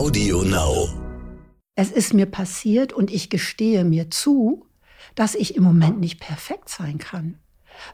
Audio 0.00 0.42
Now. 0.44 0.88
Es 1.74 1.90
ist 1.90 2.14
mir 2.14 2.24
passiert 2.24 2.94
und 2.94 3.10
ich 3.10 3.28
gestehe 3.28 3.84
mir 3.84 4.10
zu, 4.10 4.64
dass 5.14 5.34
ich 5.34 5.56
im 5.56 5.62
Moment 5.62 6.00
nicht 6.00 6.18
perfekt 6.18 6.70
sein 6.70 6.96
kann. 6.96 7.34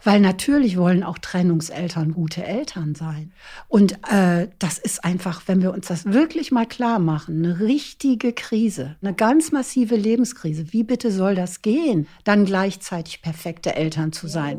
Weil 0.05 0.21
natürlich 0.21 0.77
wollen 0.77 1.03
auch 1.03 1.19
Trennungseltern 1.19 2.13
gute 2.13 2.45
Eltern 2.45 2.95
sein. 2.95 3.33
Und 3.67 3.99
äh, 4.09 4.47
das 4.61 4.79
ist 4.79 5.05
einfach, 5.05 5.43
wenn 5.47 5.63
wir 5.63 5.73
uns 5.73 5.89
das 5.89 6.05
wirklich 6.05 6.53
mal 6.53 6.67
klar 6.67 7.01
machen, 7.01 7.45
eine 7.45 7.59
richtige 7.59 8.33
Krise, 8.33 8.95
eine 9.03 9.13
ganz 9.13 9.51
massive 9.51 9.97
Lebenskrise. 9.97 10.73
Wie 10.73 10.85
bitte 10.85 11.11
soll 11.11 11.35
das 11.35 11.61
gehen, 11.61 12.07
dann 12.23 12.45
gleichzeitig 12.45 13.21
perfekte 13.21 13.75
Eltern 13.75 14.13
zu 14.13 14.29
sein? 14.29 14.59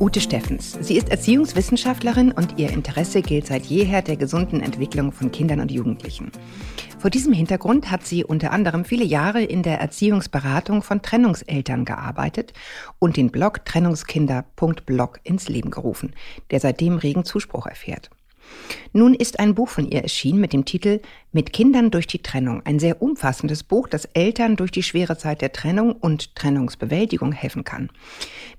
Ute 0.00 0.20
Steffens. 0.20 0.76
Sie 0.80 0.96
ist 0.96 1.08
Erziehungswissenschaftlerin 1.08 2.32
und 2.32 2.58
ihr 2.58 2.70
Interesse 2.70 3.22
gilt 3.22 3.46
seit 3.46 3.64
jeher 3.66 4.02
der 4.02 4.16
gesunden 4.16 4.60
Entwicklung 4.60 5.12
von 5.12 5.30
Kindern 5.30 5.60
und 5.60 5.70
Jugendlichen. 5.70 6.32
Vor 6.98 7.10
diesem 7.10 7.32
Hintergrund 7.32 7.92
hat 7.92 8.04
sie 8.04 8.24
unter 8.24 8.50
anderem 8.50 8.84
viele 8.84 9.04
Jahre 9.04 9.42
in 9.42 9.62
der 9.62 9.80
Erziehungsberatung 9.80 10.82
von 10.82 11.00
Trennungseltern 11.00 11.84
gearbeitet 11.84 12.52
und 12.98 13.16
den 13.16 13.30
Blog 13.30 13.64
Trennungskinder.blog 13.64 15.20
ins 15.22 15.48
Leben 15.48 15.70
gerufen, 15.70 16.14
der 16.50 16.58
seitdem 16.58 16.96
regen 16.98 17.24
Zuspruch 17.24 17.66
erfährt. 17.66 18.10
Nun 18.92 19.14
ist 19.14 19.40
ein 19.40 19.54
Buch 19.54 19.68
von 19.68 19.90
ihr 19.90 20.02
erschienen 20.02 20.40
mit 20.40 20.52
dem 20.52 20.64
Titel 20.64 21.00
Mit 21.32 21.52
Kindern 21.52 21.90
durch 21.90 22.06
die 22.06 22.22
Trennung, 22.22 22.62
ein 22.64 22.78
sehr 22.78 23.02
umfassendes 23.02 23.62
Buch, 23.62 23.88
das 23.88 24.04
Eltern 24.06 24.56
durch 24.56 24.70
die 24.70 24.82
schwere 24.82 25.18
Zeit 25.18 25.40
der 25.40 25.52
Trennung 25.52 25.92
und 25.92 26.36
Trennungsbewältigung 26.36 27.32
helfen 27.32 27.64
kann. 27.64 27.90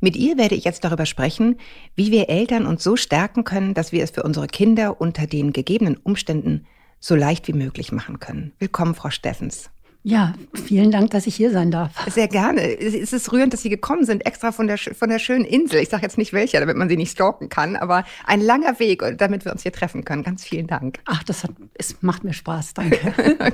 Mit 0.01 0.15
ihr 0.15 0.37
werde 0.37 0.55
ich 0.55 0.65
jetzt 0.65 0.83
darüber 0.83 1.05
sprechen, 1.05 1.57
wie 1.95 2.11
wir 2.11 2.29
Eltern 2.29 2.65
uns 2.65 2.83
so 2.83 2.95
stärken 2.95 3.43
können, 3.43 3.73
dass 3.73 3.91
wir 3.91 4.03
es 4.03 4.11
für 4.11 4.23
unsere 4.23 4.47
Kinder 4.47 4.99
unter 4.99 5.27
den 5.27 5.53
gegebenen 5.53 5.97
Umständen 5.97 6.65
so 6.99 7.15
leicht 7.15 7.47
wie 7.47 7.53
möglich 7.53 7.91
machen 7.91 8.19
können. 8.19 8.53
Willkommen, 8.59 8.95
Frau 8.95 9.09
Steffens. 9.09 9.69
Ja, 10.07 10.35
vielen 10.53 10.91
Dank, 10.91 11.09
dass 11.09 11.25
ich 11.25 11.35
hier 11.35 11.49
sein 11.49 11.71
darf. 11.71 11.91
Sehr 12.11 12.27
gerne. 12.27 12.61
Es 12.79 13.11
ist 13.11 13.31
rührend, 13.33 13.53
dass 13.53 13.63
Sie 13.63 13.71
gekommen 13.71 14.05
sind, 14.05 14.23
extra 14.23 14.51
von 14.51 14.67
der, 14.67 14.77
von 14.77 15.09
der 15.09 15.17
schönen 15.17 15.45
Insel. 15.45 15.81
Ich 15.81 15.89
sage 15.89 16.03
jetzt 16.03 16.19
nicht 16.19 16.31
welcher, 16.31 16.59
damit 16.59 16.77
man 16.77 16.87
sie 16.87 16.95
nicht 16.95 17.09
stalken 17.09 17.49
kann, 17.49 17.75
aber 17.75 18.05
ein 18.23 18.39
langer 18.39 18.77
Weg, 18.79 19.03
damit 19.17 19.45
wir 19.45 19.51
uns 19.51 19.63
hier 19.63 19.71
treffen 19.71 20.05
können. 20.05 20.21
Ganz 20.21 20.43
vielen 20.43 20.67
Dank. 20.67 20.99
Ach, 21.05 21.23
das 21.23 21.43
hat, 21.43 21.49
es 21.73 22.03
macht 22.03 22.23
mir 22.23 22.33
Spaß. 22.33 22.75
Danke. 22.75 22.99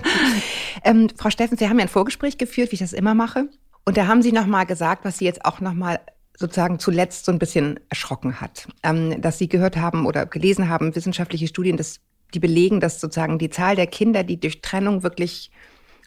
ähm, 0.83 1.07
Frau 1.15 1.29
Steffens, 1.29 1.59
Sie 1.59 1.69
haben 1.69 1.79
ja 1.79 1.85
ein 1.85 1.89
Vorgespräch 1.89 2.37
geführt, 2.37 2.71
wie 2.71 2.75
ich 2.75 2.81
das 2.81 2.91
immer 2.91 3.13
mache. 3.13 3.47
Und 3.85 3.95
da 3.95 4.07
haben 4.07 4.21
Sie 4.21 4.33
nochmal 4.33 4.65
gesagt, 4.65 5.05
was 5.05 5.19
Sie 5.19 5.25
jetzt 5.25 5.45
auch 5.45 5.61
nochmal 5.61 6.01
sozusagen 6.37 6.79
zuletzt 6.79 7.23
so 7.23 7.31
ein 7.31 7.39
bisschen 7.39 7.79
erschrocken 7.87 8.41
hat. 8.41 8.67
Ähm, 8.83 9.21
dass 9.21 9.37
Sie 9.37 9.47
gehört 9.47 9.77
haben 9.77 10.05
oder 10.05 10.25
gelesen 10.25 10.67
haben, 10.67 10.97
wissenschaftliche 10.97 11.47
Studien, 11.47 11.77
dass 11.77 12.01
die 12.33 12.39
belegen, 12.39 12.81
dass 12.81 12.99
sozusagen 12.99 13.39
die 13.39 13.49
Zahl 13.49 13.77
der 13.77 13.87
Kinder, 13.87 14.25
die 14.25 14.37
durch 14.37 14.59
Trennung 14.59 15.03
wirklich 15.03 15.49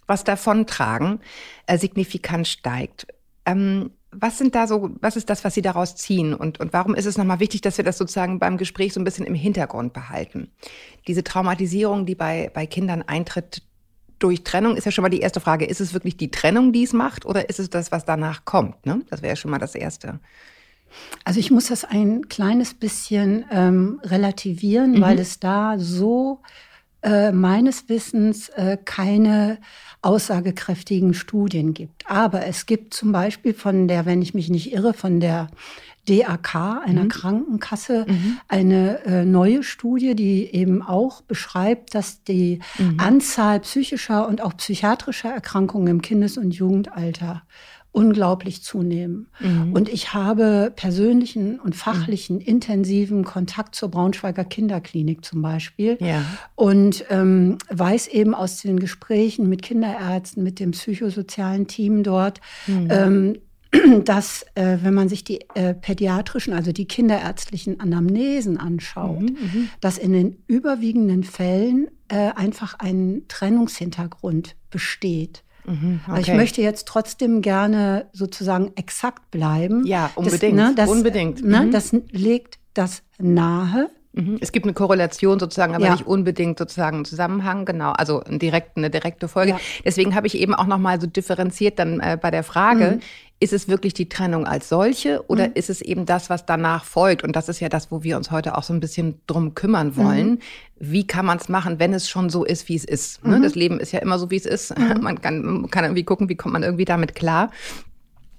was 0.07 0.25
davontragen, 0.25 1.21
äh, 1.67 1.79
signifikant 1.79 2.49
steigt. 2.49 3.07
Ähm, 3.47 3.91
was 4.17 4.39
sind 4.39 4.55
da 4.55 4.67
so, 4.67 4.91
was 5.01 5.17
ist 5.17 5.29
das, 5.29 5.45
was 5.45 5.55
Sie 5.55 5.63
daraus 5.63 5.97
ziehen? 5.97 6.35
Und, 6.35 6.61
und 6.61 6.73
warum 6.73 6.95
ist 6.95 7.07
es 7.07 7.19
nochmal 7.19 7.41
wichtig, 7.41 7.63
dass 7.63 7.77
wir 7.77 7.85
das 7.85 7.99
sozusagen 7.99 8.39
beim 8.39 8.57
Gespräch 8.57 8.93
so 8.93 9.01
ein 9.01 9.05
bisschen 9.05 9.27
im 9.27 9.35
Hintergrund 9.35 9.93
behalten? 9.93 10.51
Diese 11.09 11.25
Traumatisierung, 11.25 12.07
die 12.07 12.15
bei, 12.15 12.51
bei 12.55 12.67
Kindern 12.67 13.03
eintritt 13.03 13.63
durch 14.19 14.45
Trennung, 14.45 14.77
ist 14.77 14.85
ja 14.85 14.93
schon 14.93 15.03
mal 15.03 15.09
die 15.09 15.21
erste 15.21 15.41
Frage. 15.41 15.65
Ist 15.65 15.81
es 15.81 15.95
wirklich 15.95 16.17
die 16.17 16.31
Trennung, 16.31 16.73
die 16.73 16.85
es 16.85 16.93
macht, 16.93 17.27
oder 17.27 17.49
ist 17.49 17.59
es 17.59 17.71
das, 17.71 17.91
was 17.93 18.05
danach 18.05 18.45
kommt? 18.45 18.87
Ne? 18.87 19.03
Das 19.11 19.23
wäre 19.23 19.33
ja 19.33 19.37
schon 19.37 19.51
mal 19.51 19.59
das 19.59 19.75
Erste. 19.75 20.21
Also 21.25 21.41
ich 21.41 21.51
muss 21.51 21.67
das 21.67 21.85
ein 21.85 22.29
kleines 22.29 22.75
bisschen 22.75 23.45
ähm, 23.51 24.01
relativieren, 24.05 24.93
mhm. 24.93 25.01
weil 25.01 25.19
es 25.19 25.41
da 25.41 25.77
so 25.79 26.41
äh, 27.05 27.33
meines 27.33 27.89
Wissens 27.89 28.49
äh, 28.49 28.79
keine 28.83 29.59
aussagekräftigen 30.03 31.15
Studien 31.15 31.75
gibt. 31.75 32.11
Aber 32.11 32.47
es 32.47 32.67
gibt 32.67 32.95
zum 32.95 33.13
Beispiel 33.13 33.55
von 33.55 33.89
der, 33.89 34.07
wenn 34.07 34.21
ich 34.23 34.35
mich 34.35 34.51
nicht 34.51 34.73
irre, 34.73 34.93
von 34.93 35.21
der 35.21 35.49
DAK, 36.07 36.55
einer 36.85 37.05
mhm. 37.05 37.09
Krankenkasse, 37.09 38.05
mhm. 38.09 38.39
eine 38.49 39.05
äh, 39.05 39.25
neue 39.25 39.63
Studie, 39.63 40.15
die 40.15 40.55
eben 40.55 40.83
auch 40.83 41.23
beschreibt, 41.23 41.95
dass 41.95 42.23
die 42.25 42.61
mhm. 42.79 42.99
Anzahl 42.99 43.61
psychischer 43.61 44.29
und 44.29 44.43
auch 44.43 44.57
psychiatrischer 44.57 45.31
Erkrankungen 45.31 45.89
im 45.89 46.03
Kindes- 46.03 46.37
und 46.37 46.53
Jugendalter 46.53 47.43
unglaublich 47.95 48.63
zunehmen. 48.63 49.29
Mhm. 49.39 49.73
Und 49.73 49.89
ich 49.89 50.13
habe 50.15 50.73
persönlichen 50.75 51.61
und 51.61 51.77
fachlichen, 51.77 52.37
mhm. 52.37 52.43
intensiven 52.43 53.25
Kontakt 53.25 53.77
zur 53.77 53.89
Braunschweiger 53.89 54.45
Kinderklinik 54.45 55.25
zum 55.25 55.43
Beispiel. 55.43 55.97
Ja. 56.01 56.25
Und 56.57 57.05
ähm, 57.09 57.59
weiß 57.71 58.09
eben 58.09 58.35
aus 58.35 58.61
den 58.63 58.81
Gesprächen 58.81 59.49
mit 59.49 59.63
Kinderärzten, 59.63 60.43
mit 60.43 60.59
dem 60.59 60.73
psychosozialen 60.73 61.69
Team 61.69 62.03
dort, 62.03 62.41
mhm. 62.67 62.89
ähm, 62.91 63.39
dass, 64.05 64.45
äh, 64.57 64.79
wenn 64.83 64.95
man 64.95 65.09
sich 65.09 65.23
die 65.23 65.41
äh, 65.55 65.73
pädiatrischen, 65.73 66.53
also 66.53 66.73
die 66.73 66.87
kinderärztlichen 66.87 67.79
Anamnesen 67.79 68.59
anschaut, 68.59 69.23
mhm, 69.23 69.37
mhm. 69.41 69.69
dass 69.81 69.99
in 69.99 70.13
den 70.13 70.37
überwiegenden 70.49 71.23
Fällen 71.23 71.87
äh, 72.09 72.33
einfach 72.35 72.75
ein 72.81 73.23
Trennungshintergrund 73.29 74.57
besteht. 74.71 75.45
Mhm, 75.67 76.01
okay. 76.09 76.21
Ich 76.21 76.33
möchte 76.33 76.63
jetzt 76.63 76.87
trotzdem 76.87 77.43
gerne 77.43 78.07
sozusagen 78.13 78.73
exakt 78.77 79.31
bleiben. 79.31 79.87
Ja, 79.87 80.11
unbedingt. 80.15 80.59
Das, 80.59 80.69
ne, 80.69 80.75
das, 80.75 80.91
unbedingt. 80.91 81.45
Ne, 81.45 81.61
mhm. 81.63 81.71
Das 81.71 81.93
legt 82.11 82.59
das 82.75 83.03
nahe. 83.19 83.89
Mhm. 84.15 84.39
Es 84.41 84.53
gibt 84.53 84.65
eine 84.65 84.75
Korrelation 84.75 85.41
sozusagen, 85.41 85.75
aber 85.75 85.87
ja. 85.87 85.93
nicht 85.93 86.07
unbedingt 86.07 86.59
sozusagen 86.59 86.99
einen 86.99 87.05
Zusammenhang, 87.05 87.65
genau, 87.65 87.91
also 87.91 88.23
ein 88.23 88.39
direkt, 88.39 88.77
eine 88.77 88.89
direkte 88.89 89.27
Folge. 89.27 89.53
Ja. 89.53 89.61
Deswegen 89.85 90.15
habe 90.15 90.29
ich 90.29 90.39
eben 90.39 90.55
auch 90.55 90.67
nochmal 90.67 91.01
so 91.01 91.09
differenziert 91.09 91.81
dann 91.81 91.99
äh, 91.99 92.17
bei 92.21 92.31
der 92.31 92.45
Frage, 92.45 92.93
mhm. 92.97 93.01
Ist 93.41 93.53
es 93.53 93.69
wirklich 93.69 93.95
die 93.95 94.09
Trennung 94.09 94.47
als 94.47 94.69
solche 94.69 95.25
oder 95.29 95.49
mhm. 95.49 95.55
ist 95.55 95.69
es 95.69 95.81
eben 95.83 96.07
das, 96.07 96.31
was 96.31 96.47
danach 96.47 96.85
folgt? 96.85 97.25
Und 97.25 97.37
das 97.37 97.49
ist 97.49 97.61
ja 97.61 97.69
das, 97.69 97.91
wo 97.91 98.03
wir 98.03 98.17
uns 98.17 98.31
heute 98.31 98.57
auch 98.57 98.63
so 98.63 98.73
ein 98.73 98.81
bisschen 98.81 99.21
drum 99.27 99.55
kümmern 99.55 99.97
wollen. 99.97 100.31
Mhm. 100.31 100.39
Wie 100.79 101.07
kann 101.07 101.27
man 101.27 101.39
es 101.39 101.49
machen, 101.49 101.79
wenn 101.79 101.93
es 101.93 102.09
schon 102.09 102.31
so 102.31 102.45
ist, 102.45 102.69
wie 102.69 102.77
es 102.77 102.85
ist? 102.85 103.25
Ne? 103.25 103.39
Mhm. 103.39 103.43
Das 103.43 103.55
Leben 103.55 103.81
ist 103.81 103.93
ja 103.93 103.99
immer 103.99 104.19
so, 104.19 104.31
wie 104.31 104.37
es 104.37 104.47
ist. 104.47 104.79
Mhm. 104.79 105.01
Man 105.03 105.21
kann, 105.21 105.69
kann 105.71 105.85
irgendwie 105.85 106.05
gucken, 106.05 106.29
wie 106.29 106.37
kommt 106.37 106.53
man 106.53 106.63
irgendwie 106.63 106.85
damit 106.85 107.15
klar. 107.15 107.51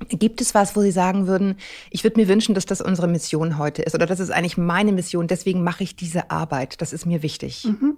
Gibt 0.10 0.42
es 0.42 0.54
was, 0.54 0.76
wo 0.76 0.82
Sie 0.82 0.92
sagen 0.92 1.28
würden, 1.28 1.56
ich 1.90 2.04
würde 2.04 2.20
mir 2.20 2.28
wünschen, 2.28 2.54
dass 2.54 2.66
das 2.66 2.82
unsere 2.82 3.08
Mission 3.08 3.58
heute 3.58 3.82
ist 3.82 3.96
oder 3.96 4.06
das 4.06 4.20
ist 4.20 4.30
eigentlich 4.30 4.58
meine 4.58 4.92
Mission, 4.92 5.28
deswegen 5.28 5.64
mache 5.64 5.84
ich 5.84 5.96
diese 5.96 6.32
Arbeit, 6.32 6.82
das 6.82 6.92
ist 6.92 7.06
mir 7.06 7.24
wichtig? 7.24 7.66
Mhm. 7.66 7.96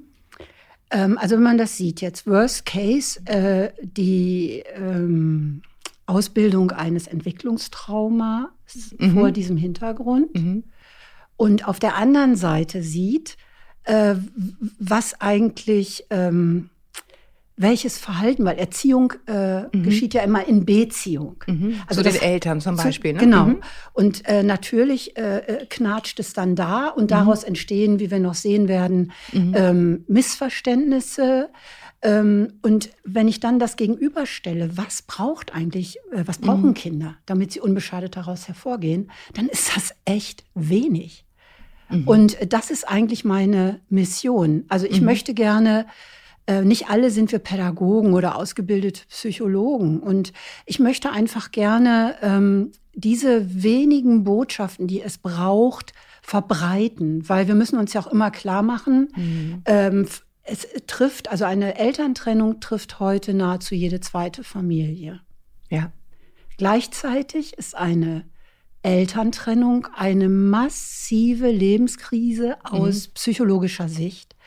Ähm, 0.92 1.18
also 1.18 1.36
wenn 1.36 1.44
man 1.44 1.58
das 1.58 1.76
sieht 1.76 2.02
jetzt, 2.02 2.28
Worst 2.28 2.66
Case, 2.66 3.20
äh, 3.26 3.72
die 3.82 4.64
ähm, 4.76 5.64
Ausbildung 6.08 6.72
eines 6.72 7.06
Entwicklungstraumas 7.06 8.50
mhm. 8.98 9.14
vor 9.14 9.32
diesem 9.32 9.58
Hintergrund 9.58 10.34
mhm. 10.34 10.64
und 11.36 11.68
auf 11.68 11.80
der 11.80 11.96
anderen 11.96 12.36
Seite 12.36 12.82
sieht, 12.82 13.38
äh, 13.84 14.16
was 14.80 15.22
eigentlich... 15.22 16.06
Ähm, 16.10 16.70
welches 17.60 17.98
Verhalten, 17.98 18.46
weil 18.46 18.60
Erziehung 18.60 19.14
äh, 19.26 19.62
mhm. 19.64 19.82
geschieht 19.82 20.14
ja 20.14 20.22
immer 20.22 20.48
in 20.48 20.64
Beziehung. 20.64 21.44
Mhm. 21.48 21.82
Also 21.88 22.04
zu 22.04 22.10
den 22.12 22.22
Eltern 22.22 22.62
zum 22.62 22.76
Beispiel. 22.76 23.14
Zu, 23.14 23.18
ne? 23.18 23.24
Genau. 23.24 23.46
Mhm. 23.46 23.62
Und 23.94 24.28
äh, 24.28 24.44
natürlich 24.44 25.18
äh, 25.18 25.40
äh, 25.40 25.66
knatscht 25.66 26.20
es 26.20 26.34
dann 26.34 26.56
da 26.56 26.90
und 26.90 27.06
mhm. 27.06 27.08
daraus 27.08 27.44
entstehen, 27.44 28.00
wie 28.00 28.12
wir 28.12 28.20
noch 28.20 28.36
sehen 28.36 28.68
werden, 28.68 29.12
ähm, 29.34 30.06
Missverständnisse. 30.08 31.50
Ähm, 32.02 32.54
und 32.62 32.90
wenn 33.04 33.28
ich 33.28 33.40
dann 33.40 33.60
das 33.60 33.76
gegenüberstelle, 33.76 34.78
was 34.78 35.02
braucht 35.02 35.54
eigentlich, 35.54 35.98
äh, 36.12 36.24
was 36.26 36.38
brauchen 36.38 36.70
mhm. 36.70 36.74
Kinder, 36.76 37.16
damit 37.26 37.52
sie 37.52 37.60
unbeschadet 37.60 38.16
daraus 38.16 38.48
hervorgehen, 38.48 39.12
dann 39.34 39.48
ist 39.48 39.76
das 39.76 39.94
echt 40.06 40.44
wenig. 40.54 41.26
Und 42.06 42.38
das 42.52 42.70
ist 42.70 42.88
eigentlich 42.88 43.24
meine 43.24 43.80
Mission. 43.88 44.66
Also 44.68 44.86
ich 44.86 45.00
möchte 45.00 45.34
gerne 45.34 45.86
äh, 46.48 46.64
nicht 46.64 46.90
alle 46.90 47.12
sind 47.12 47.32
wir 47.32 47.40
Pädagogen 47.40 48.14
oder 48.14 48.36
ausgebildete 48.36 49.06
Psychologen. 49.10 50.00
Und 50.00 50.34
ich 50.66 50.80
möchte 50.80 51.12
einfach 51.12 51.52
gerne 51.52 52.16
ähm, 52.22 52.72
diese 52.94 53.64
wenigen 53.64 54.24
Botschaften, 54.24 54.88
die 54.88 55.02
es 55.02 55.18
braucht, 55.18 55.94
verbreiten, 56.22 57.28
weil 57.30 57.48
wir 57.48 57.56
müssen 57.56 57.78
uns 57.78 57.94
ja 57.94 58.02
auch 58.02 58.08
immer 58.08 58.32
klar 58.32 58.64
machen, 58.64 59.10
mhm. 59.16 59.62
ähm, 59.66 60.08
es 60.48 60.68
trifft, 60.88 61.30
also 61.30 61.46
eine 61.46 61.78
Elterntrennung 61.78 62.60
trifft 62.60 63.00
heute 63.00 63.34
nahezu 63.34 63.76
jede 63.76 64.00
zweite 64.00 64.44
Familie. 64.44 65.22
Ja. 65.70 65.92
Gleichzeitig 66.58 67.58
ist 67.58 67.76
eine 67.76 68.26
Elterntrennung 68.82 69.88
eine 69.96 70.30
massive 70.30 71.52
Lebenskrise 71.52 72.58
aus 72.64 73.08
mhm. 73.08 73.14
psychologischer 73.14 73.90
Sicht 73.90 74.38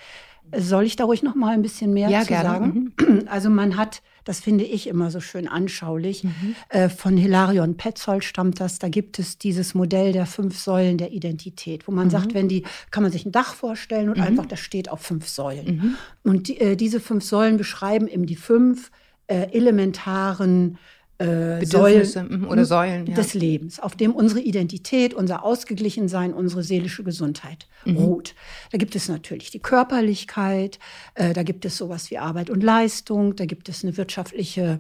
Soll 0.57 0.85
ich 0.85 0.97
da 0.97 1.05
ruhig 1.05 1.23
noch 1.23 1.35
mal 1.35 1.55
ein 1.55 1.63
bisschen 1.63 1.93
mehr 1.93 2.09
ja, 2.09 2.23
zu 2.23 2.29
gerne. 2.29 2.49
sagen? 2.49 2.95
Mhm. 3.01 3.29
Also 3.29 3.51
man 3.51 3.77
hat, 3.77 4.03
das 4.25 4.41
finde 4.41 4.65
ich 4.65 4.87
immer 4.87 5.11
so 5.11 5.21
schön 5.21 5.49
anschaulich, 5.49 6.25
mhm. 6.25 6.55
äh, 6.69 6.89
von 6.89 7.17
Hilarion 7.17 7.77
Petzold 7.77 8.25
stammt 8.25 8.61
das, 8.61 8.79
da 8.79 8.89
gibt 8.89 9.19
es 9.19 9.39
dieses 9.39 9.75
Modell 9.75 10.13
der 10.13 10.27
fünf 10.27 10.59
Säulen 10.59 10.99
der 10.99 11.13
Identität, 11.13 11.87
wo 11.89 11.93
man 11.93 12.07
mhm. 12.07 12.11
sagt, 12.11 12.35
wenn 12.35 12.49
die, 12.49 12.65
kann 12.91 13.03
man 13.03 13.13
sich 13.13 13.27
ein 13.27 13.33
Dach 13.33 13.55
vorstellen 13.55 14.09
und 14.09 14.19
mhm. 14.19 14.25
einfach, 14.25 14.47
das 14.47 14.61
steht 14.61 14.91
auf 14.91 15.01
fünf 15.01 15.29
Säulen. 15.29 15.97
Mhm. 16.25 16.31
Und 16.31 16.49
die, 16.49 16.61
äh, 16.61 16.77
diese 16.77 17.01
fünf 17.01 17.25
Säulen 17.25 17.57
beschreiben 17.57 18.09
eben 18.09 18.27
die 18.27 18.37
fünf 18.37 18.91
äh, 19.27 19.53
elementaren 19.53 20.79
äh, 21.21 21.65
Säulen 21.65 22.41
mhm, 22.41 22.49
oder 22.49 22.65
Säulen 22.65 23.07
ja. 23.07 23.15
des 23.15 23.35
Lebens, 23.35 23.79
auf 23.79 23.95
dem 23.95 24.13
unsere 24.13 24.41
Identität, 24.41 25.13
unser 25.13 25.45
Ausgeglichensein, 25.45 26.33
unsere 26.33 26.63
seelische 26.63 27.05
Gesundheit 27.05 27.69
mhm. 27.85 27.97
ruht. 27.97 28.35
Da 28.73 28.79
gibt 28.79 28.97
es 28.97 29.09
natürlich 29.09 29.51
die 29.51 29.61
Körperlichkeit, 29.61 30.79
äh, 31.15 31.33
da 31.33 31.43
gibt 31.43 31.65
es 31.65 31.77
sowas 31.77 32.11
wie 32.11 32.19
Arbeit 32.19 32.49
und 32.49 32.63
Leistung, 32.63 33.37
da 33.37 33.45
gibt 33.45 33.69
es 33.69 33.85
eine 33.85 33.97
wirtschaftliche 33.97 34.79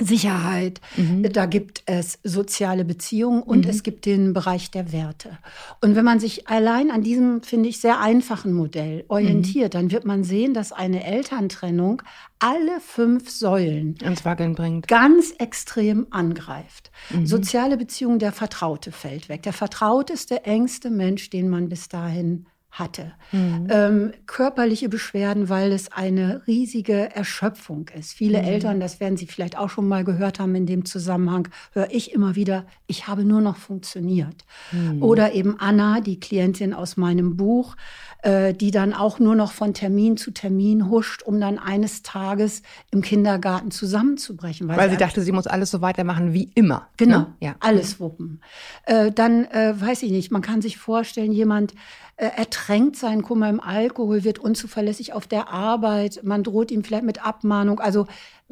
Sicherheit, 0.00 0.80
mhm. 0.96 1.30
da 1.32 1.46
gibt 1.46 1.82
es 1.86 2.18
soziale 2.24 2.84
Beziehungen 2.84 3.42
und 3.42 3.64
mhm. 3.64 3.70
es 3.70 3.82
gibt 3.82 4.06
den 4.06 4.32
Bereich 4.32 4.70
der 4.70 4.92
Werte. 4.92 5.38
Und 5.80 5.94
wenn 5.94 6.04
man 6.04 6.20
sich 6.20 6.48
allein 6.48 6.90
an 6.90 7.02
diesem, 7.02 7.42
finde 7.42 7.68
ich, 7.68 7.80
sehr 7.80 8.00
einfachen 8.00 8.52
Modell 8.52 9.04
orientiert, 9.08 9.74
mhm. 9.74 9.78
dann 9.78 9.90
wird 9.90 10.04
man 10.04 10.24
sehen, 10.24 10.54
dass 10.54 10.72
eine 10.72 11.04
Elterntrennung 11.04 12.02
alle 12.38 12.80
fünf 12.80 13.30
Säulen 13.30 13.96
ins 14.02 14.24
Wackeln 14.24 14.54
bringt. 14.54 14.88
Ganz 14.88 15.32
extrem 15.38 16.06
angreift. 16.10 16.90
Mhm. 17.10 17.26
Soziale 17.26 17.76
Beziehungen, 17.76 18.18
der 18.18 18.32
Vertraute 18.32 18.92
fällt 18.92 19.28
weg. 19.28 19.42
Der 19.42 19.52
Vertraute 19.52 20.14
ist 20.14 20.30
der 20.30 20.46
engste 20.46 20.90
Mensch, 20.90 21.30
den 21.30 21.48
man 21.48 21.68
bis 21.68 21.88
dahin 21.88 22.46
hatte. 22.70 23.12
Mhm. 23.32 23.66
Ähm, 23.68 24.12
körperliche 24.26 24.88
Beschwerden, 24.88 25.48
weil 25.48 25.72
es 25.72 25.92
eine 25.92 26.42
riesige 26.46 27.14
Erschöpfung 27.14 27.90
ist. 27.98 28.12
Viele 28.12 28.38
mhm. 28.38 28.48
Eltern, 28.48 28.80
das 28.80 29.00
werden 29.00 29.16
Sie 29.16 29.26
vielleicht 29.26 29.58
auch 29.58 29.70
schon 29.70 29.88
mal 29.88 30.04
gehört 30.04 30.38
haben 30.38 30.54
in 30.54 30.66
dem 30.66 30.84
Zusammenhang, 30.84 31.48
höre 31.72 31.90
ich 31.90 32.12
immer 32.12 32.36
wieder, 32.36 32.66
ich 32.86 33.08
habe 33.08 33.24
nur 33.24 33.40
noch 33.40 33.56
funktioniert. 33.56 34.44
Mhm. 34.72 35.02
Oder 35.02 35.32
eben 35.32 35.58
Anna, 35.58 36.00
die 36.00 36.20
Klientin 36.20 36.72
aus 36.72 36.96
meinem 36.96 37.36
Buch, 37.36 37.76
äh, 38.22 38.52
die 38.54 38.70
dann 38.70 38.92
auch 38.92 39.18
nur 39.18 39.34
noch 39.34 39.52
von 39.52 39.74
Termin 39.74 40.16
zu 40.16 40.30
Termin 40.30 40.90
huscht, 40.90 41.22
um 41.22 41.40
dann 41.40 41.58
eines 41.58 42.02
Tages 42.02 42.62
im 42.90 43.02
Kindergarten 43.02 43.70
zusammenzubrechen. 43.70 44.68
Weil, 44.68 44.76
weil 44.76 44.88
sie, 44.88 44.96
sie 44.96 44.98
dachte, 44.98 45.22
sie 45.22 45.32
muss 45.32 45.46
alles 45.46 45.70
so 45.70 45.80
weitermachen 45.80 46.32
wie 46.32 46.50
immer. 46.54 46.88
Genau, 46.96 47.20
ne? 47.20 47.34
ja. 47.40 47.54
alles 47.60 48.00
wuppen. 48.00 48.40
Äh, 48.84 49.10
dann 49.12 49.44
äh, 49.46 49.74
weiß 49.78 50.02
ich 50.02 50.10
nicht, 50.10 50.30
man 50.30 50.42
kann 50.42 50.62
sich 50.62 50.78
vorstellen, 50.78 51.32
jemand, 51.32 51.74
äh, 52.20 52.28
ertränkt 52.36 52.96
seinen 52.96 53.22
Kummer 53.22 53.48
im 53.48 53.60
Alkohol, 53.60 54.24
wird 54.24 54.38
unzuverlässig 54.38 55.14
auf 55.14 55.26
der 55.26 55.48
Arbeit, 55.48 56.20
man 56.22 56.42
droht 56.42 56.70
ihm 56.70 56.84
vielleicht 56.84 57.04
mit 57.04 57.24
Abmahnung. 57.24 57.80
Also, 57.80 58.06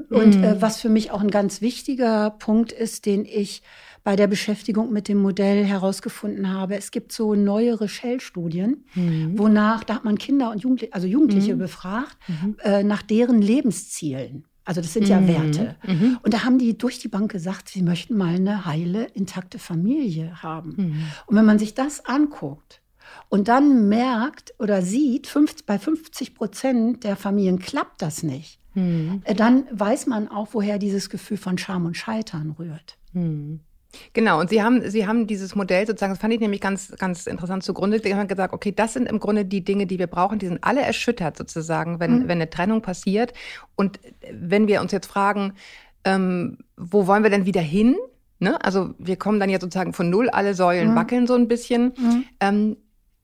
und 0.09 0.37
äh, 0.37 0.55
mhm. 0.55 0.63
was 0.63 0.81
für 0.81 0.89
mich 0.89 1.11
auch 1.11 1.21
ein 1.21 1.31
ganz 1.31 1.61
wichtiger 1.61 2.31
Punkt 2.31 2.73
ist, 2.73 3.05
den 3.05 3.27
ich 3.27 3.63
bei 4.09 4.17
der 4.17 4.27
Beschäftigung 4.27 4.91
mit 4.91 5.07
dem 5.07 5.19
Modell 5.19 5.67
herausgefunden 5.67 6.51
habe. 6.51 6.77
Es 6.77 6.93
gibt 6.93 7.13
so 7.13 7.35
neuere 7.35 7.91
Shell-Studien, 7.91 8.87
mhm. 8.95 9.39
wonach, 9.39 9.85
da 9.85 9.97
hat 9.97 10.05
man 10.05 10.17
Kinder 10.17 10.51
und 10.51 10.63
Jugendliche, 10.63 10.95
also 10.95 11.07
Jugendliche 11.07 11.55
mhm. 11.55 11.59
befragt, 11.59 12.17
mhm. 12.27 12.57
äh, 12.63 12.83
nach 12.83 13.03
deren 13.03 13.43
Lebenszielen. 13.43 14.47
Also 14.65 14.81
das 14.81 14.95
sind 14.95 15.09
ja 15.09 15.21
mhm. 15.21 15.29
Werte. 15.29 15.77
Mhm. 15.87 16.19
Und 16.23 16.33
da 16.33 16.47
haben 16.47 16.57
die 16.59 16.79
durch 16.79 16.99
die 17.01 17.09
Bank 17.09 17.31
gesagt, 17.31 17.69
sie 17.69 17.83
möchten 17.83 18.17
mal 18.17 18.37
eine 18.37 18.65
heile, 18.65 19.05
intakte 19.13 19.59
Familie 19.59 20.43
haben. 20.43 20.75
Mhm. 20.79 21.03
Und 21.27 21.37
wenn 21.37 21.45
man 21.45 21.59
sich 21.59 21.75
das 21.75 22.07
anguckt, 22.07 22.81
und 23.29 23.49
dann 23.49 23.91
merkt 23.91 24.55
oder 24.59 24.81
sieht, 24.81 25.27
50, 25.27 25.67
bei 25.67 25.79
50 25.79 26.35
Prozent 26.35 27.05
der 27.05 27.17
Familien 27.17 27.59
klappt 27.59 28.01
das 28.01 28.23
nicht, 28.23 28.59
hm. 28.73 29.23
dann 29.37 29.67
weiß 29.71 30.07
man 30.07 30.29
auch, 30.29 30.49
woher 30.53 30.79
dieses 30.79 31.11
Gefühl 31.11 31.37
von 31.37 31.59
Scham 31.59 31.85
und 31.85 31.97
Scheitern 31.97 32.55
rührt. 32.59 32.97
Genau, 34.13 34.41
und 34.41 34.51
Sie 34.51 34.63
haben, 34.63 34.89
Sie 34.91 35.07
haben 35.07 35.27
dieses 35.27 35.55
Modell 35.55 35.87
sozusagen, 35.87 36.13
das 36.13 36.21
fand 36.21 36.35
ich 36.35 36.41
nämlich 36.41 36.61
ganz, 36.61 36.95
ganz 36.99 37.27
interessant 37.27 37.63
zugrunde. 37.63 38.01
Sie 38.03 38.15
haben 38.15 38.29
gesagt, 38.29 38.53
okay, 38.53 38.73
das 38.73 38.93
sind 38.93 39.09
im 39.09 39.19
Grunde 39.19 39.45
die 39.45 39.65
Dinge, 39.65 39.87
die 39.87 39.99
wir 39.99 40.07
brauchen, 40.07 40.39
die 40.39 40.47
sind 40.47 40.63
alle 40.63 40.83
erschüttert 40.83 41.39
sozusagen, 41.39 41.99
wenn, 41.99 42.21
mhm. 42.21 42.23
wenn 42.25 42.39
eine 42.39 42.51
Trennung 42.51 42.83
passiert. 42.83 43.33
Und 43.77 43.99
wenn 44.31 44.69
wir 44.69 44.83
uns 44.83 44.93
jetzt 44.93 45.07
fragen, 45.07 45.55
ähm, 46.05 46.59
wo 46.77 47.07
wollen 47.07 47.23
wir 47.23 47.31
denn 47.31 47.47
wieder 47.47 47.61
hin? 47.61 47.97
Ne? 48.41 48.63
Also 48.63 48.95
wir 48.99 49.17
kommen 49.17 49.41
dann 49.41 49.51
jetzt 49.51 49.63
sozusagen 49.63 49.93
von 49.93 50.11
null, 50.11 50.29
alle 50.29 50.55
Säulen 50.55 50.91
mhm. 50.91 50.97
wackeln 50.97 51.27
so 51.27 51.35
ein 51.35 51.49
bisschen. 51.49 51.95
Mhm. 51.99 52.25
Ähm, 52.41 52.77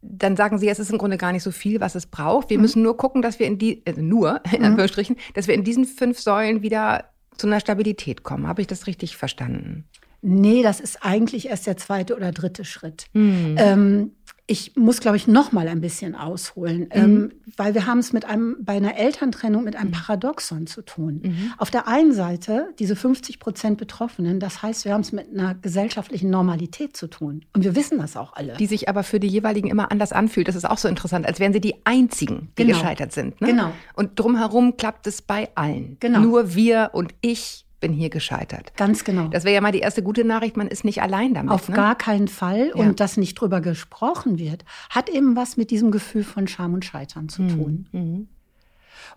dann 0.07 0.37
sagen 0.37 0.59
sie, 0.59 0.69
es 0.69 0.79
ist 0.79 0.91
im 0.91 0.99
Grunde 0.99 1.17
gar 1.17 1.33
nicht 1.33 1.43
so 1.43 1.51
viel, 1.51 1.81
was 1.81 1.95
es 1.95 2.07
braucht. 2.07 2.51
Wir 2.51 2.59
mhm. 2.59 2.63
müssen 2.63 2.83
nur 2.83 2.97
gucken, 2.97 3.23
dass 3.23 3.39
wir 3.39 3.47
in 3.47 3.59
die, 3.59 3.83
also 3.87 4.03
nur, 4.03 4.41
in 4.53 4.61
mhm. 4.61 4.67
Anführungsstrichen, 4.67 5.17
dass 5.35 5.47
wir 5.47 5.55
in 5.55 5.65
diesen 5.65 5.85
fünf 5.85 6.19
Säulen 6.19 6.63
wieder 6.63 7.11
zu 7.37 7.47
einer 7.47 7.61
Stabilität 7.61 8.23
kommen. 8.23 8.47
Habe 8.47 8.61
ich 8.61 8.67
das 8.67 8.87
richtig 8.87 9.17
verstanden? 9.17 9.89
Nee, 10.27 10.63
das 10.63 10.81
ist 10.81 11.05
eigentlich 11.05 11.49
erst 11.49 11.67
der 11.67 11.77
zweite 11.77 12.17
oder 12.17 12.33
dritte 12.33 12.65
Schritt. 12.65 13.07
Mhm. 13.13 13.57
Ähm, 13.59 14.11
ich 14.47 14.77
muss, 14.77 15.01
glaube 15.01 15.17
ich, 15.17 15.27
noch 15.27 15.53
mal 15.53 15.69
ein 15.69 15.81
bisschen 15.81 16.15
ausholen, 16.15 16.81
mhm. 16.81 16.89
ähm, 16.93 17.33
weil 17.57 17.75
wir 17.75 17.87
haben 17.87 17.99
es 17.99 18.13
mit 18.13 18.27
einem 18.27 18.57
bei 18.61 18.75
einer 18.75 18.97
Elterntrennung 18.97 19.65
mit 19.65 19.77
einem 19.77 19.89
mhm. 19.89 19.93
Paradoxon 19.93 20.67
zu 20.67 20.83
tun. 20.83 21.21
Mhm. 21.25 21.53
Auf 21.57 21.71
der 21.71 21.89
einen 21.89 22.13
Seite 22.13 22.69
diese 22.79 22.95
50 22.95 23.39
Prozent 23.39 23.79
Betroffenen, 23.79 24.41
das 24.41 24.63
heißt, 24.63 24.85
wir 24.85 24.93
haben 24.93 25.01
es 25.01 25.13
mit 25.13 25.31
einer 25.31 25.55
gesellschaftlichen 25.55 26.29
Normalität 26.29 26.95
zu 26.97 27.07
tun 27.07 27.45
und 27.55 27.65
wir 27.65 27.75
wissen 27.75 27.99
das 27.99 28.17
auch 28.17 28.35
alle. 28.35 28.55
Die 28.59 28.67
sich 28.67 28.89
aber 28.89 29.03
für 29.03 29.19
die 29.19 29.29
jeweiligen 29.29 29.69
immer 29.69 29.91
anders 29.91 30.13
anfühlt. 30.13 30.49
Das 30.49 30.57
ist 30.57 30.69
auch 30.69 30.79
so 30.79 30.89
interessant, 30.89 31.27
als 31.27 31.41
wären 31.41 31.55
sie 31.55 31.61
die 31.61 31.77
einzigen, 31.85 32.49
die 32.59 32.65
genau. 32.65 32.79
gescheitert 32.79 33.13
sind. 33.13 33.41
Ne? 33.41 33.49
Genau. 33.49 33.73
Und 33.95 34.19
drumherum 34.19 34.77
klappt 34.77 35.07
es 35.07 35.23
bei 35.23 35.49
allen. 35.55 35.97
Genau. 36.01 36.21
Nur 36.21 36.55
wir 36.55 36.91
und 36.93 37.15
ich 37.23 37.64
bin 37.85 37.93
hier 37.93 38.09
gescheitert. 38.09 38.75
Ganz 38.79 39.05
genau. 39.05 39.29
Das 39.29 39.45
wäre 39.45 39.57
ja 39.57 39.61
mal 39.61 39.71
die 39.71 39.81
erste 39.81 40.03
gute 40.03 40.25
Nachricht, 40.25 40.57
man 40.57 40.69
ist 40.69 40.85
nicht 40.85 41.03
allein 41.03 41.35
damit. 41.35 41.53
Auf 41.53 41.69
ne? 41.69 41.77
gar 41.77 41.95
keinen 41.95 42.29
Fall. 42.29 42.69
Ja. 42.69 42.77
Und 42.77 42.99
dass 42.99 43.19
nicht 43.19 43.35
drüber 43.35 43.61
gesprochen 43.61 44.39
wird, 44.39 44.65
hat 44.89 45.11
eben 45.11 45.37
was 45.37 45.59
mit 45.59 45.71
diesem 45.71 45.91
Gefühl 45.91 46.25
von 46.25 46.49
Scham 46.49 46.73
und 46.73 46.83
Scheitern 46.83 47.29
zu 47.29 47.43
mhm. 47.43 47.49
tun. 47.49 47.89
Mhm. 47.93 48.29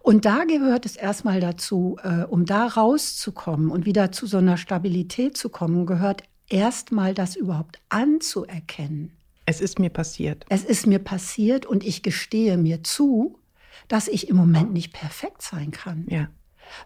Und 0.01 0.25
da 0.25 0.43
gehört 0.43 0.85
es 0.85 0.97
erstmal 0.97 1.39
dazu, 1.39 1.97
äh, 2.03 2.25
um 2.25 2.45
da 2.45 2.67
rauszukommen 2.67 3.71
und 3.71 3.85
wieder 3.85 4.11
zu 4.11 4.27
so 4.27 4.37
einer 4.37 4.57
Stabilität 4.57 5.37
zu 5.37 5.47
kommen, 5.47 5.85
gehört 5.85 6.23
erstmal 6.49 7.13
das 7.13 7.37
überhaupt 7.37 7.79
anzuerkennen. 7.87 9.13
Es 9.45 9.61
ist 9.61 9.79
mir 9.79 9.91
passiert. 9.91 10.45
Es 10.49 10.65
ist 10.65 10.87
mir 10.87 10.99
passiert 10.99 11.65
und 11.65 11.85
ich 11.85 12.03
gestehe 12.03 12.57
mir 12.57 12.83
zu, 12.83 13.39
dass 13.87 14.09
ich 14.09 14.27
im 14.27 14.35
Moment 14.35 14.73
nicht 14.73 14.91
perfekt 14.91 15.41
sein 15.41 15.71
kann. 15.71 16.05
Ja. 16.09 16.27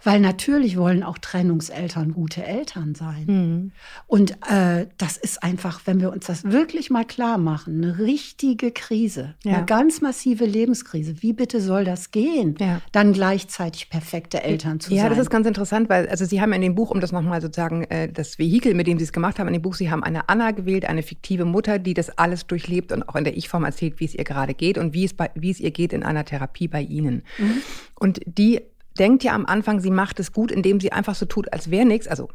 Weil 0.03 0.19
natürlich 0.19 0.77
wollen 0.77 1.03
auch 1.03 1.17
Trennungseltern 1.17 2.13
gute 2.13 2.43
Eltern 2.43 2.95
sein. 2.95 3.25
Mhm. 3.27 3.71
Und 4.07 4.31
äh, 4.49 4.87
das 4.97 5.17
ist 5.17 5.43
einfach, 5.43 5.81
wenn 5.85 5.99
wir 5.99 6.11
uns 6.11 6.25
das 6.25 6.43
wirklich 6.43 6.89
mal 6.89 7.05
klar 7.05 7.37
machen, 7.37 7.83
eine 7.83 7.99
richtige 7.99 8.71
Krise, 8.71 9.35
ja. 9.43 9.57
eine 9.57 9.65
ganz 9.65 10.01
massive 10.01 10.45
Lebenskrise. 10.45 11.21
Wie 11.21 11.33
bitte 11.33 11.61
soll 11.61 11.85
das 11.85 12.11
gehen, 12.11 12.55
ja. 12.59 12.81
dann 12.91 13.13
gleichzeitig 13.13 13.89
perfekte 13.89 14.43
Eltern 14.43 14.79
zu 14.79 14.91
ja, 14.91 14.97
sein? 14.97 15.05
Ja, 15.05 15.09
das 15.09 15.19
ist 15.19 15.29
ganz 15.29 15.47
interessant, 15.47 15.89
weil 15.89 16.07
also 16.09 16.25
Sie 16.25 16.41
haben 16.41 16.53
in 16.53 16.61
dem 16.61 16.75
Buch, 16.75 16.91
um 16.91 16.99
das 16.99 17.11
nochmal 17.11 17.41
sozusagen 17.41 17.83
äh, 17.85 18.11
das 18.11 18.39
Vehikel, 18.39 18.73
mit 18.73 18.87
dem 18.87 18.97
Sie 18.97 19.03
es 19.03 19.13
gemacht 19.13 19.39
haben, 19.39 19.47
in 19.47 19.53
dem 19.53 19.61
Buch, 19.61 19.75
Sie 19.75 19.91
haben 19.91 20.03
eine 20.03 20.29
Anna 20.29 20.51
gewählt, 20.51 20.85
eine 20.85 21.03
fiktive 21.03 21.45
Mutter, 21.45 21.79
die 21.79 21.93
das 21.93 22.17
alles 22.17 22.47
durchlebt 22.47 22.91
und 22.91 23.07
auch 23.07 23.15
in 23.15 23.23
der 23.23 23.37
Ich-Form 23.37 23.63
erzählt, 23.63 23.99
wie 23.99 24.05
es 24.05 24.15
ihr 24.15 24.23
gerade 24.23 24.53
geht 24.53 24.77
und 24.77 24.93
wie 24.93 25.05
es, 25.05 25.13
bei, 25.13 25.29
wie 25.35 25.51
es 25.51 25.59
ihr 25.59 25.71
geht 25.71 25.93
in 25.93 26.03
einer 26.03 26.25
Therapie 26.25 26.67
bei 26.67 26.81
Ihnen. 26.81 27.23
Mhm. 27.37 27.61
Und 27.99 28.19
die 28.25 28.61
denkt 28.97 29.23
ja 29.23 29.33
am 29.33 29.45
Anfang, 29.45 29.79
sie 29.79 29.91
macht 29.91 30.19
es 30.19 30.31
gut, 30.31 30.51
indem 30.51 30.79
sie 30.79 30.91
einfach 30.91 31.15
so 31.15 31.25
tut, 31.25 31.51
als 31.53 31.71
wäre 31.71 31.85
nichts. 31.85 32.07
Also 32.07 32.29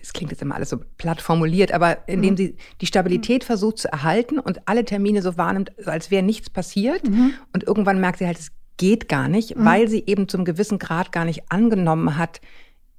es 0.00 0.12
klingt 0.12 0.32
jetzt 0.32 0.42
immer 0.42 0.56
alles 0.56 0.70
so 0.70 0.80
platt 0.98 1.20
formuliert, 1.20 1.72
aber 1.72 2.08
indem 2.08 2.32
mhm. 2.32 2.36
sie 2.36 2.56
die 2.80 2.86
Stabilität 2.86 3.42
mhm. 3.42 3.46
versucht 3.46 3.78
zu 3.78 3.92
erhalten 3.92 4.38
und 4.38 4.68
alle 4.68 4.84
Termine 4.84 5.22
so 5.22 5.36
wahrnimmt, 5.36 5.86
als 5.86 6.10
wäre 6.10 6.22
nichts 6.22 6.50
passiert. 6.50 7.08
Mhm. 7.08 7.34
Und 7.52 7.64
irgendwann 7.64 8.00
merkt 8.00 8.18
sie 8.18 8.26
halt, 8.26 8.38
es 8.38 8.50
geht 8.76 9.08
gar 9.08 9.28
nicht, 9.28 9.56
mhm. 9.56 9.64
weil 9.64 9.88
sie 9.88 10.02
eben 10.06 10.28
zum 10.28 10.44
gewissen 10.44 10.78
Grad 10.78 11.12
gar 11.12 11.24
nicht 11.24 11.50
angenommen 11.50 12.16
hat, 12.16 12.40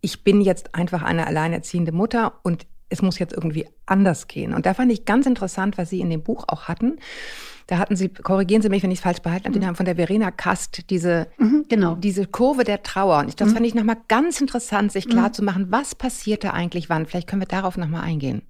ich 0.02 0.24
bin 0.24 0.42
jetzt 0.42 0.76
einfach 0.76 1.02
eine 1.02 1.28
alleinerziehende 1.28 1.94
Mutter 1.94 2.40
und 2.44 2.68
es 2.90 3.02
muss 3.02 3.20
jetzt 3.20 3.34
irgendwie 3.34 3.66
anders 3.86 4.28
gehen. 4.28 4.54
Und 4.54 4.66
da 4.66 4.74
fand 4.74 4.92
ich 4.92 5.06
ganz 5.06 5.26
interessant, 5.26 5.78
was 5.78 5.90
Sie 5.90 6.02
in 6.02 6.10
dem 6.10 6.22
Buch 6.22 6.44
auch 6.48 6.68
hatten. 6.68 7.00
Da 7.68 7.78
hatten 7.78 7.96
Sie, 7.96 8.10
korrigieren 8.10 8.62
Sie 8.62 8.70
mich, 8.70 8.84
wenn 8.84 8.92
ich 8.92 9.00
es 9.00 9.04
falsch 9.04 9.22
behalten 9.22 9.48
habe, 9.48 9.60
mhm. 9.60 9.66
haben 9.66 9.76
von 9.76 9.86
der 9.86 9.96
Verena 9.96 10.32
Kast 10.32 10.90
diese, 10.90 11.28
mhm, 11.38 11.66
genau. 11.70 11.96
diese 11.96 12.28
Kurve 12.28 12.64
der 12.64 12.84
Trauer. 12.84 13.20
Und 13.20 13.40
das 13.40 13.50
mhm. 13.50 13.54
fand 13.54 13.66
ich 13.66 13.76
nochmal 13.76 13.98
ganz 14.08 14.42
interessant, 14.42 14.92
sich 14.92 15.08
klar 15.08 15.30
mhm. 15.30 15.34
zu 15.34 15.44
machen, 15.44 15.68
was 15.70 15.96
passierte 15.96 16.54
eigentlich 16.54 16.90
wann. 16.90 17.06
Vielleicht 17.06 17.28
können 17.28 17.42
wir 17.42 17.48
darauf 17.48 17.78
nochmal 17.78 18.02
eingehen. 18.02 18.44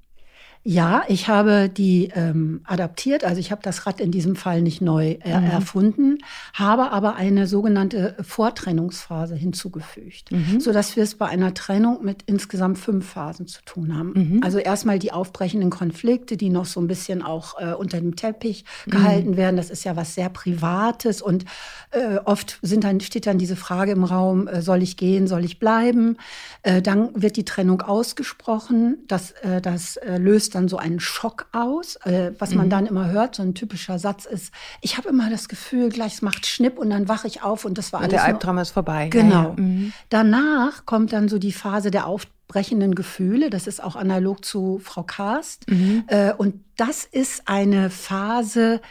Ja, 0.65 1.03
ich 1.09 1.27
habe 1.27 1.67
die 1.67 2.09
ähm, 2.15 2.61
adaptiert. 2.63 3.25
Also 3.25 3.39
ich 3.39 3.51
habe 3.51 3.61
das 3.61 3.85
Rad 3.85 3.99
in 3.99 4.11
diesem 4.11 4.37
Fall 4.37 4.61
nicht 4.61 4.81
neu 4.81 5.17
äh, 5.21 5.39
mhm. 5.39 5.45
erfunden, 5.47 6.17
habe 6.53 6.91
aber 6.91 7.15
eine 7.15 7.47
sogenannte 7.47 8.15
Vortrennungsphase 8.21 9.35
hinzugefügt, 9.35 10.31
mhm. 10.31 10.61
sodass 10.61 10.95
wir 10.95 11.03
es 11.03 11.15
bei 11.15 11.27
einer 11.27 11.53
Trennung 11.53 12.05
mit 12.05 12.23
insgesamt 12.27 12.77
fünf 12.77 13.09
Phasen 13.09 13.45
zu 13.45 13.61
tun 13.65 13.97
haben. 13.97 14.13
Mhm. 14.15 14.41
Also 14.41 14.57
erstmal 14.57 14.99
die 14.99 15.11
aufbrechenden 15.11 15.69
Konflikte, 15.69 16.37
die 16.37 16.49
noch 16.49 16.65
so 16.65 16.79
ein 16.79 16.87
bisschen 16.87 17.23
auch 17.23 17.59
äh, 17.59 17.73
unter 17.73 17.99
dem 17.99 18.15
Teppich 18.15 18.63
mhm. 18.85 18.91
gehalten 18.91 19.37
werden. 19.37 19.57
Das 19.57 19.69
ist 19.69 19.83
ja 19.83 19.97
was 19.97 20.15
sehr 20.15 20.29
Privates 20.29 21.21
und 21.21 21.43
äh, 21.91 22.19
oft 22.23 22.59
sind 22.61 22.85
dann, 22.85 23.01
steht 23.01 23.27
dann 23.27 23.37
diese 23.37 23.57
Frage 23.57 23.91
im 23.91 24.05
Raum, 24.05 24.47
äh, 24.47 24.61
soll 24.61 24.81
ich 24.81 24.95
gehen, 24.95 25.27
soll 25.27 25.43
ich 25.43 25.59
bleiben? 25.59 26.15
Äh, 26.61 26.81
dann 26.81 27.09
wird 27.21 27.35
die 27.35 27.43
Trennung 27.43 27.81
ausgesprochen. 27.81 28.99
Das, 29.09 29.31
äh, 29.31 29.59
das 29.59 29.99
löst 30.17 30.52
dann 30.55 30.67
so 30.67 30.77
einen 30.77 30.99
Schock 30.99 31.47
aus. 31.51 31.95
Äh, 32.05 32.31
was 32.39 32.53
man 32.55 32.67
mhm. 32.67 32.69
dann 32.69 32.85
immer 32.85 33.11
hört, 33.11 33.35
so 33.35 33.43
ein 33.43 33.53
typischer 33.53 33.99
Satz 33.99 34.25
ist, 34.25 34.53
ich 34.81 34.97
habe 34.97 35.09
immer 35.09 35.29
das 35.29 35.47
Gefühl, 35.47 35.89
gleich 35.89 36.15
es 36.15 36.21
macht 36.21 36.45
Schnipp 36.45 36.77
und 36.77 36.89
dann 36.89 37.07
wache 37.07 37.27
ich 37.27 37.43
auf 37.43 37.65
und 37.65 37.77
das 37.77 37.93
war 37.93 37.99
und 37.99 38.05
alles. 38.05 38.21
Der 38.21 38.25
Albtraum 38.25 38.57
ist 38.57 38.71
vorbei. 38.71 39.09
Genau. 39.09 39.35
Ja, 39.35 39.43
ja. 39.43 39.53
Mhm. 39.57 39.93
Danach 40.09 40.85
kommt 40.85 41.13
dann 41.13 41.29
so 41.29 41.39
die 41.39 41.53
Phase 41.53 41.91
der 41.91 42.07
aufbrechenden 42.07 42.95
Gefühle. 42.95 43.49
Das 43.49 43.67
ist 43.67 43.83
auch 43.83 43.95
analog 43.95 44.45
zu 44.45 44.79
Frau 44.83 45.03
Karst. 45.03 45.69
Mhm. 45.69 46.03
Äh, 46.07 46.33
und 46.33 46.63
das 46.77 47.05
ist 47.05 47.43
eine 47.47 47.89
Phase, 47.89 48.81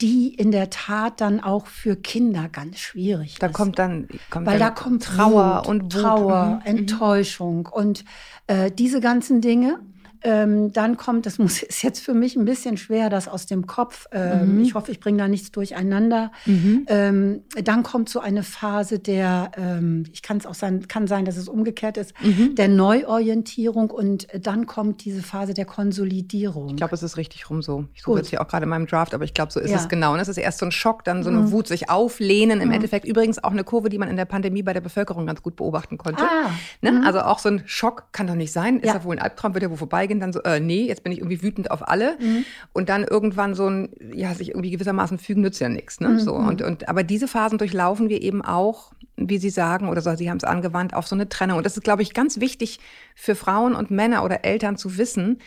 die 0.00 0.32
in 0.34 0.52
der 0.52 0.70
Tat 0.70 1.20
dann 1.20 1.40
auch 1.40 1.66
für 1.66 1.96
Kinder 1.96 2.48
ganz 2.48 2.78
schwierig 2.78 3.38
da 3.38 3.46
ist. 3.46 3.52
Da 3.52 3.56
kommt 3.56 3.78
dann 3.78 4.08
kommt 4.30 4.46
weil 4.46 4.58
dann 4.58 4.74
da 4.74 4.82
kommt 4.82 5.02
Trauer 5.02 5.58
Wut, 5.58 5.66
und 5.66 5.82
Wut. 5.82 6.02
Trauer, 6.02 6.44
mhm. 6.46 6.66
Enttäuschung 6.66 7.66
und 7.66 8.04
äh, 8.46 8.70
diese 8.70 9.00
ganzen 9.00 9.40
Dinge. 9.40 9.80
Ähm, 10.22 10.72
dann 10.72 10.96
kommt, 10.96 11.26
das 11.26 11.38
muss, 11.38 11.62
ist 11.62 11.82
jetzt 11.82 12.00
für 12.00 12.14
mich 12.14 12.36
ein 12.36 12.44
bisschen 12.44 12.76
schwer, 12.76 13.10
das 13.10 13.28
aus 13.28 13.46
dem 13.46 13.66
Kopf. 13.66 14.06
Ähm, 14.12 14.56
mhm. 14.56 14.62
Ich 14.62 14.74
hoffe, 14.74 14.90
ich 14.90 15.00
bringe 15.00 15.18
da 15.18 15.28
nichts 15.28 15.50
durcheinander. 15.50 16.32
Mhm. 16.46 16.86
Ähm, 16.88 17.42
dann 17.62 17.82
kommt 17.82 18.08
so 18.08 18.20
eine 18.20 18.42
Phase 18.42 18.98
der, 18.98 19.52
ähm, 19.56 20.04
ich 20.12 20.22
kann 20.22 20.38
es 20.38 20.46
auch 20.46 20.54
sein, 20.54 20.88
kann 20.88 21.06
sein, 21.06 21.24
dass 21.24 21.36
es 21.36 21.48
umgekehrt 21.48 21.96
ist, 21.96 22.12
mhm. 22.22 22.54
der 22.54 22.68
Neuorientierung 22.68 23.90
und 23.90 24.26
dann 24.34 24.66
kommt 24.66 25.04
diese 25.04 25.22
Phase 25.22 25.54
der 25.54 25.64
Konsolidierung. 25.64 26.70
Ich 26.70 26.76
glaube, 26.76 26.94
es 26.94 27.02
ist 27.02 27.16
richtig 27.16 27.48
rum 27.50 27.62
so. 27.62 27.86
Ich 27.94 28.02
suche 28.02 28.18
jetzt 28.18 28.28
hier 28.28 28.40
auch 28.40 28.48
gerade 28.48 28.64
in 28.64 28.70
meinem 28.70 28.86
Draft, 28.86 29.14
aber 29.14 29.24
ich 29.24 29.34
glaube, 29.34 29.52
so 29.52 29.60
ist 29.60 29.70
ja. 29.70 29.76
es 29.76 29.88
genau. 29.88 30.14
Und 30.14 30.20
es 30.20 30.28
ist 30.28 30.36
erst 30.36 30.58
so 30.58 30.66
ein 30.66 30.72
Schock, 30.72 31.04
dann 31.04 31.22
so 31.22 31.30
eine 31.30 31.40
mhm. 31.40 31.52
Wut, 31.52 31.68
sich 31.68 31.90
auflehnen. 31.90 32.60
Im 32.60 32.68
mhm. 32.68 32.74
Endeffekt 32.74 33.06
übrigens 33.06 33.42
auch 33.42 33.50
eine 33.50 33.64
Kurve, 33.64 33.88
die 33.88 33.98
man 33.98 34.08
in 34.08 34.16
der 34.16 34.24
Pandemie 34.24 34.62
bei 34.62 34.72
der 34.72 34.80
Bevölkerung 34.80 35.26
ganz 35.26 35.42
gut 35.42 35.56
beobachten 35.56 35.98
konnte. 35.98 36.22
Ah. 36.22 36.50
Ne? 36.80 36.92
Mhm. 36.92 37.04
Also 37.04 37.20
auch 37.20 37.38
so 37.38 37.48
ein 37.48 37.62
Schock 37.66 38.08
kann 38.12 38.26
doch 38.26 38.34
nicht 38.34 38.52
sein. 38.52 38.78
Ist 38.80 38.86
ja, 38.86 38.94
ja 38.94 39.04
wohl 39.04 39.16
ein 39.16 39.22
Albtraum, 39.22 39.54
wird 39.54 39.62
ja 39.62 39.70
wohl 39.70 39.76
vorbei 39.76 40.07
Steigen 40.08 40.20
dann 40.20 40.32
so, 40.32 40.42
äh, 40.42 40.60
nee, 40.60 40.86
jetzt 40.86 41.02
bin 41.02 41.12
ich 41.12 41.18
irgendwie 41.18 41.42
wütend 41.42 41.70
auf 41.70 41.86
alle. 41.86 42.16
Mhm. 42.18 42.44
Und 42.72 42.88
dann 42.88 43.04
irgendwann 43.04 43.54
so 43.54 43.68
ein, 43.68 43.90
ja, 44.12 44.34
sich 44.34 44.50
irgendwie 44.50 44.70
gewissermaßen 44.70 45.18
fügen 45.18 45.42
nützt 45.42 45.60
ja 45.60 45.68
nichts. 45.68 46.00
Ne? 46.00 46.08
Mhm. 46.08 46.18
So, 46.20 46.34
und, 46.34 46.62
und, 46.62 46.88
aber 46.88 47.02
diese 47.02 47.28
Phasen 47.28 47.58
durchlaufen 47.58 48.08
wir 48.08 48.22
eben 48.22 48.42
auch, 48.42 48.92
wie 49.16 49.38
Sie 49.38 49.50
sagen, 49.50 49.88
oder 49.88 50.00
so, 50.00 50.14
Sie 50.14 50.30
haben 50.30 50.38
es 50.38 50.44
angewandt, 50.44 50.94
auf 50.94 51.06
so 51.06 51.14
eine 51.14 51.28
Trennung. 51.28 51.58
Und 51.58 51.66
das 51.66 51.76
ist, 51.76 51.84
glaube 51.84 52.02
ich, 52.02 52.14
ganz 52.14 52.40
wichtig 52.40 52.80
für 53.14 53.34
Frauen 53.34 53.74
und 53.74 53.90
Männer 53.90 54.24
oder 54.24 54.44
Eltern 54.44 54.76
zu 54.76 54.96
wissen, 54.96 55.38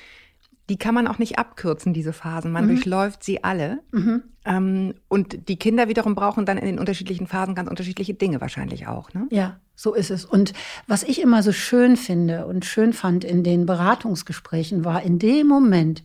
die 0.70 0.78
kann 0.78 0.96
man 0.96 1.08
auch 1.08 1.18
nicht 1.18 1.38
abkürzen, 1.38 1.94
diese 1.94 2.14
Phasen. 2.14 2.52
Man 2.52 2.66
mhm. 2.66 2.70
durchläuft 2.70 3.24
sie 3.24 3.44
alle. 3.44 3.80
Mhm. 3.92 4.24
Ähm, 4.46 4.94
und 5.08 5.50
die 5.50 5.58
Kinder 5.58 5.88
wiederum 5.88 6.16
brauchen 6.16 6.46
dann 6.46 6.58
in 6.58 6.66
den 6.66 6.80
unterschiedlichen 6.80 7.28
Phasen 7.28 7.56
ganz 7.56 7.70
unterschiedliche 7.70 8.14
Dinge 8.14 8.40
wahrscheinlich 8.40 8.88
auch. 8.88 9.14
Ne? 9.14 9.28
Ja, 9.32 9.60
so 9.82 9.94
ist 9.96 10.12
es. 10.12 10.26
Und 10.26 10.54
was 10.86 11.02
ich 11.02 11.22
immer 11.22 11.42
so 11.42 11.52
schön 11.52 11.98
finde 11.98 12.46
und 12.46 12.66
schön 12.66 12.94
fand 12.94 13.24
in 13.24 13.44
den 13.44 13.66
Beratungsgesprächen 13.66 14.86
war 14.86 15.02
in 15.02 15.18
dem 15.18 15.48
Moment, 15.48 16.04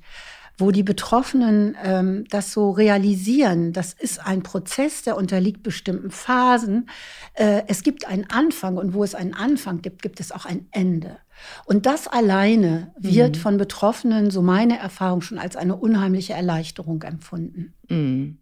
wo 0.59 0.71
die 0.71 0.83
Betroffenen 0.83 1.76
ähm, 1.85 2.25
das 2.30 2.52
so 2.52 2.71
realisieren, 2.71 3.75
das 3.75 3.92
ist 3.92 4.18
ein 4.18 4.42
Prozess, 4.42 5.02
der 5.02 5.18
unterliegt 5.18 5.62
bestimmten 5.62 6.11
Phasen. 6.11 6.88
Äh, 7.35 7.64
es 7.66 7.83
gibt 7.83 8.09
einen 8.09 8.30
Anfang 8.30 8.78
und 8.78 8.95
wo 8.95 9.04
es 9.04 9.14
einen 9.14 9.35
Anfang 9.35 9.83
gibt, 9.83 10.00
gibt 10.00 10.21
es 10.21 10.33
auch 10.33 10.47
ein 10.47 10.66
Ende. 10.71 11.18
Und 11.66 11.85
das 11.85 12.09
alleine 12.09 12.95
wird 12.99 13.37
mhm. 13.37 13.40
von 13.40 13.56
Betroffenen, 13.59 14.30
so 14.30 14.40
meine 14.40 14.78
Erfahrung, 14.78 15.21
schon 15.21 15.38
als 15.38 15.56
eine 15.56 15.76
unheimliche 15.76 16.33
Erleichterung 16.33 17.02
empfunden. 17.02 17.75
Mhm. 17.90 18.38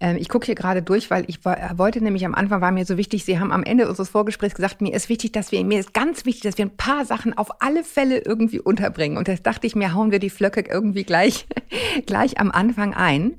Ähm, 0.00 0.16
ich 0.16 0.28
gucke 0.28 0.46
hier 0.46 0.54
gerade 0.54 0.82
durch, 0.82 1.10
weil 1.10 1.24
ich 1.28 1.44
wollte 1.44 2.02
nämlich 2.02 2.26
am 2.26 2.34
Anfang, 2.34 2.60
war 2.60 2.72
mir 2.72 2.84
so 2.84 2.96
wichtig, 2.96 3.24
Sie 3.24 3.38
haben 3.38 3.52
am 3.52 3.62
Ende 3.62 3.88
unseres 3.88 4.08
Vorgesprächs 4.08 4.54
gesagt, 4.54 4.80
mir 4.80 4.94
ist 4.94 5.08
wichtig, 5.08 5.32
dass 5.32 5.52
wir, 5.52 5.64
mir 5.64 5.80
ist 5.80 5.94
ganz 5.94 6.24
wichtig, 6.24 6.42
dass 6.42 6.58
wir 6.58 6.66
ein 6.66 6.76
paar 6.76 7.04
Sachen 7.04 7.36
auf 7.36 7.62
alle 7.62 7.84
Fälle 7.84 8.18
irgendwie 8.18 8.60
unterbringen. 8.60 9.16
Und 9.16 9.28
das 9.28 9.42
dachte 9.42 9.66
ich 9.66 9.76
mir, 9.76 9.94
hauen 9.94 10.10
wir 10.10 10.18
die 10.18 10.30
Flöcke 10.30 10.64
irgendwie 10.68 11.04
gleich, 11.04 11.46
gleich 12.06 12.38
am 12.38 12.50
Anfang 12.50 12.94
ein. 12.94 13.34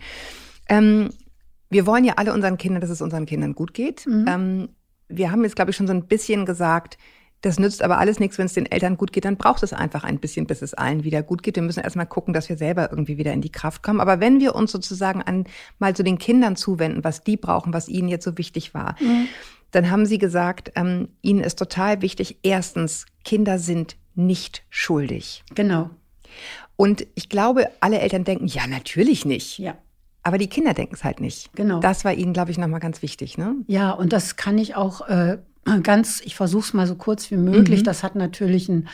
Ähm, 0.70 1.10
wir 1.70 1.86
wollen 1.86 2.06
ja 2.06 2.14
alle 2.18 2.34
unseren 2.34 2.58
Kindern, 2.58 2.82
dass 2.82 2.90
es 2.90 3.02
unseren 3.02 3.26
Kindern 3.26 3.54
gut 3.54 3.74
geht. 3.74 4.06
Mhm. 4.08 4.26
Ähm, 4.28 4.70
wir 5.08 5.32
haben 5.32 5.44
jetzt, 5.44 5.56
glaube 5.56 5.72
ich, 5.72 5.78
schon 5.78 5.88
so 5.88 5.94
ein 5.94 6.08
bisschen 6.08 6.46
gesagt, 6.46 6.98
das 7.42 7.60
nützt 7.60 7.84
aber 7.84 8.00
alles 8.00 8.20
nichts, 8.20 8.38
wenn 8.38 8.48
es 8.48 8.54
den 8.54 8.66
Eltern 8.66 8.98
gut 8.98 9.14
geht, 9.14 9.26
dann 9.26 9.38
braucht 9.38 9.62
es 9.62 9.72
einfach 9.72 10.04
ein 10.04 10.20
bisschen, 10.20 10.48
bis 10.48 10.62
es 10.62 10.74
allen 10.74 11.04
wieder 11.04 11.22
gut 11.22 11.44
geht. 11.44 11.56
Wir 11.56 11.64
müssen 11.64 11.84
erstmal 11.84 12.08
gucken, 12.08 12.34
dass 12.34 12.50
wir 12.50 12.58
selber 12.58 12.90
irgendwie 12.90 13.18
wieder 13.18 13.34
in 13.34 13.42
die 13.42 13.52
Kraft 13.52 13.84
kommen. 13.84 14.00
Aber 14.00 14.20
wenn 14.20 14.40
wir 14.40 14.56
uns 14.56 14.72
sozusagen 14.72 15.22
an 15.22 15.46
mal 15.78 15.96
zu 15.96 16.04
den 16.04 16.18
Kindern 16.18 16.56
zuwenden, 16.56 17.04
was 17.04 17.24
die 17.24 17.38
brauchen, 17.38 17.74
was 17.74 17.88
ihnen 17.88 18.08
jetzt 18.08 18.26
so 18.26 18.38
wichtig 18.38 18.74
war, 18.74 18.96
mhm. 19.00 19.28
dann 19.72 19.92
haben 19.92 20.06
sie 20.06 20.18
gesagt, 20.18 20.72
ähm, 20.76 21.10
ihnen 21.22 21.44
ist 21.44 21.60
total 21.60 22.02
wichtig, 22.02 22.40
erstens, 22.42 23.06
Kinder 23.24 23.60
sind 23.60 23.96
nicht 24.16 24.64
schuldig. 24.70 25.44
Genau. 25.54 25.92
Und 26.78 27.06
ich 27.16 27.30
glaube, 27.30 27.70
alle 27.80 28.00
Eltern 28.00 28.24
denken, 28.24 28.48
ja, 28.48 28.68
natürlich 28.68 29.26
nicht. 29.26 29.60
Ja. 29.60 29.76
Aber 30.24 30.40
die 30.40 30.48
Kinder 30.48 30.74
denken 30.74 30.96
es 30.96 31.04
halt 31.04 31.22
nicht. 31.22 31.54
Genau. 31.54 31.80
Das 31.80 32.04
war 32.04 32.14
ihnen, 32.14 32.34
glaube 32.34 32.50
ich, 32.50 32.58
nochmal 32.58 32.80
ganz 32.80 33.04
wichtig. 33.04 33.38
Ne? 33.38 33.56
Ja, 33.68 33.92
und 33.92 34.12
das 34.12 34.36
kann 34.36 34.58
ich 34.58 34.76
auch 34.76 35.08
äh, 35.08 35.38
ganz, 35.84 36.22
ich 36.24 36.36
versuche 36.36 36.66
es 36.66 36.74
mal 36.74 36.88
so 36.88 36.96
kurz 36.96 37.32
wie 37.32 37.38
möglich. 37.38 37.82
Mhm. 37.82 37.86
Das 37.86 38.04
hat 38.04 38.16
natürlich 38.16 38.70
ein, 38.70 38.88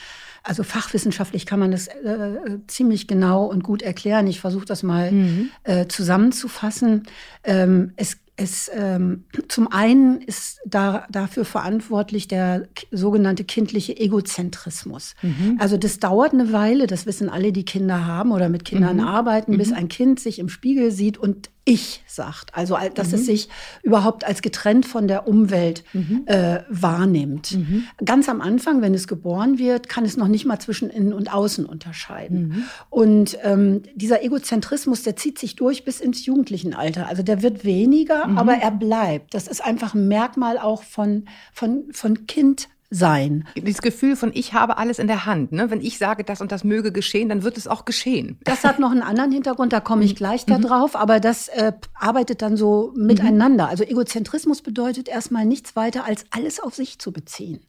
also 0.44 0.64
fachwissenschaftlich 0.64 1.46
kann 1.46 1.60
man 1.60 1.72
das 1.72 1.88
äh, 1.88 2.60
ziemlich 2.68 3.08
genau 3.08 3.46
und 3.46 3.64
gut 3.64 3.82
erklären. 3.82 4.28
Ich 4.28 4.40
versuche 4.40 4.66
das 4.66 4.82
mal 4.82 5.12
mhm. 5.12 5.50
äh, 5.64 5.88
zusammenzufassen. 5.88 7.04
Ähm, 7.44 7.94
es 7.98 8.18
es, 8.42 8.72
ähm, 8.74 9.26
zum 9.48 9.72
einen 9.72 10.20
ist 10.22 10.62
da, 10.66 11.06
dafür 11.12 11.46
verantwortlich 11.46 12.28
der 12.28 12.68
sogenannte 12.90 13.44
kindliche 13.44 13.96
Egozentrismus. 13.96 15.16
Mhm. 15.22 15.58
Also 15.60 15.78
das 15.78 16.00
dauert 16.00 16.34
eine 16.34 16.52
Weile, 16.52 16.88
das 16.88 17.06
wissen 17.06 17.30
alle, 17.30 17.52
die 17.52 17.66
Kinder 17.66 18.06
haben 18.06 18.32
oder 18.32 18.50
mit 18.50 18.66
Kindern 18.66 18.98
mhm. 18.98 19.08
arbeiten, 19.08 19.58
bis 19.58 19.70
mhm. 19.70 19.76
ein 19.76 19.88
Kind 19.90 20.20
sich 20.20 20.40
im 20.40 20.50
Spiegel 20.50 20.92
sieht 20.92 21.18
und 21.18 21.52
ich 21.64 22.04
sagt. 22.08 22.56
Also, 22.56 22.78
dass 22.96 23.10
mhm. 23.10 23.14
es 23.14 23.26
sich 23.26 23.50
überhaupt 23.84 24.24
als 24.24 24.42
getrennt 24.42 24.86
von 24.86 25.08
der 25.08 25.28
Umwelt 25.28 25.84
mhm. 25.94 26.24
äh, 26.26 26.62
wahrnimmt. 26.70 27.52
Mhm. 27.52 27.84
Ganz 28.04 28.30
am 28.30 28.42
Anfang, 28.42 28.82
wenn 28.82 28.94
es 28.96 29.08
geboren 29.08 29.60
wird, 29.60 29.88
kann 29.88 30.04
es 30.04 30.18
noch 30.18 30.28
nicht 30.28 30.46
mal 30.46 30.60
zwischen 30.60 30.90
Innen 30.90 31.14
und 31.14 31.32
Außen 31.32 31.66
unterscheiden. 31.66 32.48
Mhm. 32.48 32.64
Und 32.90 33.38
ähm, 33.44 33.84
dieser 33.94 34.24
Egozentrismus, 34.24 35.04
der 35.04 35.16
zieht 35.16 35.38
sich 35.38 35.56
durch 35.56 35.86
bis 35.86 36.02
ins 36.02 36.26
Jugendlichenalter. 36.26 37.08
Also 37.08 37.22
der 37.22 37.44
wird 37.44 37.64
weniger, 37.64 38.28
mhm. 38.28 38.38
aber 38.40 38.54
er 38.56 38.72
bleibt. 38.72 39.34
Das 39.34 39.48
ist 39.48 39.64
einfach 39.64 39.94
ein 39.94 40.08
Merkmal 40.08 40.58
auch 40.58 40.82
von, 40.84 41.26
von, 41.54 41.86
von 41.92 42.26
Kind 42.26 42.70
sein. 42.92 43.48
Dieses 43.56 43.82
Gefühl 43.82 44.18
von 44.18 44.32
ich 44.34 44.54
habe 44.54 44.78
alles 44.78 45.00
in 45.00 45.08
der 45.08 45.26
Hand. 45.26 45.54
Ne? 45.54 45.72
Wenn 45.72 45.82
ich 45.82 45.98
sage, 45.98 46.24
das 46.24 46.42
und 46.42 46.52
das 46.52 46.64
möge 46.66 46.92
geschehen, 46.92 47.30
dann 47.30 47.42
wird 47.42 47.58
es 47.58 47.68
auch 47.68 47.86
geschehen. 47.86 48.38
Das 48.44 48.66
hat 48.66 48.80
noch 48.80 48.92
einen 48.92 49.02
anderen 49.02 49.32
Hintergrund, 49.32 49.72
da 49.72 49.80
komme 49.80 50.04
ich 50.04 50.12
mhm. 50.12 50.18
gleich 50.18 50.46
mhm. 50.46 50.62
drauf, 50.62 50.96
aber 50.96 51.22
das 51.22 51.48
äh, 51.48 51.72
arbeitet 51.96 52.42
dann 52.42 52.58
so 52.58 52.94
miteinander. 52.96 53.70
Also 53.70 53.86
Egozentrismus 53.86 54.62
bedeutet 54.62 55.08
erstmal 55.08 55.46
nichts 55.46 55.76
weiter, 55.78 56.06
als 56.06 56.26
alles 56.32 56.60
auf 56.60 56.76
sich 56.76 57.00
zu 57.00 57.14
beziehen. 57.14 57.62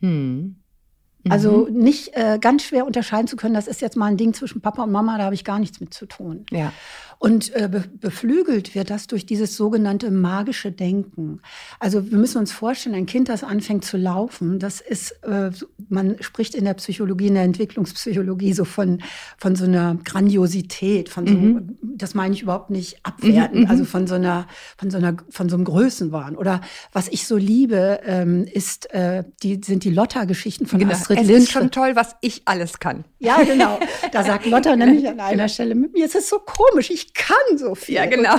Mhm. 0.00 0.56
Also 1.28 1.68
mhm. 1.70 1.78
nicht 1.78 2.16
äh, 2.16 2.38
ganz 2.40 2.64
schwer 2.64 2.84
unterscheiden 2.84 3.28
zu 3.28 3.36
können, 3.36 3.54
das 3.54 3.68
ist 3.68 3.80
jetzt 3.80 3.96
mal 3.96 4.06
ein 4.06 4.16
Ding 4.16 4.34
zwischen 4.34 4.60
Papa 4.60 4.82
und 4.82 4.90
Mama, 4.90 5.18
da 5.18 5.24
habe 5.24 5.36
ich 5.36 5.44
gar 5.44 5.60
nichts 5.60 5.78
mit 5.78 5.94
zu 5.94 6.06
tun. 6.06 6.46
Ja. 6.50 6.72
Und 7.22 7.54
äh, 7.54 7.68
be 7.70 7.84
beflügelt 8.00 8.74
wird 8.74 8.90
das 8.90 9.06
durch 9.06 9.24
dieses 9.24 9.54
sogenannte 9.54 10.10
magische 10.10 10.72
Denken. 10.72 11.40
Also 11.78 12.10
wir 12.10 12.18
müssen 12.18 12.38
uns 12.38 12.50
vorstellen, 12.50 12.96
ein 12.96 13.06
Kind, 13.06 13.28
das 13.28 13.44
anfängt 13.44 13.84
zu 13.84 13.96
laufen, 13.96 14.58
das 14.58 14.80
ist, 14.80 15.12
äh, 15.22 15.52
man 15.88 16.16
spricht 16.20 16.56
in 16.56 16.64
der 16.64 16.74
Psychologie, 16.74 17.28
in 17.28 17.34
der 17.34 17.44
Entwicklungspsychologie 17.44 18.54
so 18.54 18.64
von, 18.64 19.04
von 19.38 19.54
so 19.54 19.66
einer 19.66 19.98
Grandiosität, 20.02 21.08
von 21.08 21.28
so, 21.28 21.34
mhm. 21.34 21.78
das 21.80 22.14
meine 22.14 22.34
ich 22.34 22.42
überhaupt 22.42 22.70
nicht 22.70 22.98
abwerten, 23.04 23.60
mhm, 23.60 23.64
mhm, 23.66 23.70
also 23.70 23.84
von 23.84 24.08
so 24.08 24.16
einer, 24.16 24.48
von 24.76 24.90
so 24.90 24.98
einer, 24.98 25.16
von 25.30 25.48
so 25.48 25.54
einem 25.54 25.64
Größenwahn. 25.64 26.34
Oder 26.36 26.60
was 26.92 27.06
ich 27.06 27.28
so 27.28 27.36
liebe, 27.36 28.00
ähm, 28.04 28.46
ist, 28.52 28.92
äh, 28.92 29.22
die, 29.44 29.60
sind 29.64 29.84
die 29.84 29.90
Lotta-Geschichten 29.90 30.66
von 30.66 30.80
genau. 30.80 30.90
Astrid 30.90 31.18
Lindgren. 31.18 31.36
Es 31.36 31.44
ist 31.44 31.52
schon 31.52 31.70
toll, 31.70 31.94
was 31.94 32.16
ich 32.20 32.42
alles 32.46 32.80
kann. 32.80 33.04
Ja, 33.20 33.44
genau. 33.44 33.78
Da 34.10 34.24
sagt 34.24 34.46
Lotta 34.46 34.74
nämlich 34.76 35.08
an 35.08 35.20
einer 35.20 35.46
Stelle, 35.46 35.76
mit 35.76 35.92
mir 35.92 36.06
ist 36.06 36.16
es 36.16 36.28
so 36.28 36.40
komisch, 36.40 36.90
ich 36.90 37.11
ich 37.14 37.22
kann 37.22 37.58
so 37.58 37.74
viel. 37.74 37.96
Ja, 37.96 38.06
genau. 38.06 38.34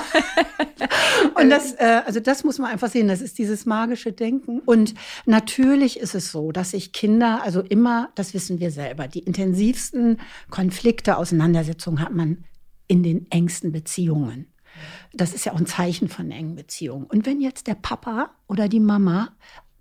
und 1.39 1.49
das, 1.49 1.73
äh, 1.73 2.01
also 2.05 2.19
das 2.19 2.43
muss 2.43 2.59
man 2.59 2.71
einfach 2.71 2.89
sehen. 2.89 3.07
Das 3.07 3.21
ist 3.21 3.37
dieses 3.37 3.65
magische 3.65 4.11
Denken. 4.11 4.59
Und 4.59 4.93
natürlich 5.25 5.99
ist 5.99 6.15
es 6.15 6.31
so, 6.31 6.51
dass 6.51 6.71
sich 6.71 6.91
Kinder, 6.91 7.41
also 7.43 7.61
immer, 7.61 8.09
das 8.15 8.33
wissen 8.33 8.59
wir 8.59 8.71
selber, 8.71 9.07
die 9.07 9.19
intensivsten 9.19 10.19
Konflikte, 10.49 11.17
Auseinandersetzungen 11.17 12.01
hat 12.01 12.13
man 12.13 12.45
in 12.87 13.03
den 13.03 13.29
engsten 13.31 13.71
Beziehungen. 13.71 14.47
Das 15.13 15.33
ist 15.33 15.45
ja 15.45 15.53
auch 15.53 15.59
ein 15.59 15.67
Zeichen 15.67 16.09
von 16.09 16.31
engen 16.31 16.55
Beziehungen. 16.55 17.05
Und 17.05 17.25
wenn 17.27 17.41
jetzt 17.41 17.67
der 17.67 17.75
Papa 17.75 18.31
oder 18.47 18.67
die 18.67 18.79
Mama 18.79 19.35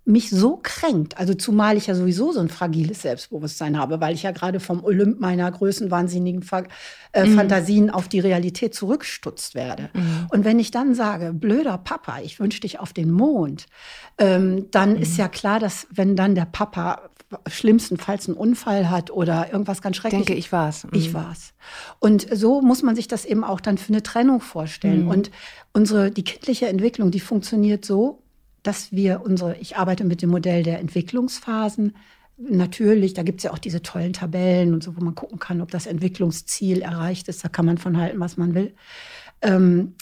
mich 0.05 0.29
so 0.29 0.59
kränkt, 0.61 1.17
also 1.17 1.33
zumal 1.33 1.77
ich 1.77 1.87
ja 1.87 1.95
sowieso 1.95 2.33
so 2.33 2.41
ein 2.41 2.49
fragiles 2.49 3.01
Selbstbewusstsein 3.03 3.77
habe, 3.79 4.01
weil 4.01 4.13
ich 4.13 4.23
ja 4.23 4.31
gerade 4.31 4.59
vom 4.59 4.83
Olymp 4.83 5.21
meiner 5.21 5.49
größenwahnsinnigen 5.49 6.43
Fa 6.43 6.63
äh, 7.13 7.25
mhm. 7.25 7.35
Fantasien 7.35 7.89
auf 7.89 8.09
die 8.09 8.19
Realität 8.19 8.75
zurückstutzt 8.75 9.55
werde. 9.55 9.89
Mhm. 9.93 10.27
Und 10.29 10.43
wenn 10.43 10.59
ich 10.59 10.71
dann 10.71 10.93
sage, 10.93 11.31
blöder 11.31 11.77
Papa, 11.77 12.19
ich 12.21 12.39
wünsche 12.39 12.59
dich 12.59 12.79
auf 12.79 12.91
den 12.91 13.11
Mond, 13.11 13.67
ähm, 14.17 14.67
dann 14.71 14.95
mhm. 14.95 15.01
ist 15.01 15.17
ja 15.17 15.29
klar, 15.29 15.59
dass 15.59 15.87
wenn 15.89 16.17
dann 16.17 16.35
der 16.35 16.45
Papa 16.45 17.09
schlimmstenfalls 17.47 18.27
einen 18.27 18.37
Unfall 18.37 18.89
hat 18.89 19.09
oder 19.09 19.51
irgendwas 19.51 19.81
ganz 19.81 19.97
Schreckliches. 19.97 20.27
Denke, 20.27 20.39
ich 20.39 20.51
war's. 20.51 20.83
Mhm. 20.83 20.89
Ich 20.93 21.13
war's. 21.13 21.53
Und 21.99 22.27
so 22.31 22.61
muss 22.61 22.83
man 22.83 22.95
sich 22.95 23.07
das 23.07 23.25
eben 23.25 23.43
auch 23.43 23.61
dann 23.61 23.77
für 23.77 23.93
eine 23.93 24.03
Trennung 24.03 24.41
vorstellen. 24.41 25.03
Mhm. 25.03 25.09
Und 25.09 25.31
unsere, 25.71 26.11
die 26.11 26.23
kindliche 26.23 26.67
Entwicklung, 26.67 27.09
die 27.11 27.19
funktioniert 27.19 27.85
so, 27.85 28.22
dass 28.63 28.91
wir 28.91 29.21
unsere, 29.21 29.57
ich 29.57 29.77
arbeite 29.77 30.05
mit 30.05 30.21
dem 30.21 30.29
Modell 30.29 30.63
der 30.63 30.79
Entwicklungsphasen. 30.79 31.95
Natürlich, 32.37 33.13
da 33.13 33.23
gibt 33.23 33.39
es 33.39 33.43
ja 33.43 33.51
auch 33.51 33.59
diese 33.59 33.81
tollen 33.81 34.13
Tabellen 34.13 34.73
und 34.73 34.83
so, 34.83 34.95
wo 34.95 35.03
man 35.03 35.15
gucken 35.15 35.37
kann, 35.37 35.61
ob 35.61 35.69
das 35.69 35.85
Entwicklungsziel 35.85 36.81
erreicht 36.81 37.27
ist. 37.27 37.43
Da 37.43 37.49
kann 37.49 37.65
man 37.65 37.77
von 37.77 37.97
halten, 37.97 38.19
was 38.19 38.37
man 38.37 38.55
will. 38.55 38.73
Ähm, 39.41 39.95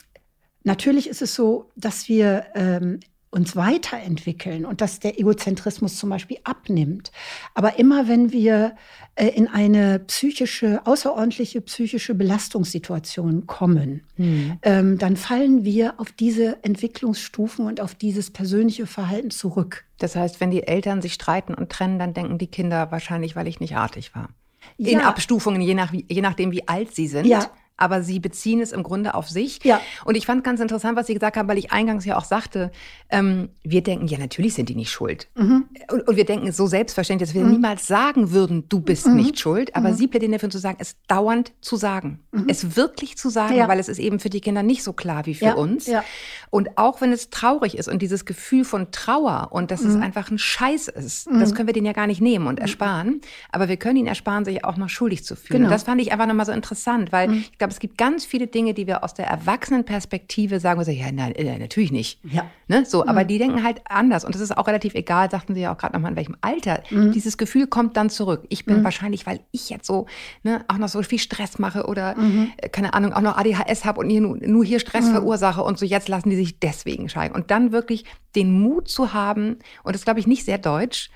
natürlich 0.64 1.10
ist 1.10 1.22
es 1.22 1.36
so, 1.36 1.72
dass 1.76 2.08
wir 2.08 2.46
ähm, 2.56 3.00
uns 3.32 3.56
weiterentwickeln 3.56 4.66
und 4.66 4.82
dass 4.82 5.00
der 5.00 5.18
Egozentrismus 5.20 5.98
zum 5.98 6.10
Beispiel 6.10 6.38
abnimmt. 6.44 7.12
Aber 7.56 7.80
immer 7.80 8.10
wenn 8.10 8.32
wir 8.32 8.76
äh, 9.16 9.28
in 9.28 9.48
eine 9.48 10.00
psychische, 10.00 10.86
außerordentliche 10.86 11.62
psychische 11.62 12.14
Belastungssituation 12.14 13.48
kommen, 13.48 14.04
hm. 14.18 14.60
ähm, 14.62 14.98
dann 14.98 15.16
fallen 15.16 15.64
wir 15.64 16.00
auf 16.00 16.12
diese 16.12 16.62
Entwicklungsstufen 16.64 17.66
und 17.66 17.80
auf 17.80 17.96
dieses 17.96 18.32
persönliche 18.32 18.86
Verhalten 18.86 19.32
zurück. 19.32 19.86
Das 19.98 20.16
heißt, 20.16 20.42
wenn 20.42 20.52
die 20.52 20.68
Eltern 20.68 21.02
sich 21.02 21.14
streiten 21.14 21.54
und 21.54 21.72
trennen, 21.72 22.00
dann 22.00 22.14
denken 22.14 22.38
die 22.38 22.48
Kinder 22.48 22.92
wahrscheinlich, 22.92 23.36
weil 23.38 23.48
ich 23.48 23.62
nicht 23.62 23.78
artig 23.78 24.14
war. 24.14 24.30
Ja. 24.78 24.92
In 24.92 25.00
Abstufungen, 25.00 25.62
je, 25.62 25.74
nach, 25.74 25.94
je 25.94 26.22
nachdem, 26.22 26.52
wie 26.52 26.68
alt 26.68 26.94
sie 26.94 27.08
sind. 27.08 27.26
Ja, 27.26 27.50
aber 27.82 28.04
sie 28.04 28.20
beziehen 28.20 28.62
es 28.62 28.72
im 28.72 28.84
Grunde 28.84 29.16
auf 29.16 29.28
sich. 29.28 29.60
Ja. 29.64 29.82
Und 30.06 30.16
ich 30.16 30.28
fand 30.28 30.44
ganz 30.44 30.60
interessant, 30.60 30.96
was 30.96 31.08
Sie 31.08 31.16
gesagt 31.16 31.36
haben, 31.36 31.48
weil 31.48 31.58
ich 31.58 31.72
eingangs 31.72 32.06
ja 32.06 32.16
auch 32.16 32.24
sagte, 32.24 32.72
ähm, 33.10 33.50
wir 33.64 33.82
denken, 33.82 34.06
ja, 34.08 34.20
natürlich 34.20 34.54
sind 34.54 34.70
die 34.70 34.76
nicht 34.76 34.92
schuld. 34.92 35.28
Mhm. 35.36 35.66
Und, 35.92 36.08
und, 36.08 36.16
wir 36.16 36.26
denken 36.26 36.52
so 36.52 36.68
selbstverständlich, 36.68 37.30
dass 37.30 37.36
wir 37.36 37.44
mhm. 37.44 37.54
niemals 37.54 37.88
sagen 37.88 38.32
würden, 38.32 38.70
du 38.70 38.82
bist 38.82 39.08
mhm. 39.08 39.16
nicht 39.16 39.40
schuld. 39.40 39.76
Aber 39.76 39.90
mhm. 39.90 39.96
Sie 39.96 40.08
plädieren 40.08 40.32
dafür 40.32 40.52
zu 40.52 40.60
sagen, 40.60 40.78
es 40.80 40.96
dauernd 41.08 41.54
zu 41.62 41.76
sagen. 41.76 42.20
Mhm. 42.32 42.46
Es 42.48 42.76
wirklich 42.76 43.18
zu 43.18 43.30
sagen, 43.30 43.56
ja. 43.56 43.68
weil 43.68 43.80
es 43.80 43.90
ist 43.90 43.98
eben 43.98 44.20
für 44.20 44.30
die 44.30 44.42
Kinder 44.42 44.62
nicht 44.62 44.84
so 44.84 44.94
klar 44.94 45.26
wie 45.26 45.34
für 45.34 45.46
ja. 45.46 45.54
uns. 45.54 45.88
Ja. 45.88 46.04
Und 46.52 46.78
auch 46.78 47.02
wenn 47.02 47.12
es 47.12 47.32
traurig 47.32 47.78
ist 47.78 47.88
und 47.88 48.02
dieses 48.04 48.26
Gefühl 48.26 48.64
von 48.64 48.92
Trauer 48.92 49.50
und 49.52 49.72
dass 49.72 49.82
es 49.82 49.96
mhm. 49.96 50.04
einfach 50.04 50.30
ein 50.30 50.38
Scheiß 50.38 50.88
ist, 50.88 51.28
das 51.32 51.56
können 51.56 51.68
wir 51.68 51.74
denen 51.74 51.88
ja 51.88 51.94
gar 51.94 52.08
nicht 52.08 52.22
nehmen 52.22 52.46
und 52.46 52.60
ersparen. 52.60 53.22
Aber 53.52 53.70
wir 53.70 53.78
können 53.78 53.98
ihnen 53.98 54.08
ersparen, 54.08 54.46
sich 54.46 54.64
auch 54.64 54.78
noch 54.78 54.90
schuldig 54.90 55.24
zu 55.24 55.36
fühlen. 55.36 55.62
Genau. 55.62 55.70
Und 55.70 55.72
das 55.72 55.84
fand 55.84 56.00
ich 56.00 56.12
einfach 56.12 56.28
nochmal 56.28 56.46
so 56.46 56.52
interessant, 56.52 57.12
weil 57.12 57.34
ich 57.34 57.58
glaube, 57.58 57.71
es 57.72 57.80
gibt 57.80 57.98
ganz 57.98 58.26
viele 58.26 58.48
Dinge, 58.48 58.74
die 58.74 58.86
wir 58.86 59.04
aus 59.04 59.14
der 59.14 59.28
Erwachsenenperspektive 59.28 60.60
sagen, 60.60 60.80
wir 60.80 60.86
so, 60.86 60.92
ja, 60.92 61.12
nein, 61.12 61.34
äh, 61.36 61.58
natürlich 61.58 61.92
nicht. 61.92 62.20
Ja. 62.24 62.46
Ne? 62.68 62.86
So, 62.86 63.02
mhm. 63.02 63.10
aber 63.10 63.24
die 63.24 63.38
denken 63.38 63.64
halt 63.64 63.82
anders. 63.86 64.26
Und 64.26 64.36
das 64.36 64.42
ist 64.42 64.56
auch 64.56 64.68
relativ 64.68 64.94
egal, 64.94 65.32
sagten 65.32 65.56
Sie 65.56 65.62
ja 65.62 65.74
auch 65.74 65.78
gerade 65.78 65.94
nochmal, 65.94 66.12
in 66.12 66.18
welchem 66.18 66.36
Alter. 66.42 66.84
Mhm. 66.90 67.12
Dieses 67.14 67.38
Gefühl 67.38 67.68
kommt 67.68 67.98
dann 67.98 68.10
zurück. 68.10 68.46
Ich 68.50 68.66
bin 68.66 68.80
mhm. 68.80 68.84
wahrscheinlich, 68.84 69.26
weil 69.26 69.40
ich 69.52 69.70
jetzt 69.70 69.88
so 69.88 70.06
ne, 70.44 70.64
auch 70.68 70.78
noch 70.78 70.90
so 70.90 71.02
viel 71.02 71.20
Stress 71.20 71.60
mache 71.60 71.86
oder, 71.86 72.16
mhm. 72.18 72.52
äh, 72.58 72.70
keine 72.70 72.94
Ahnung, 72.94 73.14
auch 73.14 73.22
noch 73.22 73.38
ADHS 73.38 73.86
habe 73.86 74.02
und 74.02 74.10
hier, 74.10 74.22
nur, 74.22 74.38
nur 74.38 74.66
hier 74.66 74.80
Stress 74.80 75.06
mhm. 75.06 75.14
verursache 75.14 75.64
und 75.64 75.80
so, 75.80 75.86
jetzt 75.86 76.10
lassen 76.10 76.30
die 76.30 76.36
sich 76.36 76.60
deswegen 76.60 77.10
scheiden. 77.10 77.36
Und 77.36 77.52
dann 77.52 77.72
wirklich 77.72 78.06
den 78.36 78.52
Mut 78.52 78.90
zu 78.90 79.14
haben, 79.14 79.58
und 79.84 79.96
das 79.96 80.04
glaube 80.04 80.20
ich 80.20 80.28
nicht 80.28 80.46
sehr 80.46 80.58
deutsch, 80.58 81.10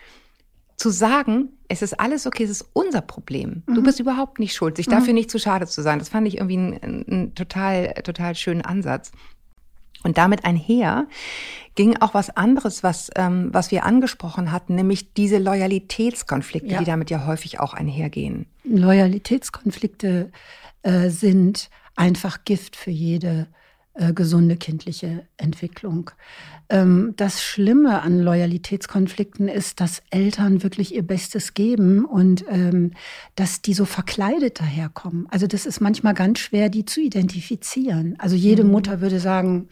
zu 0.78 0.90
sagen, 0.90 1.50
es 1.68 1.82
ist 1.82 2.00
alles 2.00 2.28
okay, 2.28 2.44
es 2.44 2.50
ist 2.50 2.70
unser 2.74 3.02
Problem. 3.02 3.64
Mhm. 3.66 3.76
Du 3.76 3.84
bist 3.84 4.00
überhaupt 4.00 4.40
nicht 4.40 4.54
schuld, 4.54 4.78
sich 4.78 4.88
mhm. 4.88 4.92
dafür 4.92 5.14
nicht 5.14 5.32
zu 5.32 5.40
schade 5.40 5.68
zu 5.68 5.82
sein. 5.82 6.00
Das 6.00 6.10
fand 6.10 6.28
ich 6.28 6.38
irgendwie 6.38 6.58
einen, 6.58 7.08
einen 7.08 7.36
total, 7.36 7.94
total 8.04 8.36
schönen 8.36 8.62
Ansatz. 8.62 9.12
Und 10.04 10.20
damit 10.20 10.46
einher 10.46 11.08
ging 11.74 11.98
auch 11.98 12.14
was 12.14 12.30
anderes, 12.30 12.84
was, 12.84 13.10
ähm, 13.16 13.50
was 13.52 13.72
wir 13.72 13.86
angesprochen 13.86 14.52
hatten, 14.52 14.76
nämlich 14.76 15.14
diese 15.14 15.40
Loyalitätskonflikte, 15.40 16.74
ja. 16.74 16.80
die 16.80 16.86
damit 16.86 17.10
ja 17.10 17.26
häufig 17.26 17.60
auch 17.60 17.74
einhergehen. 17.74 18.46
Loyalitätskonflikte 18.64 20.32
äh, 20.84 21.10
sind 21.10 21.72
einfach 21.96 22.46
Gift 22.46 22.76
für 22.76 22.92
jede 22.92 23.48
äh, 23.96 24.14
gesunde 24.14 24.58
kindliche 24.58 25.26
Entwicklung. 25.38 26.12
Ähm, 26.70 27.14
das 27.18 27.44
Schlimme 27.44 28.02
an 28.02 28.20
Loyalitätskonflikten 28.20 29.48
ist, 29.48 29.80
dass 29.80 30.02
Eltern 30.10 30.64
wirklich 30.64 30.94
ihr 30.94 31.04
Bestes 31.04 31.54
geben 31.54 32.06
und 32.06 32.44
ähm, 32.50 32.92
dass 33.36 33.62
die 33.62 33.74
so 33.74 33.86
verkleidet 33.86 34.60
daherkommen. 34.60 35.28
Also 35.32 35.48
das 35.48 35.66
ist 35.66 35.80
manchmal 35.80 36.14
ganz 36.14 36.40
schwer, 36.40 36.70
die 36.70 36.86
zu 36.86 37.02
identifizieren. 37.02 38.16
Also 38.20 38.36
jede 38.36 38.64
mhm. 38.64 38.72
Mutter 38.72 39.02
würde 39.02 39.20
sagen, 39.20 39.70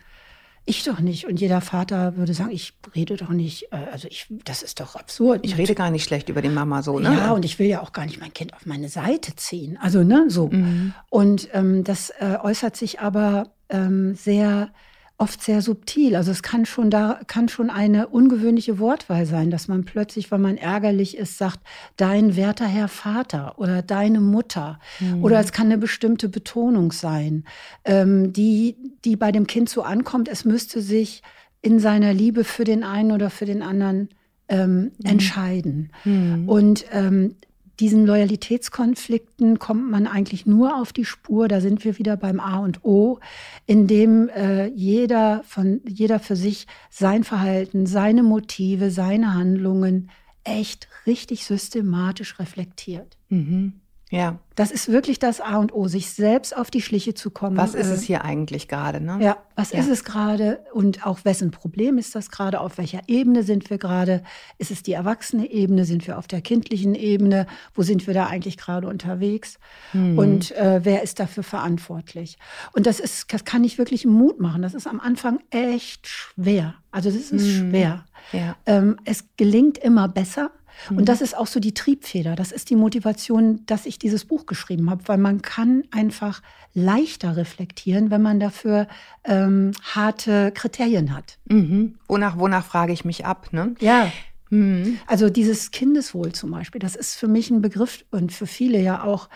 ich 0.66 0.84
doch 0.84 1.00
nicht. 1.00 1.28
Und 1.28 1.42
jeder 1.42 1.60
Vater 1.60 2.16
würde 2.16 2.34
sagen, 2.34 2.52
ich 2.52 2.74
rede 2.96 3.18
doch 3.18 3.30
nicht. 3.30 3.72
Äh, 3.72 3.88
also 3.92 4.08
ich, 4.08 4.28
das 4.46 4.64
ist 4.64 4.80
doch 4.80 4.96
absurd. 4.96 5.42
Ich 5.44 5.58
rede 5.58 5.76
gar 5.76 5.92
nicht 5.92 6.04
schlecht 6.06 6.30
über 6.30 6.42
die 6.42 6.50
Mama 6.50 6.82
so, 6.82 7.00
ne? 7.00 7.14
Ja, 7.14 7.32
und 7.32 7.44
ich 7.44 7.60
will 7.60 7.68
ja 7.68 7.82
auch 7.82 7.92
gar 7.92 8.06
nicht 8.06 8.20
mein 8.20 8.34
Kind 8.34 8.54
auf 8.54 8.66
meine 8.66 8.88
Seite 8.88 9.36
ziehen. 9.36 9.78
Also, 9.82 10.04
ne, 10.04 10.26
so. 10.30 10.48
Mhm. 10.48 10.94
Und 11.10 11.50
ähm, 11.54 11.84
das 11.84 12.12
äh, 12.12 12.38
äußert 12.42 12.78
sich 12.78 13.02
aber 13.02 13.52
ähm, 13.74 14.16
sehr 14.16 14.72
oft 15.18 15.42
sehr 15.42 15.62
subtil. 15.62 16.16
Also 16.16 16.32
es 16.32 16.44
kann 16.44 16.66
schon 16.66 16.90
da 16.90 17.20
kann 17.28 17.48
schon 17.48 17.70
eine 17.70 18.08
ungewöhnliche 18.08 18.80
Wortwahl 18.80 19.26
sein, 19.26 19.52
dass 19.52 19.68
man 19.68 19.86
plötzlich, 19.86 20.32
wenn 20.32 20.42
man 20.42 20.58
ärgerlich 20.58 21.18
ist, 21.18 21.38
sagt, 21.38 21.60
dein 21.98 22.36
werter 22.36 22.66
Herr 22.66 22.88
Vater 22.88 23.58
oder 23.58 23.82
deine 23.82 24.20
Mutter. 24.20 24.80
Mhm. 25.00 25.24
Oder 25.24 25.40
es 25.40 25.52
kann 25.52 25.68
eine 25.68 25.78
bestimmte 25.78 26.30
Betonung 26.30 26.92
sein, 26.92 27.46
ähm, 27.86 28.34
die, 28.34 28.76
die 29.06 29.16
bei 29.16 29.32
dem 29.32 29.48
Kind 29.48 29.70
so 29.70 29.84
ankommt, 29.84 30.28
es 30.28 30.46
müsste 30.46 30.82
sich 30.82 31.22
in 31.62 31.80
seiner 31.80 32.14
Liebe 32.14 32.44
für 32.44 32.66
den 32.66 32.84
einen 32.84 33.12
oder 33.12 33.30
für 33.30 33.46
den 33.46 33.62
anderen 33.62 34.10
ähm, 34.50 34.76
mhm. 34.82 34.92
entscheiden. 35.06 35.92
Mhm. 36.04 36.50
Und 36.50 36.86
ähm, 36.92 37.36
diesen 37.84 38.06
Loyalitätskonflikten 38.06 39.60
kommt 39.60 39.92
man 39.92 40.08
eigentlich 40.08 40.46
nur 40.46 40.80
auf 40.80 40.94
die 40.94 41.04
Spur, 41.04 41.50
da 41.50 41.60
sind 41.60 41.84
wir 41.84 42.00
wieder 42.00 42.16
beim 42.16 42.40
A 42.40 42.60
und 42.60 42.86
O, 42.86 43.20
indem 43.66 44.30
äh, 44.30 44.68
jeder 44.68 45.44
von 45.44 45.82
jeder 45.86 46.22
für 46.22 46.38
sich 46.38 46.66
sein 46.90 47.26
Verhalten, 47.26 47.86
seine 47.86 48.24
Motive, 48.24 48.90
seine 48.90 49.34
Handlungen 49.34 50.10
echt 50.46 50.88
richtig 51.06 51.44
systematisch 51.44 52.40
reflektiert. 52.40 53.18
Mhm. 53.28 53.74
Ja. 54.14 54.38
Das 54.54 54.70
ist 54.70 54.90
wirklich 54.90 55.18
das 55.18 55.42
A 55.42 55.58
und 55.58 55.74
O, 55.74 55.88
sich 55.88 56.12
selbst 56.12 56.56
auf 56.56 56.70
die 56.70 56.84
Schliche 56.84 57.16
zu 57.16 57.32
kommen. 57.32 57.58
Was 57.58 57.74
ist 57.74 57.88
es 57.88 58.04
hier 58.04 58.24
eigentlich 58.24 58.68
gerade? 58.68 59.02
Ne? 59.02 59.18
Ja, 59.20 59.38
was 59.56 59.72
ja. 59.72 59.80
ist 59.80 59.90
es 59.90 60.04
gerade 60.04 60.60
und 60.72 61.08
auch 61.08 61.26
wessen 61.26 61.50
Problem 61.50 61.98
ist 61.98 62.14
das 62.14 62.30
gerade? 62.30 62.60
Auf 62.60 62.78
welcher 62.78 63.02
Ebene 63.08 63.42
sind 63.42 63.72
wir 63.72 63.80
gerade? 63.80 64.22
Ist 64.60 64.70
es 64.70 64.84
die 64.84 64.94
erwachsene 64.94 65.50
Ebene? 65.50 65.86
Sind 65.86 66.06
wir 66.06 66.20
auf 66.20 66.28
der 66.28 66.42
kindlichen 66.42 66.94
Ebene? 66.94 67.48
Wo 67.74 67.82
sind 67.82 68.06
wir 68.06 68.14
da 68.14 68.28
eigentlich 68.28 68.58
gerade 68.58 68.88
unterwegs? 68.88 69.58
Mhm. 69.94 70.20
Und 70.20 70.52
äh, 70.52 70.82
wer 70.84 71.02
ist 71.02 71.20
dafür 71.20 71.42
verantwortlich? 71.42 72.38
Und 72.74 72.86
das 72.86 73.00
ist, 73.00 73.34
das 73.34 73.46
kann 73.46 73.64
ich 73.64 73.80
wirklich 73.80 74.06
Mut 74.06 74.40
machen. 74.40 74.62
Das 74.62 74.76
ist 74.76 74.86
am 74.86 75.00
Anfang 75.00 75.40
echt 75.50 76.06
schwer. 76.06 76.76
Also 76.92 77.10
das 77.10 77.32
ist 77.32 77.32
mhm. 77.32 77.72
schwer. 77.72 78.06
Ja. 78.32 78.56
Ähm, 78.68 78.98
es 79.06 79.26
gelingt 79.38 79.80
immer 79.80 80.08
besser. 80.08 80.52
Und 80.90 81.02
mhm. 81.02 81.06
das 81.06 81.22
ist 81.22 81.38
auch 81.38 81.48
so 81.48 81.60
die 81.60 81.74
Triebfeder. 81.74 82.36
Das 82.36 82.52
ist 82.52 82.70
die 82.70 82.76
Motivation, 82.76 83.66
dass 83.66 83.86
ich 83.86 84.00
dieses 84.00 84.26
Buch 84.26 84.46
geschrieben 84.46 84.90
habe, 84.90 85.04
weil 85.08 85.18
man 85.18 85.42
kann 85.42 85.84
einfach 85.92 86.42
leichter 86.74 87.38
reflektieren, 87.38 88.12
wenn 88.12 88.22
man 88.22 88.40
dafür 88.40 88.88
ähm, 89.24 89.72
harte 89.84 90.52
Kriterien 90.52 91.16
hat. 91.16 91.38
Mhm. 91.46 91.96
Wonach, 92.08 92.38
wonach 92.38 92.66
frage 92.66 92.94
ich 92.94 93.06
mich 93.06 93.26
ab? 93.26 93.50
Ne? 93.52 93.76
Ja. 93.80 94.12
Mhm. 94.50 95.00
Also 95.08 95.30
dieses 95.30 95.72
Kindeswohl 95.72 96.32
zum 96.32 96.52
Beispiel, 96.52 96.80
das 96.80 96.96
ist 96.96 97.16
für 97.16 97.28
mich 97.28 97.50
ein 97.50 97.62
Begriff 97.62 98.06
und 98.12 98.32
für 98.32 98.48
viele 98.48 98.80
ja 98.80 99.04
auch 99.04 99.30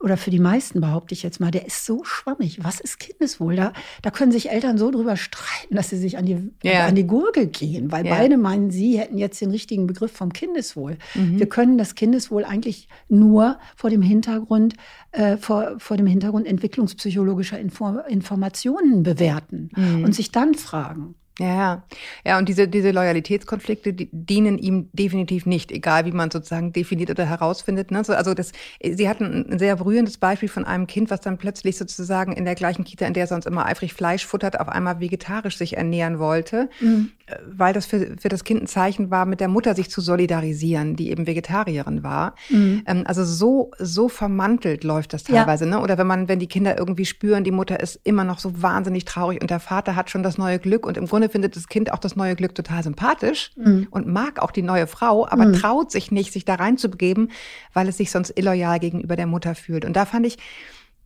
oder 0.00 0.16
für 0.16 0.30
die 0.30 0.38
meisten 0.38 0.80
behaupte 0.80 1.14
ich 1.14 1.22
jetzt 1.22 1.40
mal, 1.40 1.50
der 1.50 1.66
ist 1.66 1.86
so 1.86 2.04
schwammig. 2.04 2.62
Was 2.62 2.80
ist 2.80 2.98
Kindeswohl? 2.98 3.56
Da, 3.56 3.72
da 4.02 4.10
können 4.10 4.32
sich 4.32 4.50
Eltern 4.50 4.76
so 4.76 4.90
drüber 4.90 5.16
streiten, 5.16 5.74
dass 5.74 5.90
sie 5.90 5.96
sich 5.96 6.18
an 6.18 6.26
die, 6.26 6.52
ja. 6.62 6.86
an 6.86 6.94
die 6.94 7.06
Gurgel 7.06 7.46
gehen, 7.46 7.90
weil 7.90 8.06
ja. 8.06 8.14
beide 8.14 8.36
meinen, 8.36 8.70
sie 8.70 8.98
hätten 8.98 9.16
jetzt 9.16 9.40
den 9.40 9.50
richtigen 9.50 9.86
Begriff 9.86 10.12
vom 10.12 10.32
Kindeswohl. 10.32 10.98
Mhm. 11.14 11.38
Wir 11.38 11.48
können 11.48 11.78
das 11.78 11.94
Kindeswohl 11.94 12.44
eigentlich 12.44 12.88
nur 13.08 13.58
vor 13.76 13.88
dem 13.88 14.02
Hintergrund, 14.02 14.74
äh, 15.12 15.36
vor, 15.36 15.76
vor 15.78 15.96
dem 15.96 16.06
Hintergrund 16.06 16.46
entwicklungspsychologischer 16.46 17.58
Info 17.58 17.98
Informationen 18.08 19.02
bewerten 19.02 19.70
mhm. 19.74 20.04
und 20.04 20.14
sich 20.14 20.32
dann 20.32 20.54
fragen, 20.54 21.14
ja, 21.40 21.46
ja. 21.46 21.82
Ja, 22.24 22.38
und 22.38 22.48
diese, 22.48 22.68
diese 22.68 22.92
Loyalitätskonflikte, 22.92 23.92
die 23.92 24.08
dienen 24.12 24.56
ihm 24.56 24.88
definitiv 24.92 25.46
nicht, 25.46 25.72
egal 25.72 26.04
wie 26.04 26.12
man 26.12 26.30
sozusagen 26.30 26.72
definiert 26.72 27.10
oder 27.10 27.24
herausfindet. 27.24 27.90
Ne? 27.90 28.04
Also 28.06 28.34
das, 28.34 28.52
Sie 28.82 29.08
hatten 29.08 29.50
ein 29.50 29.58
sehr 29.58 29.74
berührendes 29.76 30.18
Beispiel 30.18 30.48
von 30.48 30.64
einem 30.64 30.86
Kind, 30.86 31.10
was 31.10 31.22
dann 31.22 31.36
plötzlich 31.36 31.76
sozusagen 31.76 32.32
in 32.32 32.44
der 32.44 32.54
gleichen 32.54 32.84
Kita, 32.84 33.04
in 33.06 33.14
der 33.14 33.24
er 33.24 33.26
sonst 33.26 33.46
immer 33.46 33.66
eifrig 33.66 33.94
Fleisch 33.94 34.24
futtert, 34.24 34.60
auf 34.60 34.68
einmal 34.68 35.00
vegetarisch 35.00 35.56
sich 35.56 35.76
ernähren 35.76 36.20
wollte, 36.20 36.68
mhm. 36.80 37.10
weil 37.48 37.72
das 37.72 37.86
für, 37.86 38.16
für 38.16 38.28
das 38.28 38.44
Kind 38.44 38.62
ein 38.62 38.66
Zeichen 38.68 39.10
war, 39.10 39.26
mit 39.26 39.40
der 39.40 39.48
Mutter 39.48 39.74
sich 39.74 39.90
zu 39.90 40.00
solidarisieren, 40.00 40.94
die 40.94 41.10
eben 41.10 41.26
Vegetarierin 41.26 42.04
war. 42.04 42.36
Mhm. 42.48 42.82
Ähm, 42.86 43.02
also 43.06 43.24
so, 43.24 43.72
so 43.80 44.08
vermantelt 44.08 44.84
läuft 44.84 45.12
das 45.12 45.24
teilweise. 45.24 45.64
Ja. 45.64 45.72
Ne? 45.72 45.80
Oder 45.80 45.98
wenn 45.98 46.06
man, 46.06 46.28
wenn 46.28 46.38
die 46.38 46.46
Kinder 46.46 46.78
irgendwie 46.78 47.06
spüren, 47.06 47.42
die 47.42 47.50
Mutter 47.50 47.80
ist 47.80 47.98
immer 48.04 48.22
noch 48.22 48.38
so 48.38 48.62
wahnsinnig 48.62 49.04
traurig 49.04 49.40
und 49.42 49.50
der 49.50 49.60
Vater 49.60 49.96
hat 49.96 50.10
schon 50.10 50.22
das 50.22 50.38
neue 50.38 50.60
Glück 50.60 50.86
und 50.86 50.96
im 50.96 51.06
Grunde 51.06 51.23
Grunde 51.24 51.32
findet 51.32 51.56
das 51.56 51.68
Kind 51.68 51.92
auch 51.92 51.98
das 51.98 52.16
neue 52.16 52.36
Glück 52.36 52.54
total 52.54 52.82
sympathisch 52.82 53.50
mhm. 53.56 53.88
und 53.90 54.06
mag 54.06 54.40
auch 54.40 54.50
die 54.50 54.62
neue 54.62 54.86
Frau, 54.86 55.26
aber 55.26 55.46
mhm. 55.46 55.54
traut 55.54 55.90
sich 55.90 56.10
nicht, 56.10 56.32
sich 56.32 56.44
da 56.44 56.56
reinzubegeben, 56.56 57.30
weil 57.72 57.88
es 57.88 57.96
sich 57.96 58.10
sonst 58.10 58.30
illoyal 58.36 58.78
gegenüber 58.78 59.16
der 59.16 59.26
Mutter 59.26 59.54
fühlt. 59.54 59.84
Und 59.84 59.94
da 59.96 60.04
fand 60.04 60.26
ich 60.26 60.36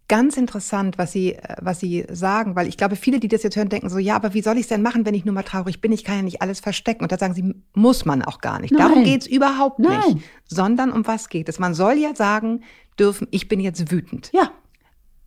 ganz 0.09 0.37
interessant, 0.37 0.98
was 0.98 1.12
Sie, 1.12 1.37
was 1.61 1.81
Sie 1.81 2.04
sagen, 2.11 2.57
weil 2.57 2.66
ich 2.66 2.76
glaube, 2.76 2.96
viele, 2.96 3.20
die 3.20 3.28
das 3.28 3.42
jetzt 3.42 3.57
hören, 3.57 3.68
denken 3.68 3.90
so, 3.90 3.98
ja, 3.98 4.16
aber 4.16 4.35
wie 4.35 4.42
soll 4.42 4.57
ich 4.57 4.62
es 4.62 4.68
denn 4.68 4.83
machen, 4.83 5.07
wenn 5.07 5.14
ich 5.14 5.24
nur 5.24 5.35
mal 5.35 5.42
traurig 5.42 5.81
bin? 5.81 5.92
Ich 5.92 6.02
kann 6.02 6.16
ja 6.16 6.22
nicht 6.22 6.42
alles 6.42 6.61
verstecken. 6.61 7.04
Und 7.04 7.12
da 7.12 7.18
sagen 7.18 7.35
Sie, 7.35 7.54
muss 7.74 8.04
man 8.04 8.22
auch 8.22 8.40
gar 8.40 8.59
nicht. 8.59 8.72
Nein. 8.72 8.81
Darum 8.81 9.04
geht 9.04 9.22
es 9.22 9.26
überhaupt 9.26 9.78
Nein. 9.78 10.14
nicht. 10.14 10.26
Sondern 10.46 10.90
um 10.90 11.07
was 11.07 11.28
geht 11.28 11.48
es? 11.48 11.59
Man 11.59 11.74
soll 11.74 11.98
ja 11.98 12.14
sagen 12.14 12.62
dürfen, 12.98 13.28
ich 13.31 13.48
bin 13.48 13.61
jetzt 13.61 13.92
wütend. 13.92 14.31
Ja. 14.33 14.50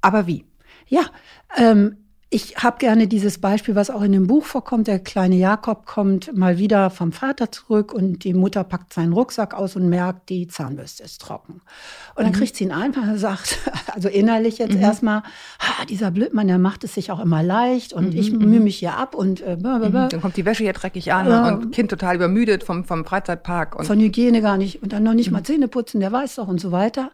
Aber 0.02 0.26
wie? 0.26 0.46
Ja, 0.88 1.04
ähm, 1.56 2.01
ich 2.34 2.56
habe 2.56 2.78
gerne 2.78 3.10
dieses 3.10 3.40
Beispiel, 3.40 3.76
was 3.76 3.90
auch 3.90 4.02
in 4.02 4.14
dem 4.14 4.26
Buch 4.26 4.46
vorkommt. 4.46 4.88
Der 4.88 5.00
kleine 5.00 5.36
Jakob 5.36 5.86
kommt 5.86 6.34
mal 6.34 6.58
wieder 6.58 6.90
vom 6.90 7.12
Vater 7.12 7.52
zurück 7.52 7.94
und 7.94 8.24
die 8.24 8.34
Mutter 8.34 8.64
packt 8.64 8.94
seinen 8.94 9.12
Rucksack 9.12 9.54
aus 9.54 9.76
und 9.76 9.90
merkt, 9.90 10.30
die 10.30 10.48
Zahnbürste 10.48 11.04
ist 11.04 11.20
trocken. 11.20 11.62
Und 12.16 12.24
dann 12.24 12.28
mhm. 12.28 12.38
kriegt 12.38 12.56
sie 12.56 12.64
ihn 12.64 12.72
einfach 12.72 13.04
und 13.04 13.18
sagt, 13.18 13.60
also 13.94 14.08
innerlich 14.08 14.60
jetzt 14.60 14.76
mhm. 14.76 14.82
erstmal, 14.82 15.24
dieser 15.90 16.10
Blödmann, 16.10 16.48
der 16.48 16.58
macht 16.58 16.86
es 16.86 16.94
sich 16.94 17.12
auch 17.12 17.20
immer 17.20 17.44
leicht 17.44 17.92
und 17.92 18.14
mhm. 18.14 18.20
ich 18.20 18.32
mühe 18.32 18.62
mich 18.62 18.78
hier 18.78 18.98
ab 18.98 19.14
und 19.14 19.42
äh, 19.42 19.58
mhm. 19.58 19.92
dann 19.92 20.22
kommt 20.22 20.38
die 20.38 20.46
Wäsche 20.46 20.64
hier 20.64 20.74
dreckig 20.74 21.12
an 21.12 21.28
äh, 21.28 21.52
und 21.52 21.72
Kind 21.74 21.90
total 21.90 22.16
übermüdet 22.16 22.64
vom, 22.64 22.86
vom 22.86 23.04
Freizeitpark. 23.04 23.76
Und 23.76 23.84
von 23.84 24.00
Hygiene 24.00 24.42
gar 24.42 24.56
nicht 24.56 24.82
und 24.82 24.94
dann 24.94 25.04
noch 25.04 25.16
nicht 25.16 25.32
mal 25.32 25.40
mhm. 25.40 25.46
Zähne 25.46 25.68
putzen, 25.68 26.00
der 26.00 26.14
weiß 26.14 26.36
doch 26.36 26.48
und 26.48 26.62
so 26.62 26.72
weiter. 26.72 27.12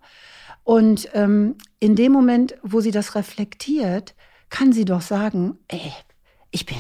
Und 0.64 1.10
ähm, 1.16 1.56
in 1.80 1.96
dem 1.96 2.12
Moment, 2.12 2.54
wo 2.62 2.82
sie 2.82 2.92
das 2.92 3.16
reflektiert, 3.16 4.14
kann 4.50 4.74
sie 4.74 4.86
doch 4.86 5.02
sagen, 5.02 5.58
ey, 5.68 5.94
ich 6.58 6.66
bin 6.66 6.78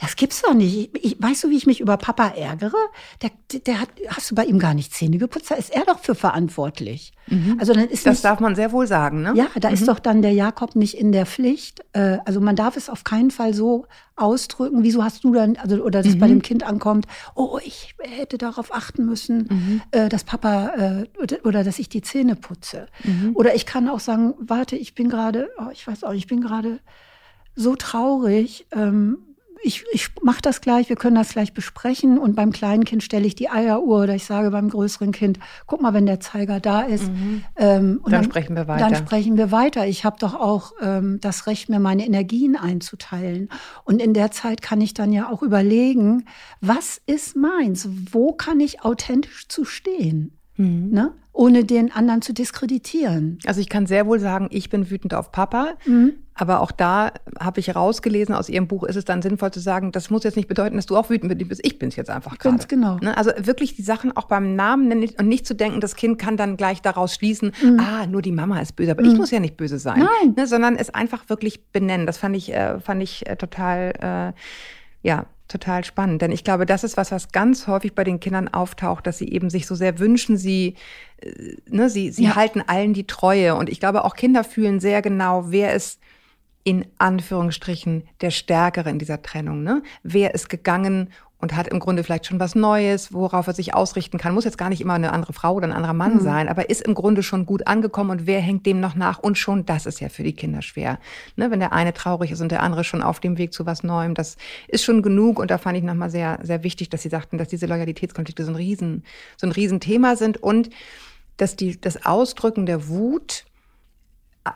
das 0.00 0.14
gibt's 0.16 0.42
doch 0.42 0.52
nicht. 0.52 0.90
Ich, 1.02 1.16
weißt 1.18 1.44
du, 1.44 1.50
wie 1.50 1.56
ich 1.56 1.66
mich 1.66 1.80
über 1.80 1.96
Papa 1.96 2.28
ärgere? 2.28 2.76
Der, 3.22 3.30
der 3.60 3.80
hat, 3.80 3.88
hast 4.08 4.30
du 4.30 4.34
bei 4.34 4.44
ihm 4.44 4.58
gar 4.58 4.74
nicht 4.74 4.92
Zähne 4.92 5.16
geputzt? 5.16 5.50
Da 5.50 5.54
ist 5.54 5.74
er 5.74 5.86
doch 5.86 6.00
für 6.00 6.14
verantwortlich. 6.14 7.12
Mhm. 7.28 7.56
Also 7.58 7.72
dann 7.72 7.88
ist 7.88 8.04
das 8.04 8.16
nicht, 8.16 8.24
darf 8.26 8.40
man 8.40 8.54
sehr 8.54 8.72
wohl 8.72 8.86
sagen, 8.86 9.22
ne? 9.22 9.32
Ja, 9.34 9.46
da 9.58 9.68
mhm. 9.68 9.74
ist 9.74 9.88
doch 9.88 9.98
dann 9.98 10.20
der 10.20 10.32
Jakob 10.32 10.76
nicht 10.76 10.98
in 10.98 11.12
der 11.12 11.24
Pflicht. 11.24 11.82
Äh, 11.94 12.18
also 12.26 12.40
man 12.40 12.56
darf 12.56 12.76
es 12.76 12.90
auf 12.90 13.04
keinen 13.04 13.30
Fall 13.30 13.54
so 13.54 13.86
ausdrücken. 14.16 14.82
Wieso 14.82 15.02
hast 15.02 15.24
du 15.24 15.32
dann, 15.32 15.56
also 15.56 15.82
oder 15.82 16.02
das 16.02 16.14
mhm. 16.14 16.18
bei 16.18 16.28
dem 16.28 16.42
Kind 16.42 16.62
ankommt? 16.62 17.06
Oh, 17.34 17.58
ich 17.64 17.94
hätte 17.98 18.36
darauf 18.36 18.74
achten 18.74 19.06
müssen, 19.06 19.48
mhm. 19.48 19.82
äh, 19.92 20.10
dass 20.10 20.24
Papa 20.24 20.68
äh, 20.76 21.22
oder, 21.22 21.38
oder, 21.44 21.64
dass 21.64 21.78
ich 21.78 21.88
die 21.88 22.02
Zähne 22.02 22.36
putze. 22.36 22.86
Mhm. 23.02 23.30
Oder 23.34 23.54
ich 23.54 23.64
kann 23.64 23.88
auch 23.88 24.00
sagen, 24.00 24.34
warte, 24.38 24.76
ich 24.76 24.94
bin 24.94 25.08
gerade, 25.08 25.48
oh, 25.58 25.70
ich 25.72 25.86
weiß 25.86 26.04
auch, 26.04 26.12
ich 26.12 26.26
bin 26.26 26.42
gerade 26.42 26.80
so 27.56 27.74
traurig. 27.74 28.66
Ähm, 28.70 29.18
ich, 29.62 29.84
ich 29.90 30.10
mache 30.22 30.42
das 30.42 30.60
gleich, 30.60 30.88
wir 30.88 30.96
können 30.96 31.16
das 31.16 31.30
gleich 31.30 31.52
besprechen. 31.52 32.18
Und 32.18 32.36
beim 32.36 32.52
kleinen 32.52 32.84
Kind 32.84 33.02
stelle 33.02 33.26
ich 33.26 33.34
die 33.34 33.48
Eieruhr 33.48 34.04
oder 34.04 34.14
ich 34.14 34.24
sage 34.24 34.50
beim 34.50 34.68
größeren 34.68 35.10
Kind, 35.10 35.40
guck 35.66 35.80
mal, 35.82 35.92
wenn 35.92 36.06
der 36.06 36.20
Zeiger 36.20 36.60
da 36.60 36.82
ist. 36.82 37.08
Mhm. 37.10 37.44
Ähm, 37.56 38.00
und 38.02 38.12
dann, 38.12 38.22
dann, 38.22 38.24
sprechen 38.24 38.54
wir 38.54 38.68
weiter. 38.68 38.88
Dann 38.88 38.94
sprechen 38.94 39.36
wir 39.36 39.50
weiter. 39.50 39.86
Ich 39.86 40.04
habe 40.04 40.16
doch 40.20 40.34
auch 40.34 40.72
ähm, 40.80 41.18
das 41.20 41.46
Recht, 41.46 41.68
mir 41.68 41.80
meine 41.80 42.06
Energien 42.06 42.54
einzuteilen. 42.54 43.48
Und 43.84 44.00
in 44.00 44.14
der 44.14 44.30
Zeit 44.30 44.62
kann 44.62 44.80
ich 44.80 44.94
dann 44.94 45.12
ja 45.12 45.30
auch 45.30 45.42
überlegen, 45.42 46.26
was 46.60 47.00
ist 47.06 47.34
meins? 47.36 47.88
Wo 48.12 48.32
kann 48.32 48.60
ich 48.60 48.84
authentisch 48.84 49.48
zu 49.48 49.64
stehen? 49.64 50.35
Mhm. 50.56 50.90
Ne? 50.90 51.12
ohne 51.36 51.64
den 51.64 51.92
anderen 51.92 52.22
zu 52.22 52.32
diskreditieren. 52.32 53.38
Also 53.44 53.60
ich 53.60 53.68
kann 53.68 53.86
sehr 53.86 54.06
wohl 54.06 54.18
sagen, 54.18 54.48
ich 54.50 54.70
bin 54.70 54.90
wütend 54.90 55.12
auf 55.14 55.32
Papa. 55.32 55.74
Mhm. 55.84 56.14
Aber 56.34 56.60
auch 56.60 56.70
da 56.70 57.12
habe 57.38 57.60
ich 57.60 57.68
herausgelesen, 57.68 58.34
aus 58.34 58.50
Ihrem 58.50 58.66
Buch 58.66 58.84
ist 58.84 58.96
es 58.96 59.06
dann 59.06 59.22
sinnvoll 59.22 59.52
zu 59.52 59.60
sagen, 59.60 59.90
das 59.90 60.10
muss 60.10 60.22
jetzt 60.24 60.36
nicht 60.36 60.48
bedeuten, 60.48 60.76
dass 60.76 60.84
du 60.84 60.96
auch 60.96 61.08
wütend 61.08 61.36
bist. 61.48 61.64
Ich 61.64 61.78
bin 61.78 61.88
es 61.88 61.96
jetzt 61.96 62.10
einfach 62.10 62.38
gerade. 62.38 62.56
Ganz 62.56 62.68
genau. 62.68 62.98
Ne? 62.98 63.16
Also 63.16 63.30
wirklich 63.38 63.74
die 63.74 63.82
Sachen 63.82 64.14
auch 64.16 64.24
beim 64.24 64.54
Namen 64.54 64.88
nennen 64.88 65.08
und 65.18 65.28
nicht 65.28 65.46
zu 65.46 65.54
denken, 65.54 65.80
das 65.80 65.96
Kind 65.96 66.18
kann 66.18 66.36
dann 66.36 66.58
gleich 66.58 66.82
daraus 66.82 67.14
schließen, 67.14 67.52
mhm. 67.62 67.80
ah, 67.80 68.06
nur 68.06 68.20
die 68.20 68.32
Mama 68.32 68.60
ist 68.60 68.76
böse, 68.76 68.90
aber 68.90 69.02
mhm. 69.02 69.12
ich 69.12 69.16
muss 69.16 69.30
ja 69.30 69.40
nicht 69.40 69.56
böse 69.56 69.78
sein. 69.78 70.00
Nein. 70.00 70.34
Ne? 70.36 70.46
Sondern 70.46 70.76
es 70.76 70.90
einfach 70.90 71.28
wirklich 71.30 71.66
benennen. 71.68 72.06
Das 72.06 72.18
fand 72.18 72.36
ich, 72.36 72.52
äh, 72.52 72.80
fand 72.80 73.02
ich 73.02 73.26
äh, 73.26 73.36
total, 73.36 74.34
äh, 74.34 75.06
ja, 75.06 75.26
total 75.48 75.84
spannend. 75.84 76.22
Denn 76.22 76.32
ich 76.32 76.44
glaube, 76.44 76.66
das 76.66 76.84
ist 76.84 76.96
was, 76.96 77.12
was 77.12 77.32
ganz 77.32 77.66
häufig 77.66 77.94
bei 77.94 78.04
den 78.04 78.20
Kindern 78.20 78.48
auftaucht, 78.48 79.06
dass 79.06 79.18
sie 79.18 79.28
eben 79.30 79.50
sich 79.50 79.66
so 79.66 79.74
sehr 79.74 79.98
wünschen, 79.98 80.36
sie, 80.36 80.74
äh, 81.18 81.56
ne, 81.68 81.88
sie, 81.88 82.10
sie 82.10 82.24
ja. 82.24 82.36
halten 82.36 82.62
allen 82.66 82.94
die 82.94 83.06
Treue. 83.06 83.54
Und 83.54 83.68
ich 83.68 83.80
glaube, 83.80 84.04
auch 84.04 84.14
Kinder 84.14 84.44
fühlen 84.44 84.80
sehr 84.80 85.02
genau, 85.02 85.50
wer 85.50 85.72
ist 85.72 86.00
in 86.64 86.84
Anführungsstrichen 86.98 88.08
der 88.22 88.30
Stärkere 88.30 88.90
in 88.90 88.98
dieser 88.98 89.22
Trennung. 89.22 89.62
Ne? 89.62 89.84
Wer 90.02 90.34
ist 90.34 90.48
gegangen 90.48 91.10
und 91.38 91.54
hat 91.54 91.68
im 91.68 91.80
Grunde 91.80 92.02
vielleicht 92.02 92.26
schon 92.26 92.40
was 92.40 92.54
Neues, 92.54 93.12
worauf 93.12 93.46
er 93.46 93.52
sich 93.52 93.74
ausrichten 93.74 94.16
kann. 94.18 94.32
Muss 94.32 94.44
jetzt 94.44 94.56
gar 94.56 94.70
nicht 94.70 94.80
immer 94.80 94.94
eine 94.94 95.12
andere 95.12 95.32
Frau 95.32 95.54
oder 95.54 95.66
ein 95.66 95.72
anderer 95.72 95.92
Mann 95.92 96.14
mhm. 96.14 96.20
sein, 96.20 96.48
aber 96.48 96.70
ist 96.70 96.82
im 96.82 96.94
Grunde 96.94 97.22
schon 97.22 97.44
gut 97.44 97.66
angekommen 97.66 98.10
und 98.10 98.26
wer 98.26 98.40
hängt 98.40 98.64
dem 98.64 98.80
noch 98.80 98.94
nach? 98.94 99.18
Und 99.18 99.36
schon 99.36 99.66
das 99.66 99.84
ist 99.84 100.00
ja 100.00 100.08
für 100.08 100.22
die 100.22 100.32
Kinder 100.32 100.62
schwer. 100.62 100.98
Ne, 101.36 101.50
wenn 101.50 101.60
der 101.60 101.72
eine 101.72 101.92
traurig 101.92 102.30
ist 102.30 102.40
und 102.40 102.52
der 102.52 102.62
andere 102.62 102.84
schon 102.84 103.02
auf 103.02 103.20
dem 103.20 103.36
Weg 103.36 103.52
zu 103.52 103.66
was 103.66 103.82
Neuem, 103.82 104.14
das 104.14 104.36
ist 104.68 104.84
schon 104.84 105.02
genug. 105.02 105.38
Und 105.38 105.50
da 105.50 105.58
fand 105.58 105.76
ich 105.76 105.84
nochmal 105.84 106.10
sehr, 106.10 106.38
sehr 106.42 106.62
wichtig, 106.62 106.88
dass 106.88 107.02
Sie 107.02 107.10
sagten, 107.10 107.36
dass 107.36 107.48
diese 107.48 107.66
Loyalitätskonflikte 107.66 108.44
so 108.44 108.52
ein 108.52 108.56
Riesen, 108.56 109.04
so 109.36 109.46
ein 109.46 109.52
Riesenthema 109.52 110.16
sind 110.16 110.42
und 110.42 110.70
dass 111.36 111.54
die, 111.54 111.78
das 111.78 112.06
Ausdrücken 112.06 112.64
der 112.64 112.88
Wut 112.88 113.44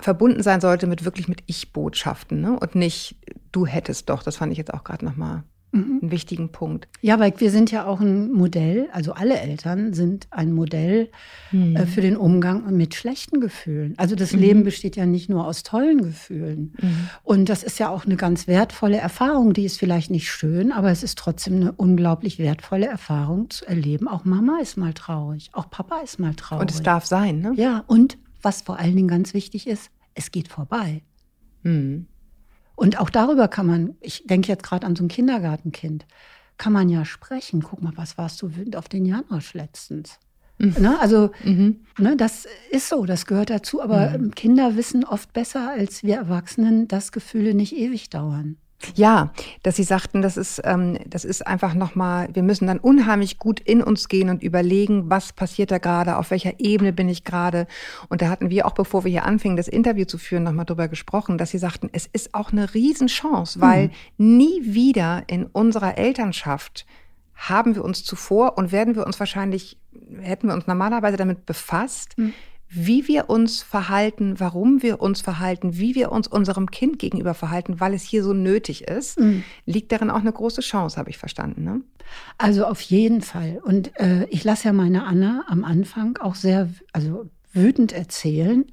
verbunden 0.00 0.42
sein 0.42 0.60
sollte 0.60 0.86
mit 0.86 1.04
wirklich 1.04 1.28
mit 1.28 1.42
Ich-Botschaften 1.46 2.40
ne? 2.40 2.58
und 2.58 2.74
nicht 2.74 3.16
du 3.52 3.66
hättest 3.66 4.08
doch. 4.08 4.22
Das 4.22 4.36
fand 4.36 4.52
ich 4.52 4.58
jetzt 4.58 4.72
auch 4.72 4.84
gerade 4.84 5.04
nochmal 5.04 5.42
mhm. 5.72 5.98
einen 6.02 6.10
wichtigen 6.10 6.50
Punkt. 6.52 6.88
Ja, 7.00 7.18
weil 7.18 7.32
wir 7.38 7.50
sind 7.50 7.70
ja 7.70 7.86
auch 7.86 8.00
ein 8.00 8.32
Modell, 8.32 8.88
also 8.92 9.12
alle 9.12 9.38
Eltern 9.38 9.92
sind 9.92 10.26
ein 10.30 10.52
Modell 10.52 11.10
mhm. 11.52 11.76
äh, 11.76 11.86
für 11.86 12.00
den 12.00 12.16
Umgang 12.16 12.74
mit 12.76 12.94
schlechten 12.94 13.40
Gefühlen. 13.40 13.94
Also 13.96 14.14
das 14.14 14.32
mhm. 14.32 14.40
Leben 14.40 14.64
besteht 14.64 14.96
ja 14.96 15.06
nicht 15.06 15.28
nur 15.28 15.46
aus 15.46 15.62
tollen 15.62 16.02
Gefühlen. 16.02 16.74
Mhm. 16.80 17.08
Und 17.22 17.48
das 17.48 17.62
ist 17.62 17.78
ja 17.78 17.88
auch 17.88 18.04
eine 18.04 18.16
ganz 18.16 18.46
wertvolle 18.46 18.98
Erfahrung. 18.98 19.52
Die 19.52 19.64
ist 19.64 19.78
vielleicht 19.78 20.10
nicht 20.10 20.30
schön, 20.30 20.72
aber 20.72 20.90
es 20.90 21.02
ist 21.02 21.18
trotzdem 21.18 21.56
eine 21.56 21.72
unglaublich 21.72 22.38
wertvolle 22.38 22.86
Erfahrung 22.86 23.50
zu 23.50 23.66
erleben. 23.66 24.08
Auch 24.08 24.24
Mama 24.24 24.58
ist 24.60 24.76
mal 24.76 24.92
traurig, 24.92 25.50
auch 25.52 25.70
Papa 25.70 26.00
ist 26.00 26.18
mal 26.18 26.34
traurig. 26.34 26.62
Und 26.62 26.70
es 26.70 26.82
darf 26.82 27.06
sein, 27.06 27.40
ne? 27.40 27.52
Ja, 27.56 27.84
und 27.86 28.18
was 28.42 28.62
vor 28.62 28.78
allen 28.78 28.96
Dingen 28.96 29.08
ganz 29.08 29.34
wichtig 29.34 29.66
ist, 29.66 29.90
es 30.14 30.30
geht 30.30 30.48
vorbei. 30.48 31.02
Mhm. 31.62 32.06
Und 32.80 32.98
auch 32.98 33.10
darüber 33.10 33.46
kann 33.46 33.66
man, 33.66 33.94
ich 34.00 34.24
denke 34.24 34.48
jetzt 34.48 34.62
gerade 34.62 34.86
an 34.86 34.96
so 34.96 35.04
ein 35.04 35.08
Kindergartenkind, 35.08 36.06
kann 36.56 36.72
man 36.72 36.88
ja 36.88 37.04
sprechen. 37.04 37.60
Guck 37.60 37.82
mal, 37.82 37.92
was 37.96 38.16
warst 38.16 38.40
du 38.40 38.56
wütend 38.56 38.74
auf 38.74 38.88
den 38.88 39.04
Janosch 39.04 39.52
letztens? 39.52 40.18
Mhm. 40.56 40.76
Ne? 40.78 40.98
Also, 40.98 41.30
mhm. 41.44 41.80
ne, 41.98 42.16
das 42.16 42.46
ist 42.70 42.88
so, 42.88 43.04
das 43.04 43.26
gehört 43.26 43.50
dazu. 43.50 43.82
Aber 43.82 44.16
mhm. 44.16 44.34
Kinder 44.34 44.76
wissen 44.76 45.04
oft 45.04 45.34
besser 45.34 45.68
als 45.68 46.02
wir 46.04 46.16
Erwachsenen, 46.16 46.88
dass 46.88 47.12
Gefühle 47.12 47.52
nicht 47.52 47.76
ewig 47.76 48.08
dauern. 48.08 48.56
Ja, 48.94 49.32
dass 49.62 49.76
Sie 49.76 49.82
sagten, 49.82 50.22
das 50.22 50.36
ist, 50.36 50.60
ähm, 50.64 50.98
das 51.06 51.24
ist 51.24 51.46
einfach 51.46 51.74
nochmal, 51.74 52.28
wir 52.32 52.42
müssen 52.42 52.66
dann 52.66 52.78
unheimlich 52.78 53.38
gut 53.38 53.60
in 53.60 53.82
uns 53.82 54.08
gehen 54.08 54.30
und 54.30 54.42
überlegen, 54.42 55.10
was 55.10 55.32
passiert 55.32 55.70
da 55.70 55.78
gerade, 55.78 56.16
auf 56.16 56.30
welcher 56.30 56.58
Ebene 56.58 56.92
bin 56.92 57.08
ich 57.08 57.24
gerade. 57.24 57.66
Und 58.08 58.22
da 58.22 58.28
hatten 58.28 58.50
wir 58.50 58.66
auch, 58.66 58.72
bevor 58.72 59.04
wir 59.04 59.10
hier 59.10 59.24
anfingen, 59.24 59.56
das 59.56 59.68
Interview 59.68 60.04
zu 60.04 60.18
führen, 60.18 60.44
nochmal 60.44 60.64
drüber 60.64 60.88
gesprochen, 60.88 61.38
dass 61.38 61.50
Sie 61.50 61.58
sagten, 61.58 61.90
es 61.92 62.06
ist 62.06 62.34
auch 62.34 62.52
eine 62.52 62.72
Riesenchance, 62.74 63.60
weil 63.60 63.90
mhm. 64.16 64.36
nie 64.36 64.60
wieder 64.64 65.24
in 65.26 65.46
unserer 65.46 65.98
Elternschaft 65.98 66.86
haben 67.34 67.74
wir 67.74 67.84
uns 67.84 68.04
zuvor 68.04 68.58
und 68.58 68.72
werden 68.72 68.96
wir 68.96 69.06
uns 69.06 69.18
wahrscheinlich, 69.18 69.78
hätten 70.20 70.48
wir 70.48 70.54
uns 70.54 70.66
normalerweise 70.66 71.16
damit 71.16 71.46
befasst, 71.46 72.16
mhm 72.18 72.32
wie 72.72 73.08
wir 73.08 73.28
uns 73.28 73.62
verhalten, 73.62 74.38
warum 74.38 74.80
wir 74.80 75.00
uns 75.00 75.20
verhalten, 75.20 75.76
wie 75.76 75.96
wir 75.96 76.12
uns 76.12 76.28
unserem 76.28 76.70
Kind 76.70 77.00
gegenüber 77.00 77.34
verhalten, 77.34 77.80
weil 77.80 77.94
es 77.94 78.04
hier 78.04 78.22
so 78.22 78.32
nötig 78.32 78.86
ist, 78.86 79.18
mhm. 79.18 79.42
liegt 79.66 79.90
darin 79.90 80.08
auch 80.08 80.20
eine 80.20 80.32
große 80.32 80.60
Chance, 80.60 80.96
habe 80.96 81.10
ich 81.10 81.18
verstanden. 81.18 81.64
Ne? 81.64 81.80
Also 82.38 82.64
auf 82.66 82.80
jeden 82.80 83.22
Fall. 83.22 83.60
Und 83.64 83.98
äh, 83.98 84.24
ich 84.26 84.44
lasse 84.44 84.68
ja 84.68 84.72
meine 84.72 85.04
Anna 85.04 85.44
am 85.48 85.64
Anfang 85.64 86.16
auch 86.18 86.36
sehr, 86.36 86.68
also 86.92 87.28
wütend 87.52 87.92
erzählen, 87.92 88.64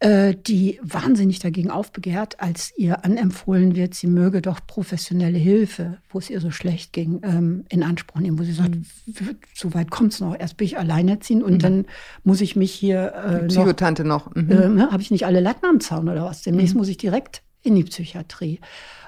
äh, 0.00 0.34
die 0.34 0.80
wahnsinnig 0.82 1.38
dagegen 1.38 1.70
aufbegehrt, 1.70 2.40
als 2.40 2.72
ihr 2.76 3.04
anempfohlen 3.04 3.76
wird, 3.76 3.94
sie 3.94 4.06
möge 4.06 4.42
doch 4.42 4.60
professionelle 4.66 5.38
Hilfe, 5.38 5.98
wo 6.10 6.18
es 6.18 6.30
ihr 6.30 6.40
so 6.40 6.50
schlecht 6.50 6.92
ging, 6.92 7.20
ähm, 7.22 7.64
in 7.68 7.82
Anspruch 7.82 8.20
nehmen, 8.20 8.38
wo 8.38 8.42
sie 8.42 8.52
sagt, 8.52 8.74
mhm. 8.74 9.36
so 9.54 9.72
weit 9.72 9.90
kommt 9.90 10.12
es 10.12 10.20
noch, 10.20 10.38
erst 10.38 10.56
bin 10.56 10.66
ich 10.66 10.78
alleinerziehend 10.78 11.42
und 11.42 11.54
mhm. 11.54 11.58
dann 11.58 11.84
muss 12.24 12.40
ich 12.40 12.56
mich 12.56 12.72
hier 12.72 13.14
äh, 13.14 13.46
Psychotante 13.46 14.04
noch, 14.04 14.34
noch. 14.34 14.34
Mhm. 14.34 14.50
Äh, 14.50 14.68
ne, 14.68 14.90
habe 14.90 15.02
ich 15.02 15.10
nicht 15.10 15.26
alle 15.26 15.40
Latten 15.40 15.66
am 15.66 15.80
Zaun 15.80 16.08
oder 16.08 16.24
was? 16.24 16.42
Demnächst 16.42 16.74
mhm. 16.74 16.80
muss 16.80 16.88
ich 16.88 16.96
direkt 16.96 17.42
in 17.62 17.74
die 17.74 17.84
Psychiatrie. 17.84 18.60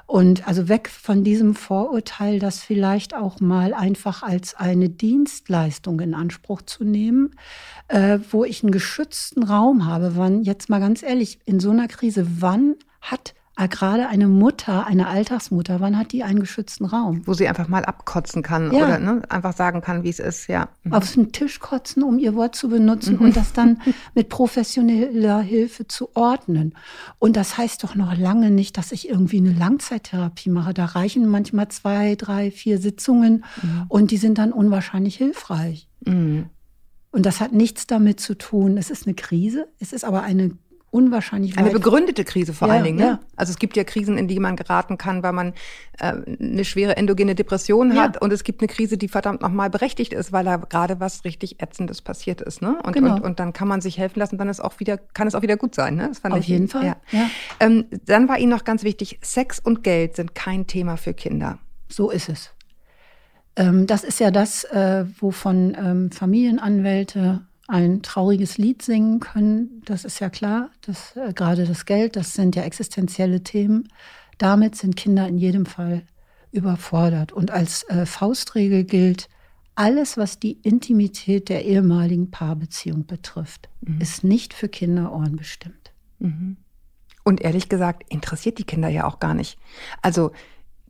Und 0.07 0.47
also 0.47 0.69
weg 0.69 0.89
von 0.89 1.25
diesem 1.25 1.55
Vorurteil, 1.55 2.39
das 2.39 2.61
vielleicht 2.61 3.15
auch 3.15 3.41
mal 3.41 3.75
einfach 3.75 4.23
als 4.23 4.55
eine 4.55 4.89
Dienstleistung 4.89 5.99
in 6.01 6.15
Anspruch 6.15 6.63
zu 6.63 6.85
nehmen, 6.85 7.33
äh, 7.89 8.19
wo 8.31 8.45
ich 8.45 8.63
einen 8.63 8.71
geschützten 8.73 9.43
Raum 9.43 9.87
habe. 9.87 10.17
Wann, 10.17 10.43
jetzt 10.43 10.69
mal 10.69 10.79
ganz 10.79 11.03
ehrlich, 11.03 11.41
in 11.45 11.59
so 11.59 11.71
einer 11.71 11.89
Krise, 11.89 12.27
wann 12.41 12.77
hat 13.01 13.35
gerade 13.65 14.09
eine 14.09 14.29
Mutter, 14.29 14.87
eine 14.87 15.07
Alltagsmutter, 15.07 15.81
wann 15.81 15.97
hat 15.97 16.13
die 16.13 16.23
einen 16.23 16.41
geschützten 16.41 16.85
Raum? 16.85 17.23
Wo 17.25 17.33
sie 17.33 17.49
einfach 17.49 17.69
mal 17.69 17.87
abkotzen 17.87 18.43
kann 18.43 18.71
ja. 18.71 18.85
oder 18.85 18.99
ne, 18.99 19.23
einfach 19.31 19.55
sagen 19.55 19.81
kann, 19.81 20.03
wie 20.03 20.11
es 20.11 20.19
ist, 20.19 20.47
ja. 20.49 20.69
Mhm. 20.85 20.93
Auf 20.93 21.11
den 21.15 21.33
Tisch 21.33 21.59
kotzen, 21.59 22.03
um 22.03 22.19
ihr 22.19 22.35
Wort 22.35 22.55
zu 22.55 22.69
benutzen 22.69 23.15
mhm. 23.17 23.23
und 23.23 23.37
das 23.37 23.55
dann 23.55 23.81
mit 24.15 24.29
professioneller 24.29 25.41
Hilfe 25.41 25.89
zu 25.89 26.15
ordnen. 26.15 26.75
Und 27.19 27.37
das 27.37 27.57
heißt 27.57 27.83
doch 27.83 27.95
noch 27.95 28.17
lange 28.17 28.51
nicht, 28.51 28.77
dass 28.77 28.93
ich 28.93 29.09
irgendwie 29.09 29.39
eine 29.39 29.55
Langzeittherapie 29.55 30.51
mache. 30.51 30.75
Da 30.75 30.85
reichen 30.85 31.27
manchmal 31.27 31.69
zwei, 31.69 32.15
drei, 32.15 32.51
vier 32.51 32.79
Sitzungen 32.79 33.43
mhm. 33.63 33.85
und 33.89 34.11
die 34.11 34.19
sind 34.19 34.37
dann 34.37 34.53
unwahrscheinlich 34.53 35.17
hilfreich. 35.17 35.89
Mhm. 36.05 36.51
Und 37.11 37.25
das 37.25 37.41
hat 37.41 37.53
nichts 37.53 37.87
damit 37.87 38.21
zu 38.21 38.37
tun. 38.37 38.77
Es 38.77 38.91
ist 38.91 39.07
eine 39.07 39.15
Krise, 39.15 39.69
es 39.81 39.95
ist 39.95 40.05
aber 40.05 40.23
eine 40.23 40.51
unwahrscheinlich 40.97 41.59
Eine 41.59 41.71
begründete 41.71 42.25
Krise 42.25 42.55
vor 42.55 42.69
ja, 42.69 42.75
allen 42.75 42.85
Dingen. 42.85 42.99
Ne? 42.99 43.05
Ja. 43.05 43.21
Also 43.37 43.51
es 43.51 43.59
gibt 43.59 43.77
ja 43.77 43.85
Krisen, 43.85 44.17
in 44.17 44.29
die 44.29 44.41
man 44.41 44.57
geraten 44.57 44.97
kann, 44.97 45.23
weil 45.23 45.35
man 45.35 45.53
äh, 45.99 46.15
eine 46.41 46.65
schwere 46.65 46.97
endogene 46.97 47.35
Depression 47.35 47.95
hat. 47.99 48.15
Ja. 48.15 48.21
Und 48.23 48.33
es 48.33 48.45
gibt 48.45 48.63
eine 48.63 48.69
Krise, 48.69 48.97
die 48.97 49.09
verdammt 49.09 49.43
nochmal 49.43 49.69
berechtigt 49.69 50.15
ist, 50.15 50.33
weil 50.33 50.47
da 50.47 50.57
gerade 50.57 50.99
was 50.99 51.25
richtig 51.25 51.61
Ätzendes 51.61 52.01
passiert 52.01 52.41
ist. 52.41 52.63
Ne? 52.63 52.79
Und, 52.83 52.95
genau. 52.95 53.17
und, 53.17 53.21
und 53.23 53.41
dann 53.41 53.53
kann 53.53 53.69
man 53.69 53.83
sich 53.83 53.99
helfen 53.99 54.21
lassen, 54.21 54.39
dann 54.39 54.49
ist 54.49 54.61
auch 54.61 54.81
wieder, 54.81 54.97
kann 54.97 55.29
es 55.29 55.35
auch 55.35 55.43
wieder 55.43 55.59
gut 55.59 55.75
sein. 55.75 55.97
Ne? 55.97 56.11
Auf 56.23 56.39
ich, 56.39 56.49
jeden 56.49 56.69
Fall. 56.69 56.97
Ja. 57.13 57.31
Ähm, 57.61 57.85
dann 58.07 58.27
war 58.29 58.39
Ihnen 58.39 58.51
noch 58.51 58.65
ganz 58.65 58.83
wichtig, 58.83 59.19
Sex 59.23 59.59
und 59.59 59.85
Geld 59.85 60.17
sind 60.17 60.35
kein 60.35 60.67
Thema 60.67 60.97
für 60.97 61.13
Kinder. 61.13 61.59
So 61.89 62.11
ist 62.11 62.31
es. 62.31 62.53
Ähm, 63.57 63.87
das 63.87 64.05
ist 64.05 64.21
ja 64.21 64.31
das, 64.31 64.65
äh, 64.65 65.05
wovon 65.21 65.77
ähm, 65.79 66.11
Familienanwälte 66.11 67.46
ein 67.69 68.03
trauriges 68.03 68.59
Lied 68.59 68.83
singen 68.83 69.21
können, 69.21 69.83
das 69.85 70.05
ist 70.05 70.21
ja 70.21 70.31
klar. 70.31 70.71
Das, 70.83 71.17
äh, 71.17 71.33
gerade 71.33 71.67
das 71.67 71.85
Geld, 71.85 72.17
das 72.17 72.35
sind 72.35 72.55
ja 72.57 72.63
existenzielle 72.63 73.43
Themen. 73.43 73.89
Damit 74.39 74.77
sind 74.77 74.97
Kinder 74.97 75.27
in 75.27 75.39
jedem 75.39 75.67
Fall 75.67 76.03
überfordert. 76.53 77.33
Und 77.33 77.51
als 77.51 77.83
äh, 77.85 78.07
Faustregel 78.07 78.85
gilt, 78.85 79.29
alles, 79.75 80.17
was 80.17 80.39
die 80.39 80.53
Intimität 80.63 81.49
der 81.49 81.65
ehemaligen 81.65 82.31
Paarbeziehung 82.31 83.07
betrifft, 83.07 83.69
mhm. 83.81 84.01
ist 84.01 84.25
nicht 84.25 84.55
für 84.55 84.69
Kinderohren 84.69 85.37
bestimmt. 85.37 85.93
Mhm. 86.19 86.57
Und 87.25 87.41
ehrlich 87.41 87.69
gesagt, 87.69 88.05
interessiert 88.09 88.59
die 88.59 88.65
Kinder 88.65 88.89
ja 88.89 89.05
auch 89.05 89.19
gar 89.19 89.35
nicht. 89.35 89.59
Also 90.01 90.31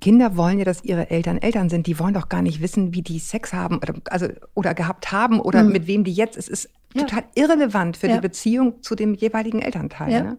Kinder 0.01 0.37
wollen 0.37 0.59
ja, 0.59 0.65
dass 0.65 0.85
ihre 0.85 1.11
Eltern 1.11 1.39
Eltern 1.39 1.69
sind. 1.69 1.87
Die 1.87 1.99
wollen 1.99 2.15
doch 2.15 2.29
gar 2.29 2.43
nicht 2.43 2.61
wissen, 2.61 2.95
wie 2.95 3.03
die 3.03 3.19
Sex 3.19 3.53
haben 3.53 3.77
oder, 3.77 3.95
also, 4.11 4.29
oder 4.55 4.75
gehabt 4.75 5.11
haben 5.13 5.41
oder 5.41 5.63
mhm. 5.63 5.73
mit 5.73 5.87
wem 5.87 6.05
die 6.05 6.13
jetzt. 6.13 6.37
Es 6.37 6.49
ist 6.49 6.69
ja. 6.95 7.03
total 7.03 7.25
irrelevant 7.35 7.97
für 7.97 8.09
ja. 8.09 8.17
die 8.17 8.21
Beziehung 8.21 8.83
zu 8.83 8.95
dem 8.95 9.15
jeweiligen 9.15 9.63
Elternteil. 9.63 10.13
Ja, 10.13 10.23
ne? 10.23 10.39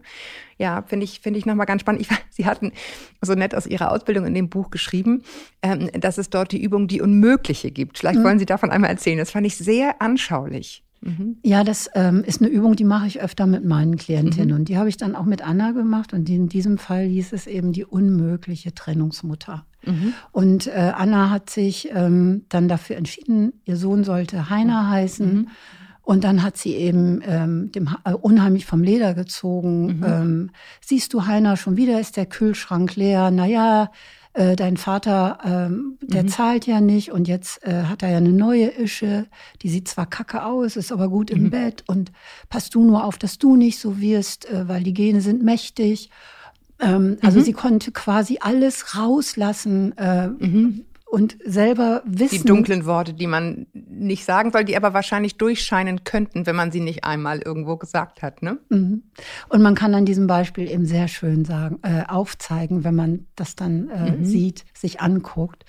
ja 0.58 0.82
finde 0.86 1.04
ich, 1.04 1.20
finde 1.20 1.38
ich 1.38 1.46
nochmal 1.46 1.66
ganz 1.66 1.80
spannend. 1.80 2.02
Ich, 2.02 2.08
Sie 2.30 2.46
hatten 2.46 2.72
so 3.20 3.34
nett 3.34 3.54
aus 3.54 3.66
Ihrer 3.66 3.90
Ausbildung 3.90 4.26
in 4.26 4.34
dem 4.34 4.48
Buch 4.48 4.70
geschrieben, 4.70 5.22
ähm, 5.62 5.90
dass 5.92 6.18
es 6.18 6.30
dort 6.30 6.52
die 6.52 6.62
Übung 6.62 6.86
Die 6.86 7.00
Unmögliche 7.00 7.70
gibt. 7.70 7.98
Vielleicht 7.98 8.20
mhm. 8.20 8.24
wollen 8.24 8.38
Sie 8.38 8.46
davon 8.46 8.70
einmal 8.70 8.90
erzählen. 8.90 9.18
Das 9.18 9.32
fand 9.32 9.46
ich 9.46 9.56
sehr 9.56 10.00
anschaulich. 10.00 10.84
Mhm. 11.00 11.36
Ja, 11.44 11.64
das 11.64 11.88
ähm, 11.94 12.24
ist 12.24 12.40
eine 12.40 12.50
Übung, 12.50 12.76
die 12.76 12.84
mache 12.84 13.06
ich 13.06 13.20
öfter 13.20 13.46
mit 13.46 13.64
meinen 13.64 13.96
Klientinnen. 13.96 14.48
Mhm. 14.48 14.54
Und 14.56 14.68
die 14.68 14.78
habe 14.78 14.88
ich 14.88 14.96
dann 14.96 15.14
auch 15.14 15.24
mit 15.24 15.46
Anna 15.46 15.72
gemacht. 15.72 16.12
Und 16.12 16.28
in 16.28 16.48
diesem 16.48 16.78
Fall 16.78 17.04
hieß 17.06 17.32
es 17.32 17.46
eben 17.46 17.72
die 17.72 17.84
unmögliche 17.84 18.74
Trennungsmutter. 18.74 19.64
Mhm. 19.84 20.12
Und 20.32 20.66
äh, 20.66 20.92
Anna 20.94 21.30
hat 21.30 21.50
sich 21.50 21.90
ähm, 21.92 22.44
dann 22.48 22.68
dafür 22.68 22.96
entschieden, 22.96 23.52
ihr 23.64 23.76
Sohn 23.76 24.04
sollte 24.04 24.50
Heiner 24.50 24.82
mhm. 24.82 24.88
heißen. 24.88 25.34
Mhm. 25.34 25.48
Und 26.02 26.24
dann 26.24 26.42
hat 26.42 26.56
sie 26.56 26.74
eben 26.74 27.20
ähm, 27.26 27.70
dem, 27.70 27.94
äh, 28.04 28.14
unheimlich 28.14 28.64
vom 28.64 28.82
Leder 28.82 29.12
gezogen. 29.12 29.98
Mhm. 29.98 30.04
Ähm, 30.04 30.50
siehst 30.80 31.12
du, 31.12 31.26
Heiner, 31.26 31.56
schon 31.56 31.76
wieder 31.76 32.00
ist 32.00 32.16
der 32.16 32.26
Kühlschrank 32.26 32.96
leer. 32.96 33.30
Naja, 33.30 33.90
äh, 34.34 34.56
dein 34.56 34.76
Vater, 34.76 35.38
ähm, 35.44 35.98
der 36.00 36.24
mhm. 36.24 36.28
zahlt 36.28 36.66
ja 36.66 36.80
nicht 36.80 37.12
und 37.12 37.28
jetzt 37.28 37.64
äh, 37.66 37.84
hat 37.84 38.02
er 38.02 38.10
ja 38.10 38.16
eine 38.18 38.32
neue 38.32 38.68
Ische, 38.68 39.26
die 39.62 39.68
sieht 39.68 39.88
zwar 39.88 40.06
kacke 40.06 40.44
aus, 40.44 40.76
ist 40.76 40.92
aber 40.92 41.08
gut 41.08 41.30
im 41.30 41.44
mhm. 41.44 41.50
Bett 41.50 41.84
und 41.86 42.12
passt 42.48 42.74
du 42.74 42.84
nur 42.84 43.04
auf, 43.04 43.18
dass 43.18 43.38
du 43.38 43.56
nicht 43.56 43.78
so 43.78 44.00
wirst, 44.00 44.48
äh, 44.50 44.68
weil 44.68 44.82
die 44.82 44.94
Gene 44.94 45.20
sind 45.20 45.42
mächtig. 45.42 46.10
Ähm, 46.80 47.18
also 47.22 47.40
mhm. 47.40 47.44
sie 47.44 47.52
konnte 47.52 47.90
quasi 47.90 48.38
alles 48.40 48.96
rauslassen, 48.96 49.96
äh, 49.98 50.28
mhm 50.28 50.84
und 51.10 51.38
selber 51.44 52.02
wissen. 52.04 52.42
Die 52.42 52.44
dunklen 52.46 52.84
Worte, 52.84 53.14
die 53.14 53.26
man 53.26 53.66
nicht 53.72 54.24
sagen 54.24 54.50
soll, 54.52 54.64
die 54.64 54.76
aber 54.76 54.94
wahrscheinlich 54.94 55.36
durchscheinen 55.36 56.04
könnten, 56.04 56.46
wenn 56.46 56.56
man 56.56 56.70
sie 56.70 56.80
nicht 56.80 57.04
einmal 57.04 57.40
irgendwo 57.40 57.76
gesagt 57.76 58.22
hat. 58.22 58.42
Ne? 58.42 58.58
Mhm. 58.68 59.04
Und 59.48 59.62
man 59.62 59.74
kann 59.74 59.94
an 59.94 60.04
diesem 60.04 60.26
Beispiel 60.26 60.70
eben 60.70 60.86
sehr 60.86 61.08
schön 61.08 61.44
sagen, 61.44 61.78
äh, 61.82 62.04
aufzeigen, 62.06 62.84
wenn 62.84 62.94
man 62.94 63.26
das 63.36 63.56
dann 63.56 63.88
äh, 63.88 64.12
mhm. 64.12 64.24
sieht, 64.24 64.64
sich 64.74 65.00
anguckt, 65.00 65.64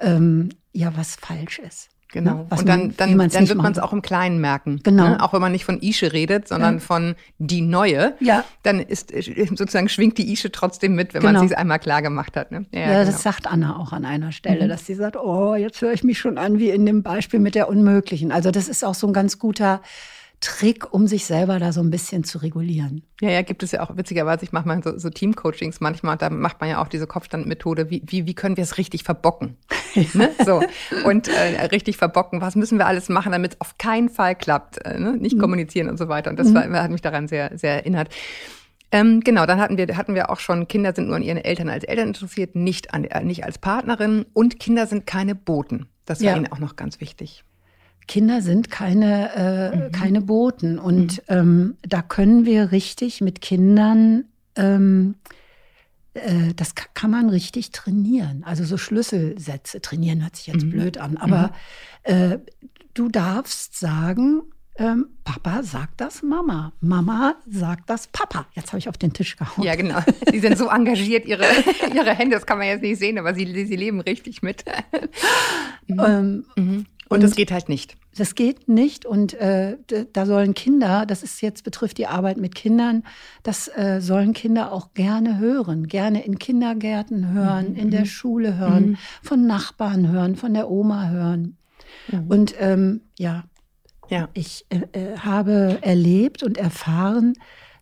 ähm, 0.00 0.50
ja, 0.72 0.96
was 0.96 1.16
falsch 1.16 1.58
ist. 1.58 1.91
Genau. 2.12 2.34
Ne? 2.34 2.46
und 2.50 2.68
dann, 2.68 2.94
dann, 2.96 3.18
dann 3.18 3.48
wird 3.48 3.58
man 3.58 3.72
es 3.72 3.78
auch 3.78 3.92
im 3.92 4.02
Kleinen 4.02 4.38
merken. 4.38 4.80
Genau. 4.82 5.08
Ne? 5.08 5.22
Auch 5.22 5.32
wenn 5.32 5.40
man 5.40 5.50
nicht 5.50 5.64
von 5.64 5.80
Ische 5.80 6.12
redet, 6.12 6.46
sondern 6.46 6.74
ja. 6.74 6.80
von 6.80 7.14
die 7.38 7.62
Neue. 7.62 8.14
Ja. 8.20 8.44
Dann 8.62 8.80
ist 8.80 9.10
sozusagen 9.10 9.88
schwingt 9.88 10.18
die 10.18 10.30
Ische 10.30 10.52
trotzdem 10.52 10.94
mit, 10.94 11.14
wenn 11.14 11.22
genau. 11.22 11.40
man 11.40 11.46
es 11.46 11.52
einmal 11.52 11.78
klar 11.78 12.02
gemacht 12.02 12.36
hat. 12.36 12.52
Ne? 12.52 12.66
Ja, 12.70 12.80
ja 12.80 12.86
genau. 12.86 13.04
das 13.06 13.22
sagt 13.22 13.46
Anna 13.46 13.78
auch 13.78 13.92
an 13.92 14.04
einer 14.04 14.30
Stelle, 14.30 14.64
mhm. 14.64 14.68
dass 14.68 14.86
sie 14.86 14.94
sagt, 14.94 15.16
oh, 15.16 15.54
jetzt 15.54 15.80
höre 15.80 15.92
ich 15.92 16.04
mich 16.04 16.18
schon 16.18 16.36
an 16.36 16.58
wie 16.58 16.68
in 16.68 16.84
dem 16.84 17.02
Beispiel 17.02 17.40
mit 17.40 17.54
der 17.54 17.68
Unmöglichen. 17.68 18.30
Also 18.30 18.50
das 18.50 18.68
ist 18.68 18.84
auch 18.84 18.94
so 18.94 19.06
ein 19.06 19.14
ganz 19.14 19.38
guter 19.38 19.80
Trick, 20.42 20.92
um 20.92 21.06
sich 21.06 21.24
selber 21.24 21.60
da 21.60 21.72
so 21.72 21.80
ein 21.80 21.90
bisschen 21.90 22.24
zu 22.24 22.38
regulieren. 22.38 23.02
Ja, 23.20 23.30
ja, 23.30 23.42
gibt 23.42 23.62
es 23.62 23.70
ja 23.70 23.80
auch 23.80 23.96
witzigerweise, 23.96 24.44
ich 24.44 24.50
mache 24.50 24.66
mal 24.66 24.82
so, 24.82 24.98
so 24.98 25.08
Team-Coachings 25.08 25.80
manchmal, 25.80 26.16
da 26.16 26.30
macht 26.30 26.60
man 26.60 26.68
ja 26.68 26.82
auch 26.82 26.88
diese 26.88 27.06
Kopfstandmethode, 27.06 27.90
wie, 27.90 28.02
wie, 28.06 28.26
wie 28.26 28.34
können 28.34 28.56
wir 28.56 28.64
es 28.64 28.76
richtig 28.76 29.04
verbocken? 29.04 29.56
ne? 30.14 30.30
So. 30.44 30.60
Und 31.04 31.28
äh, 31.28 31.64
richtig 31.66 31.96
verbocken, 31.96 32.40
was 32.40 32.56
müssen 32.56 32.76
wir 32.76 32.86
alles 32.86 33.08
machen, 33.08 33.30
damit 33.30 33.54
es 33.54 33.60
auf 33.60 33.78
keinen 33.78 34.08
Fall 34.08 34.34
klappt, 34.34 34.84
äh, 34.84 34.98
ne? 34.98 35.16
nicht 35.16 35.36
mhm. 35.36 35.40
kommunizieren 35.40 35.88
und 35.88 35.96
so 35.96 36.08
weiter. 36.08 36.30
Und 36.30 36.38
das 36.40 36.48
mhm. 36.48 36.54
war, 36.54 36.82
hat 36.82 36.90
mich 36.90 37.02
daran 37.02 37.28
sehr, 37.28 37.56
sehr 37.56 37.74
erinnert. 37.76 38.08
Ähm, 38.90 39.20
genau, 39.20 39.46
dann 39.46 39.60
hatten 39.60 39.78
wir, 39.78 39.96
hatten 39.96 40.16
wir 40.16 40.28
auch 40.28 40.40
schon, 40.40 40.66
Kinder 40.66 40.92
sind 40.92 41.06
nur 41.06 41.16
an 41.16 41.22
ihren 41.22 41.38
Eltern 41.38 41.68
als 41.68 41.84
Eltern 41.84 42.08
interessiert, 42.08 42.56
nicht, 42.56 42.92
an, 42.92 43.04
äh, 43.04 43.22
nicht 43.22 43.44
als 43.44 43.58
Partnerin 43.58 44.26
und 44.32 44.58
Kinder 44.58 44.88
sind 44.88 45.06
keine 45.06 45.36
Boten. 45.36 45.86
Das 46.04 46.20
war 46.20 46.32
ja. 46.32 46.36
Ihnen 46.36 46.50
auch 46.50 46.58
noch 46.58 46.74
ganz 46.74 47.00
wichtig. 47.00 47.44
Kinder 48.08 48.42
sind 48.42 48.70
keine, 48.70 49.34
äh, 49.34 49.76
mhm. 49.76 49.92
keine 49.92 50.20
Boten. 50.20 50.78
Und 50.78 51.18
mhm. 51.28 51.36
ähm, 51.36 51.76
da 51.82 52.02
können 52.02 52.44
wir 52.44 52.72
richtig 52.72 53.20
mit 53.20 53.40
Kindern, 53.40 54.24
ähm, 54.56 55.14
äh, 56.14 56.52
das 56.56 56.74
kann 56.74 57.10
man 57.10 57.28
richtig 57.28 57.70
trainieren. 57.70 58.44
Also 58.44 58.64
so 58.64 58.76
Schlüsselsätze 58.76 59.80
trainieren 59.80 60.22
hört 60.22 60.36
sich 60.36 60.46
jetzt 60.46 60.64
mhm. 60.64 60.70
blöd 60.70 60.98
an. 60.98 61.16
Aber 61.16 61.52
mhm. 62.06 62.14
äh, 62.14 62.38
du 62.94 63.08
darfst 63.08 63.78
sagen, 63.78 64.42
ähm, 64.76 65.10
Papa 65.22 65.62
sagt 65.62 66.00
das 66.00 66.22
Mama. 66.22 66.72
Mama 66.80 67.36
sagt 67.46 67.90
das 67.90 68.06
Papa. 68.06 68.46
Jetzt 68.54 68.68
habe 68.68 68.78
ich 68.78 68.88
auf 68.88 68.96
den 68.96 69.12
Tisch 69.12 69.36
gehauen. 69.36 69.62
Ja, 69.62 69.74
genau. 69.74 70.00
Sie 70.30 70.40
sind 70.40 70.56
so 70.56 70.68
engagiert, 70.68 71.26
ihre, 71.26 71.44
ihre 71.94 72.14
Hände, 72.14 72.36
das 72.36 72.46
kann 72.46 72.58
man 72.58 72.66
jetzt 72.66 72.82
nicht 72.82 72.98
sehen, 72.98 73.18
aber 73.18 73.34
sie, 73.34 73.46
sie 73.66 73.76
leben 73.76 74.00
richtig 74.00 74.42
mit. 74.42 74.64
ähm, 75.88 76.46
mhm. 76.56 76.86
Und 77.12 77.22
das 77.22 77.36
geht 77.36 77.52
halt 77.52 77.68
nicht. 77.68 77.96
Das 78.16 78.34
geht 78.34 78.68
nicht 78.68 79.06
und 79.06 79.34
äh, 79.34 79.78
da 80.12 80.26
sollen 80.26 80.54
Kinder, 80.54 81.06
das 81.06 81.22
ist 81.22 81.40
jetzt 81.40 81.64
betrifft 81.64 81.96
die 81.98 82.06
Arbeit 82.06 82.36
mit 82.36 82.54
Kindern, 82.54 83.04
das 83.42 83.68
äh, 83.68 84.00
sollen 84.00 84.34
Kinder 84.34 84.72
auch 84.72 84.92
gerne 84.92 85.38
hören, 85.38 85.88
gerne 85.88 86.24
in 86.24 86.38
Kindergärten 86.38 87.32
hören, 87.32 87.70
mhm. 87.70 87.76
in 87.76 87.90
der 87.90 88.00
mhm. 88.00 88.06
Schule 88.06 88.58
hören, 88.58 88.86
mhm. 88.90 88.98
von 89.22 89.46
Nachbarn 89.46 90.10
hören, 90.10 90.36
von 90.36 90.52
der 90.52 90.70
Oma 90.70 91.08
hören. 91.08 91.56
Mhm. 92.10 92.26
Und 92.28 92.54
ähm, 92.58 93.00
ja, 93.18 93.44
Ja. 94.08 94.28
Ich 94.34 94.66
äh, 94.68 94.80
äh, 94.92 95.18
habe 95.18 95.78
erlebt 95.80 96.42
und 96.42 96.58
erfahren, 96.58 97.32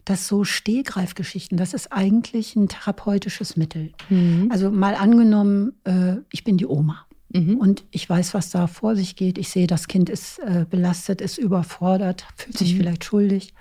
dass 0.05 0.29
so 0.29 0.45
Stehgreifgeschichten, 0.45 1.59
das 1.59 1.75
ist 1.75 1.93
eigentlich 1.93 2.57
ein 2.57 2.69
therapeutisches 2.69 3.57
Mittel. 3.57 3.93
Mhm. 4.09 4.49
Also 4.51 4.71
mal 4.71 4.95
angenommen, 4.95 5.73
äh, 5.85 6.16
ich 6.33 6.45
bin 6.45 6.57
die 6.57 6.66
Oma. 6.66 7.05
Mhm. 7.33 7.57
Und 7.57 7.85
ich 7.90 8.09
weiß, 8.09 8.35
was 8.35 8.51
da 8.51 8.66
vor 8.66 8.97
sich 8.97 9.16
geht. 9.16 9.38
Ich 9.38 9.49
sehe, 9.49 9.66
das 9.66 9.88
Kind 9.88 10.11
ist 10.11 10.38
äh, 10.40 10.66
belastet, 10.69 11.21
ist 11.21 11.38
überfordert, 11.38 12.27
fühlt 12.37 12.59
sich 12.59 12.75
mhm. 12.75 12.79
vielleicht 12.79 13.05
schuldig. 13.05 13.55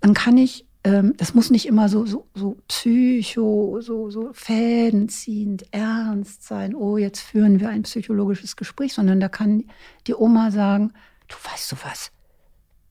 Dann 0.00 0.14
kann 0.14 0.38
ich, 0.38 0.64
ähm, 0.84 1.14
das 1.18 1.34
muss 1.34 1.50
nicht 1.50 1.66
immer 1.66 1.90
so, 1.90 2.06
so, 2.06 2.26
so 2.34 2.56
psycho, 2.68 3.80
so, 3.82 4.10
so 4.10 4.30
fädenziehend, 4.32 5.66
ernst 5.72 6.44
sein. 6.44 6.74
Oh, 6.74 6.96
jetzt 6.96 7.20
führen 7.20 7.60
wir 7.60 7.68
ein 7.68 7.82
psychologisches 7.82 8.56
Gespräch, 8.56 8.94
sondern 8.94 9.20
da 9.20 9.28
kann 9.28 9.64
die 10.06 10.14
Oma 10.14 10.50
sagen, 10.50 10.94
du 11.28 11.36
weißt 11.50 11.72
du 11.72 11.76
was, 11.84 12.10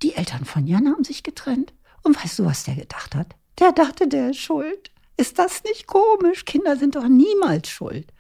die 0.04 0.14
Eltern 0.14 0.46
von 0.46 0.68
Jan 0.68 0.88
haben 0.88 1.04
sich 1.04 1.24
getrennt. 1.24 1.74
Und 2.04 2.24
weißt 2.24 2.40
du, 2.40 2.46
was 2.46 2.64
der 2.64 2.76
gedacht 2.76 3.16
hat? 3.16 3.36
Der 3.60 3.72
dachte, 3.72 4.08
der 4.08 4.30
ist 4.30 4.38
schuld. 4.38 4.92
Ist 5.18 5.38
das 5.38 5.64
nicht 5.64 5.86
komisch? 5.88 6.46
Kinder 6.46 6.78
sind 6.78 6.96
doch 6.96 7.08
niemals 7.08 7.70
schuld. 7.70 8.14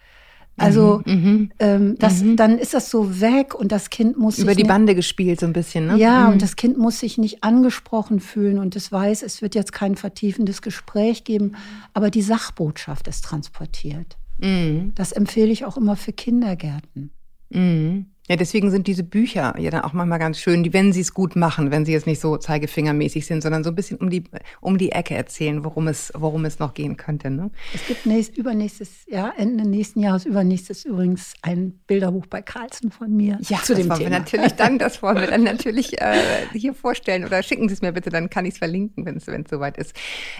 Also 0.61 1.01
mhm, 1.05 1.13
mhm, 1.13 1.51
ähm, 1.59 1.95
das, 1.99 2.21
mhm. 2.21 2.35
dann 2.35 2.57
ist 2.57 2.73
das 2.73 2.89
so 2.89 3.19
weg 3.21 3.55
und 3.55 3.71
das 3.71 3.89
Kind 3.89 4.17
muss 4.17 4.39
über 4.39 4.55
die 4.55 4.63
Bande 4.63 4.95
gespielt 4.95 5.39
so 5.39 5.45
ein 5.45 5.53
bisschen, 5.53 5.87
ne? 5.87 5.97
Ja, 5.97 6.27
mhm. 6.27 6.33
und 6.33 6.41
das 6.41 6.55
Kind 6.55 6.77
muss 6.77 6.99
sich 6.99 7.17
nicht 7.17 7.43
angesprochen 7.43 8.19
fühlen 8.19 8.59
und 8.59 8.75
es 8.75 8.91
weiß, 8.91 9.23
es 9.23 9.41
wird 9.41 9.55
jetzt 9.55 9.73
kein 9.73 9.95
vertiefendes 9.95 10.61
Gespräch 10.61 11.23
geben, 11.23 11.53
aber 11.93 12.09
die 12.09 12.21
Sachbotschaft 12.21 13.07
ist 13.07 13.23
transportiert. 13.23 14.17
Mhm. 14.39 14.93
Das 14.95 15.11
empfehle 15.11 15.51
ich 15.51 15.65
auch 15.65 15.77
immer 15.77 15.95
für 15.95 16.13
Kindergärten. 16.13 17.11
Ja, 18.29 18.35
deswegen 18.35 18.69
sind 18.69 18.85
diese 18.85 19.03
Bücher 19.03 19.55
ja 19.57 19.71
dann 19.71 19.81
auch 19.81 19.93
manchmal 19.93 20.19
ganz 20.19 20.37
schön, 20.37 20.61
die, 20.61 20.71
wenn 20.71 20.93
sie 20.93 21.01
es 21.01 21.15
gut 21.15 21.35
machen, 21.35 21.71
wenn 21.71 21.83
sie 21.83 21.93
jetzt 21.93 22.05
nicht 22.05 22.19
so 22.19 22.37
zeigefingermäßig 22.37 23.25
sind, 23.25 23.41
sondern 23.41 23.63
so 23.63 23.71
ein 23.71 23.75
bisschen 23.75 23.97
um 23.97 24.11
die, 24.11 24.23
um 24.61 24.77
die 24.77 24.91
Ecke 24.91 25.15
erzählen, 25.15 25.63
worum 25.63 25.87
es, 25.87 26.11
worum 26.15 26.45
es 26.45 26.59
noch 26.59 26.75
gehen 26.75 26.95
könnte. 26.95 27.31
Ne? 27.31 27.49
Es 27.73 27.87
gibt 27.87 28.05
nächst, 28.05 28.37
übernächstes 28.37 29.07
Jahr, 29.07 29.33
Ende 29.35 29.67
nächsten 29.67 30.01
Jahres, 30.01 30.27
übernächstes 30.27 30.85
übrigens 30.85 31.33
ein 31.41 31.79
Bilderbuch 31.87 32.27
bei 32.27 32.43
Carlsen 32.43 32.91
von 32.91 33.15
mir. 33.15 33.39
Ja, 33.41 33.63
zu 33.63 33.73
das 33.73 33.81
dem 33.81 33.89
wollen 33.89 33.97
Thema. 33.97 34.11
wir 34.11 34.19
natürlich 34.19 34.53
dann, 34.53 34.77
das 34.77 35.01
wollen 35.01 35.17
wir 35.17 35.27
dann 35.27 35.43
natürlich 35.43 35.99
äh, 35.99 36.19
hier 36.53 36.75
vorstellen 36.75 37.25
oder 37.25 37.41
schicken 37.41 37.67
Sie 37.67 37.73
es 37.73 37.81
mir 37.81 37.93
bitte, 37.93 38.11
dann 38.11 38.29
kann 38.29 38.45
ich 38.45 38.53
es 38.53 38.57
verlinken, 38.59 39.07
wenn 39.07 39.17
es 39.17 39.25
soweit 39.49 39.75
ist. 39.79 39.95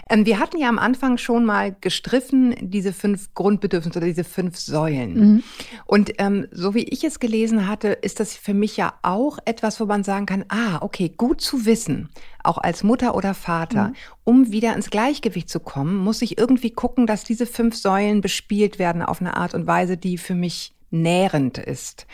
Ähm, 0.08 0.26
wir 0.26 0.38
hatten 0.38 0.58
ja 0.58 0.68
am 0.68 0.78
Anfang 0.78 1.18
schon 1.18 1.44
mal 1.44 1.74
gestriffen, 1.80 2.54
diese 2.60 2.92
fünf 2.92 3.34
Grundbedürfnisse 3.34 3.98
oder 3.98 4.06
diese 4.06 4.22
fünf 4.22 4.56
Säulen. 4.58 5.14
Mhm. 5.14 5.42
Und 5.86 6.12
ähm, 6.18 6.46
so 6.52 6.74
wie 6.74 6.84
ich 6.84 7.02
es 7.02 7.18
gelesen 7.18 7.66
hatte, 7.66 7.79
hatte, 7.80 7.98
ist 8.00 8.20
das 8.20 8.36
für 8.36 8.54
mich 8.54 8.76
ja 8.76 8.94
auch 9.02 9.38
etwas, 9.44 9.80
wo 9.80 9.86
man 9.86 10.04
sagen 10.04 10.26
kann, 10.26 10.44
ah, 10.48 10.78
okay, 10.80 11.08
gut 11.08 11.40
zu 11.40 11.64
wissen, 11.64 12.10
auch 12.42 12.58
als 12.58 12.82
Mutter 12.82 13.14
oder 13.14 13.34
Vater, 13.34 13.88
mhm. 13.88 13.94
um 14.24 14.52
wieder 14.52 14.74
ins 14.74 14.90
Gleichgewicht 14.90 15.48
zu 15.48 15.60
kommen, 15.60 15.96
muss 15.96 16.22
ich 16.22 16.38
irgendwie 16.38 16.70
gucken, 16.70 17.06
dass 17.06 17.24
diese 17.24 17.46
fünf 17.46 17.76
Säulen 17.76 18.20
bespielt 18.20 18.78
werden 18.78 19.02
auf 19.02 19.20
eine 19.20 19.36
Art 19.36 19.54
und 19.54 19.66
Weise, 19.66 19.96
die 19.96 20.18
für 20.18 20.34
mich 20.34 20.74
nährend 20.90 21.58
ist. 21.58 22.06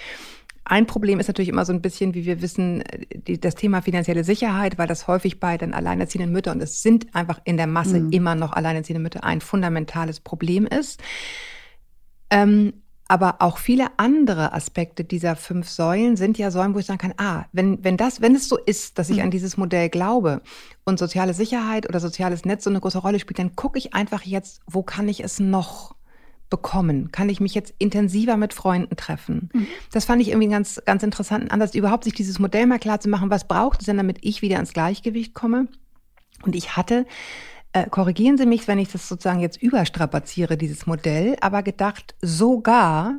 Ein 0.65 0.87
Problem 0.87 1.21
ist 1.21 1.29
natürlich 1.29 1.49
immer 1.49 1.65
so 1.65 1.73
ein 1.73 1.81
bisschen, 1.81 2.15
wie 2.15 2.27
wir 2.27 2.43
wissen, 2.43 2.83
die, 3.15 3.41
das 3.41 3.55
Thema 3.55 3.83
finanzielle 3.83 4.25
Sicherheit, 4.25 4.79
weil 4.79 4.89
das 4.89 5.07
häufig 5.07 5.39
bei 5.39 5.57
den 5.57 5.73
alleinerziehenden 5.73 6.33
Müttern, 6.33 6.57
und 6.57 6.63
es 6.63 6.83
sind 6.83 7.15
einfach 7.15 7.41
in 7.45 7.57
der 7.57 7.69
Masse 7.69 8.01
mhm. 8.01 8.11
immer 8.11 8.35
noch 8.35 8.53
alleinerziehende 8.53 9.01
Mütter, 9.01 9.23
ein 9.23 9.41
fundamentales 9.41 10.21
Problem 10.21 10.67
ist. 10.67 11.01
Ähm, 12.31 12.83
aber 13.09 13.37
auch 13.39 13.59
viele 13.59 13.87
andere 13.99 14.53
Aspekte 14.53 15.05
dieser 15.05 15.37
fünf 15.37 15.69
Säulen 15.69 16.17
sind 16.17 16.39
ja 16.39 16.51
Säulen, 16.51 16.75
wo 16.75 16.79
ich 16.79 16.87
sagen 16.87 16.99
kann, 16.99 17.15
ah, 17.19 17.45
wenn, 17.53 17.83
wenn 17.85 17.97
das, 17.97 18.21
wenn 18.21 18.35
es 18.35 18.49
so 18.49 18.59
ist, 18.59 18.99
dass 18.99 19.11
ich 19.11 19.19
mhm. 19.19 19.25
an 19.25 19.31
dieses 19.31 19.57
Modell 19.57 19.89
glaube 19.89 20.43
und 20.85 20.99
soziale 20.99 21.33
Sicherheit 21.33 21.89
oder 21.89 22.01
soziales 22.01 22.45
Netz 22.45 22.65
so 22.65 22.71
eine 22.71 22.81
große 22.81 22.99
Rolle 22.99 23.21
spielt, 23.21 23.39
dann 23.39 23.55
gucke 23.55 23.79
ich 23.79 23.95
einfach 23.95 24.23
jetzt, 24.23 24.61
wo 24.67 24.83
kann 24.83 25.09
ich 25.09 25.23
es 25.23 25.39
noch 25.39 25.95
bekommen? 26.51 27.13
Kann 27.13 27.29
ich 27.29 27.41
mich 27.41 27.55
jetzt 27.55 27.75
intensiver 27.79 28.37
mit 28.37 28.55
Freunden 28.55 28.97
treffen? 28.97 29.51
Mhm. 29.53 29.67
Das 29.93 30.05
fand 30.05 30.21
ich 30.23 30.29
irgendwie 30.29 30.47
einen 30.47 30.53
ganz, 30.53 30.83
ganz 30.85 31.03
interessanten 31.03 31.51
Ansatz, 31.51 31.75
überhaupt 31.75 32.05
sich 32.05 32.15
dieses 32.15 32.39
Modell 32.39 32.67
mal 32.67 32.79
klar 32.79 33.01
zu 33.01 33.09
machen, 33.09 33.31
was 33.31 33.47
braucht 33.47 33.81
es 33.81 33.87
denn, 33.87 33.97
damit 33.97 34.19
ich 34.23 34.43
wieder 34.43 34.59
ins 34.59 34.73
Gleichgewicht 34.73 35.35
komme? 35.35 35.69
Und 36.43 36.55
ich 36.55 36.77
hatte 36.77 37.07
äh, 37.77 37.91
korrigieren 37.91 38.39
Sie 38.39 38.47
mich, 38.47 38.67
wenn 38.69 38.79
ich 38.79 38.91
das 38.91 39.07
sozusagen 39.07 39.41
jetzt 39.41 39.61
überstrapaziere, 39.61 40.57
dieses 40.57 40.87
Modell, 40.87 41.37
aber 41.41 41.63
gedacht, 41.63 42.15
sogar 42.23 43.19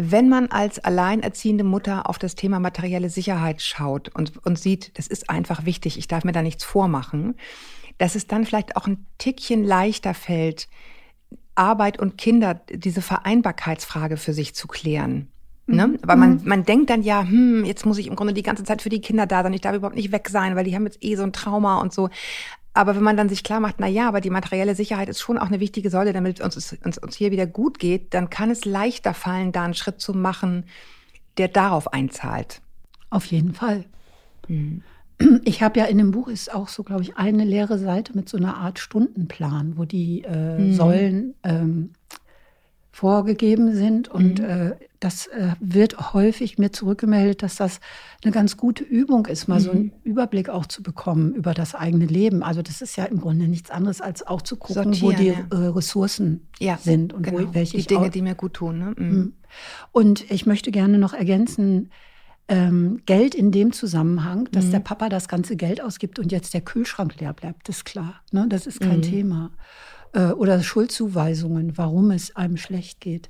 wenn 0.00 0.28
man 0.28 0.46
als 0.46 0.78
alleinerziehende 0.78 1.64
Mutter 1.64 2.08
auf 2.08 2.18
das 2.18 2.36
Thema 2.36 2.60
materielle 2.60 3.10
Sicherheit 3.10 3.60
schaut 3.60 4.08
und, 4.14 4.44
und 4.46 4.56
sieht, 4.56 4.96
das 4.96 5.08
ist 5.08 5.28
einfach 5.28 5.64
wichtig, 5.64 5.98
ich 5.98 6.06
darf 6.06 6.22
mir 6.22 6.30
da 6.30 6.40
nichts 6.40 6.62
vormachen, 6.62 7.34
dass 7.98 8.14
es 8.14 8.28
dann 8.28 8.46
vielleicht 8.46 8.76
auch 8.76 8.86
ein 8.86 9.06
Tickchen 9.18 9.64
leichter 9.64 10.14
fällt, 10.14 10.68
Arbeit 11.56 11.98
und 11.98 12.16
Kinder, 12.16 12.54
diese 12.54 13.02
Vereinbarkeitsfrage 13.02 14.16
für 14.16 14.32
sich 14.32 14.54
zu 14.54 14.68
klären. 14.68 15.28
Ne? 15.70 15.86
Mhm. 15.86 15.98
Weil 16.02 16.16
man, 16.16 16.30
mhm. 16.36 16.40
man 16.44 16.64
denkt 16.64 16.88
dann 16.88 17.02
ja, 17.02 17.22
hm, 17.22 17.64
jetzt 17.66 17.84
muss 17.84 17.98
ich 17.98 18.06
im 18.06 18.16
Grunde 18.16 18.32
die 18.32 18.42
ganze 18.42 18.64
Zeit 18.64 18.80
für 18.80 18.88
die 18.88 19.02
Kinder 19.02 19.26
da 19.26 19.42
sein, 19.42 19.52
ich 19.52 19.60
darf 19.60 19.76
überhaupt 19.76 19.96
nicht 19.96 20.12
weg 20.12 20.30
sein, 20.30 20.56
weil 20.56 20.64
die 20.64 20.74
haben 20.74 20.86
jetzt 20.86 21.04
eh 21.04 21.14
so 21.14 21.24
ein 21.24 21.32
Trauma 21.34 21.80
und 21.80 21.92
so. 21.92 22.08
Aber 22.78 22.94
wenn 22.94 23.02
man 23.02 23.16
dann 23.16 23.28
sich 23.28 23.42
klar 23.42 23.58
macht, 23.58 23.80
na 23.80 23.88
ja, 23.88 24.06
aber 24.06 24.20
die 24.20 24.30
materielle 24.30 24.76
Sicherheit 24.76 25.08
ist 25.08 25.18
schon 25.18 25.36
auch 25.36 25.48
eine 25.48 25.58
wichtige 25.58 25.90
Säule, 25.90 26.12
damit 26.12 26.40
uns, 26.40 26.76
uns, 26.84 26.96
uns 26.98 27.16
hier 27.16 27.32
wieder 27.32 27.44
gut 27.44 27.80
geht, 27.80 28.14
dann 28.14 28.30
kann 28.30 28.52
es 28.52 28.64
leichter 28.64 29.14
fallen, 29.14 29.50
da 29.50 29.64
einen 29.64 29.74
Schritt 29.74 30.00
zu 30.00 30.14
machen, 30.14 30.62
der 31.38 31.48
darauf 31.48 31.92
einzahlt. 31.92 32.60
Auf 33.10 33.24
jeden 33.26 33.52
Fall. 33.52 33.84
Mhm. 34.46 34.82
Ich 35.42 35.60
habe 35.64 35.80
ja 35.80 35.86
in 35.86 35.98
dem 35.98 36.12
Buch 36.12 36.28
ist 36.28 36.54
auch 36.54 36.68
so, 36.68 36.84
glaube 36.84 37.02
ich, 37.02 37.16
eine 37.16 37.44
leere 37.44 37.80
Seite 37.80 38.14
mit 38.14 38.28
so 38.28 38.36
einer 38.36 38.56
Art 38.56 38.78
Stundenplan, 38.78 39.76
wo 39.76 39.84
die 39.84 40.22
äh, 40.22 40.58
mhm. 40.58 40.74
Säulen 40.74 41.34
ähm, 41.42 41.90
vorgegeben 42.98 43.76
sind. 43.76 44.08
Und 44.08 44.40
mhm. 44.40 44.44
äh, 44.44 44.70
das 44.98 45.28
äh, 45.28 45.52
wird 45.60 46.12
häufig 46.14 46.58
mir 46.58 46.72
zurückgemeldet, 46.72 47.44
dass 47.44 47.54
das 47.54 47.78
eine 48.24 48.32
ganz 48.32 48.56
gute 48.56 48.82
Übung 48.82 49.26
ist, 49.26 49.46
mal 49.46 49.60
mhm. 49.60 49.64
so 49.64 49.70
einen 49.70 49.82
mhm. 49.84 49.92
Überblick 50.02 50.48
auch 50.48 50.66
zu 50.66 50.82
bekommen 50.82 51.32
über 51.32 51.54
das 51.54 51.76
eigene 51.76 52.06
Leben. 52.06 52.42
Also 52.42 52.60
das 52.60 52.82
ist 52.82 52.96
ja 52.96 53.04
im 53.04 53.20
Grunde 53.20 53.46
nichts 53.46 53.70
anderes, 53.70 54.00
als 54.00 54.26
auch 54.26 54.42
zu 54.42 54.56
gucken, 54.56 54.94
Sortieren, 54.94 55.12
wo 55.12 55.16
die 55.16 55.28
ja. 55.28 55.64
äh, 55.64 55.68
Ressourcen 55.68 56.48
ja, 56.58 56.76
sind 56.76 57.12
und 57.12 57.22
genau. 57.22 57.38
wo, 57.38 57.54
welche 57.54 57.78
die 57.78 57.86
Dinge, 57.86 58.10
die 58.10 58.20
mir 58.20 58.34
gut 58.34 58.54
tun. 58.54 58.80
Ne? 58.80 58.94
Mhm. 58.96 59.06
mhm. 59.06 59.32
Und 59.92 60.28
ich 60.28 60.44
möchte 60.44 60.72
gerne 60.72 60.98
noch 60.98 61.14
ergänzen, 61.14 61.90
ähm, 62.48 63.00
Geld 63.06 63.36
in 63.36 63.52
dem 63.52 63.72
Zusammenhang, 63.72 64.48
dass 64.50 64.66
mhm. 64.66 64.70
der 64.72 64.80
Papa 64.80 65.08
das 65.08 65.28
ganze 65.28 65.54
Geld 65.54 65.80
ausgibt 65.80 66.18
und 66.18 66.32
jetzt 66.32 66.52
der 66.52 66.62
Kühlschrank 66.62 67.20
leer 67.20 67.32
bleibt, 67.32 67.68
ist 67.68 67.84
klar. 67.84 68.14
Ne? 68.32 68.46
Das 68.48 68.66
ist 68.66 68.80
kein 68.80 69.02
Thema 69.02 69.52
äh, 70.12 70.32
oder 70.32 70.62
Schuldzuweisungen, 70.62 71.76
warum 71.76 72.10
es 72.10 72.34
einem 72.36 72.56
schlecht 72.56 73.00
geht. 73.00 73.28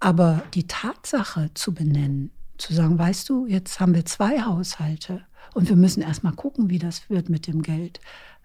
Aber 0.00 0.42
die 0.54 0.66
Tatsache 0.66 1.50
zu 1.54 1.72
benennen, 1.72 2.30
zu 2.58 2.74
sagen, 2.74 2.98
weißt 2.98 3.28
du, 3.28 3.46
jetzt 3.46 3.80
haben 3.80 3.94
wir 3.94 4.04
zwei 4.04 4.42
Haushalte 4.42 5.22
und 5.54 5.68
wir 5.68 5.76
müssen 5.76 6.02
erst 6.02 6.24
mal 6.24 6.32
gucken, 6.32 6.70
wie 6.70 6.78
das 6.78 7.08
wird 7.08 7.28
mit 7.28 7.46
dem 7.46 7.62
Geld. 7.62 8.00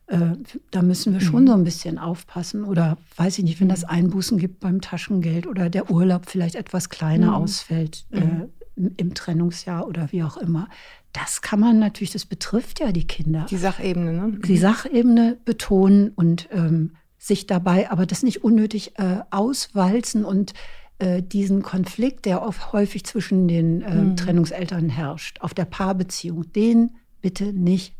Äh, 0.07 0.37
da 0.71 0.81
müssen 0.81 1.13
wir 1.13 1.21
schon 1.21 1.43
mhm. 1.43 1.47
so 1.47 1.53
ein 1.53 1.63
bisschen 1.63 1.99
aufpassen. 1.99 2.63
Oder 2.63 2.97
weiß 3.17 3.37
ich 3.37 3.43
nicht, 3.43 3.59
wenn 3.59 3.69
das. 3.69 3.83
Einbußen 3.83 4.37
gibt 4.37 4.59
beim 4.59 4.81
Taschengeld 4.81 5.47
oder 5.47 5.69
der 5.69 5.91
Urlaub 5.91 6.27
vielleicht 6.27 6.55
etwas 6.55 6.89
kleiner 6.89 7.27
mhm. 7.27 7.33
ausfällt 7.33 8.05
äh, 8.11 8.21
mhm. 8.21 8.91
im 8.97 9.13
Trennungsjahr 9.13 9.87
oder 9.87 10.11
wie 10.11 10.23
auch 10.23 10.37
immer. 10.37 10.67
Das 11.13 11.41
kann 11.41 11.59
man 11.59 11.79
natürlich, 11.79 12.11
das 12.11 12.25
betrifft 12.25 12.79
ja 12.79 12.91
die 12.91 13.07
Kinder. 13.07 13.45
Die 13.49 13.57
Sachebene, 13.57 14.13
ne? 14.13 14.39
Die 14.45 14.57
Sachebene 14.57 15.37
betonen 15.43 16.09
und 16.09 16.49
ähm, 16.51 16.91
sich 17.19 17.45
dabei 17.45 17.91
aber 17.91 18.05
das 18.05 18.23
nicht 18.23 18.43
unnötig 18.43 18.97
äh, 18.97 19.19
auswalzen 19.29 20.25
und 20.25 20.53
äh, 20.97 21.21
diesen 21.21 21.61
Konflikt, 21.61 22.25
der 22.25 22.41
oft 22.41 22.73
häufig 22.73 23.03
zwischen 23.05 23.47
den 23.47 23.81
äh, 23.81 23.93
mhm. 23.93 24.15
Trennungseltern 24.15 24.89
herrscht, 24.89 25.41
auf 25.41 25.53
der 25.53 25.65
Paarbeziehung, 25.65 26.51
den 26.53 26.91
bitte 27.21 27.53
nicht 27.53 27.93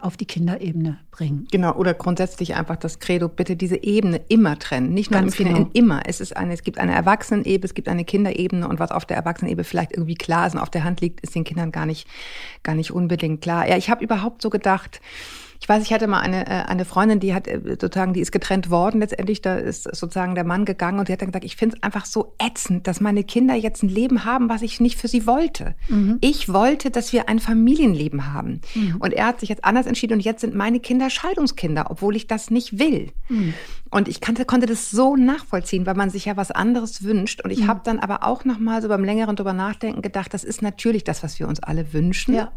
auf 0.00 0.16
die 0.16 0.26
Kinderebene 0.26 0.98
bringen. 1.12 1.46
Genau, 1.52 1.72
oder 1.76 1.94
grundsätzlich 1.94 2.56
einfach 2.56 2.74
das 2.74 2.98
Credo, 2.98 3.28
bitte 3.28 3.54
diese 3.54 3.82
Ebene 3.84 4.20
immer 4.28 4.58
trennen. 4.58 4.92
Nicht 4.92 5.12
nur 5.12 5.20
Ganz 5.20 5.38
im 5.38 5.44
Kinder, 5.44 5.60
genau. 5.60 5.70
immer. 5.74 6.02
Es, 6.06 6.20
ist 6.20 6.36
eine, 6.36 6.54
es 6.54 6.64
gibt 6.64 6.78
eine 6.78 6.92
Erwachsenenebene, 6.92 7.64
es 7.64 7.74
gibt 7.74 7.88
eine 7.88 8.04
Kinderebene 8.04 8.66
und 8.66 8.80
was 8.80 8.90
auf 8.90 9.04
der 9.04 9.16
Erwachsenenebene 9.16 9.62
vielleicht 9.62 9.92
irgendwie 9.92 10.16
klar 10.16 10.48
ist 10.48 10.54
und 10.54 10.60
auf 10.60 10.70
der 10.70 10.82
Hand 10.82 11.00
liegt, 11.00 11.20
ist 11.20 11.36
den 11.36 11.44
Kindern 11.44 11.70
gar 11.70 11.86
nicht, 11.86 12.08
gar 12.64 12.74
nicht 12.74 12.90
unbedingt 12.90 13.42
klar. 13.42 13.68
Ja, 13.68 13.76
ich 13.76 13.88
habe 13.88 14.02
überhaupt 14.02 14.42
so 14.42 14.50
gedacht, 14.50 15.00
ich 15.60 15.68
weiß, 15.68 15.82
ich 15.82 15.92
hatte 15.92 16.06
mal 16.06 16.20
eine, 16.20 16.46
äh, 16.46 16.64
eine 16.66 16.84
Freundin, 16.84 17.20
die 17.20 17.34
hat 17.34 17.48
äh, 17.48 17.60
sozusagen, 17.80 18.12
die 18.12 18.20
ist 18.20 18.32
getrennt 18.32 18.70
worden 18.70 19.00
letztendlich, 19.00 19.42
da 19.42 19.56
ist 19.56 19.84
sozusagen 19.84 20.34
der 20.34 20.44
Mann 20.44 20.64
gegangen 20.64 20.98
und 20.98 21.08
die 21.08 21.12
hat 21.12 21.22
dann 21.22 21.28
gesagt, 21.28 21.44
ich 21.44 21.56
finde 21.56 21.76
es 21.76 21.82
einfach 21.82 22.06
so 22.06 22.34
ätzend, 22.38 22.86
dass 22.86 23.00
meine 23.00 23.24
Kinder 23.24 23.54
jetzt 23.54 23.82
ein 23.82 23.88
Leben 23.88 24.24
haben, 24.24 24.48
was 24.48 24.62
ich 24.62 24.80
nicht 24.80 24.98
für 24.98 25.08
sie 25.08 25.26
wollte. 25.26 25.74
Mhm. 25.88 26.18
Ich 26.20 26.52
wollte, 26.52 26.90
dass 26.90 27.12
wir 27.12 27.28
ein 27.28 27.38
Familienleben 27.38 28.32
haben. 28.32 28.60
Mhm. 28.74 28.96
Und 28.98 29.12
er 29.12 29.26
hat 29.26 29.40
sich 29.40 29.48
jetzt 29.48 29.64
anders 29.64 29.86
entschieden 29.86 30.14
und 30.14 30.20
jetzt 30.20 30.40
sind 30.40 30.54
meine 30.54 30.80
Kinder 30.80 31.10
Scheidungskinder, 31.10 31.86
obwohl 31.90 32.16
ich 32.16 32.26
das 32.26 32.50
nicht 32.50 32.78
will. 32.78 33.10
Mhm. 33.28 33.54
Und 33.96 34.08
ich 34.08 34.20
kannte, 34.20 34.44
konnte 34.44 34.66
das 34.66 34.90
so 34.90 35.16
nachvollziehen, 35.16 35.86
weil 35.86 35.94
man 35.94 36.10
sich 36.10 36.26
ja 36.26 36.36
was 36.36 36.50
anderes 36.50 37.02
wünscht. 37.02 37.40
Und 37.40 37.50
ich 37.50 37.60
mhm. 37.60 37.68
habe 37.68 37.80
dann 37.82 37.98
aber 37.98 38.24
auch 38.24 38.44
noch 38.44 38.58
mal 38.58 38.82
so 38.82 38.88
beim 38.88 39.02
längeren 39.02 39.36
drüber 39.36 39.54
nachdenken 39.54 40.02
gedacht, 40.02 40.34
das 40.34 40.44
ist 40.44 40.60
natürlich 40.60 41.02
das, 41.02 41.22
was 41.22 41.38
wir 41.38 41.48
uns 41.48 41.60
alle 41.60 41.94
wünschen. 41.94 42.34
Ja. 42.34 42.52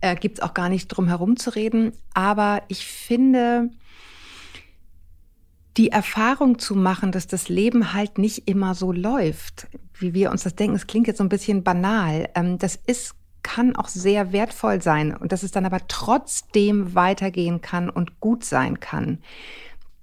äh, 0.00 0.16
gibt 0.16 0.38
es 0.38 0.42
auch 0.42 0.52
gar 0.52 0.68
nicht 0.68 0.88
drum 0.88 1.06
herum 1.06 1.36
zu 1.36 1.50
reden. 1.50 1.92
Aber 2.12 2.62
ich 2.66 2.86
finde, 2.86 3.70
die 5.76 5.92
Erfahrung 5.92 6.58
zu 6.58 6.74
machen, 6.74 7.12
dass 7.12 7.28
das 7.28 7.48
Leben 7.48 7.92
halt 7.92 8.18
nicht 8.18 8.48
immer 8.48 8.74
so 8.74 8.90
läuft, 8.90 9.68
wie 10.00 10.12
wir 10.12 10.32
uns 10.32 10.42
das 10.42 10.56
denken, 10.56 10.74
es 10.74 10.88
klingt 10.88 11.06
jetzt 11.06 11.18
so 11.18 11.24
ein 11.24 11.28
bisschen 11.28 11.62
banal. 11.62 12.28
Ähm, 12.34 12.58
das 12.58 12.80
ist 12.84 13.14
kann 13.44 13.76
auch 13.76 13.88
sehr 13.88 14.32
wertvoll 14.32 14.82
sein 14.82 15.14
und 15.14 15.30
dass 15.30 15.42
es 15.44 15.52
dann 15.52 15.66
aber 15.66 15.86
trotzdem 15.86 16.94
weitergehen 16.96 17.60
kann 17.60 17.90
und 17.90 18.18
gut 18.18 18.42
sein 18.42 18.80
kann. 18.80 19.18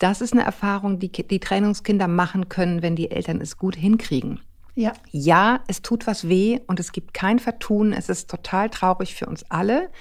Das 0.01 0.19
ist 0.19 0.33
eine 0.33 0.43
Erfahrung, 0.43 0.97
die 0.97 1.11
die 1.11 1.39
Trainingskinder 1.39 2.07
machen 2.07 2.49
können, 2.49 2.81
wenn 2.81 2.95
die 2.95 3.11
Eltern 3.11 3.39
es 3.39 3.57
gut 3.57 3.75
hinkriegen. 3.75 4.39
Ja. 4.73 4.93
Ja, 5.11 5.59
es 5.67 5.83
tut 5.83 6.07
was 6.07 6.27
weh 6.27 6.59
und 6.65 6.79
es 6.79 6.91
gibt 6.91 7.13
kein 7.13 7.37
Vertun. 7.37 7.93
Es 7.93 8.09
ist 8.09 8.27
total 8.27 8.71
traurig 8.71 9.13
für 9.13 9.27
uns 9.27 9.43
alle. 9.51 9.91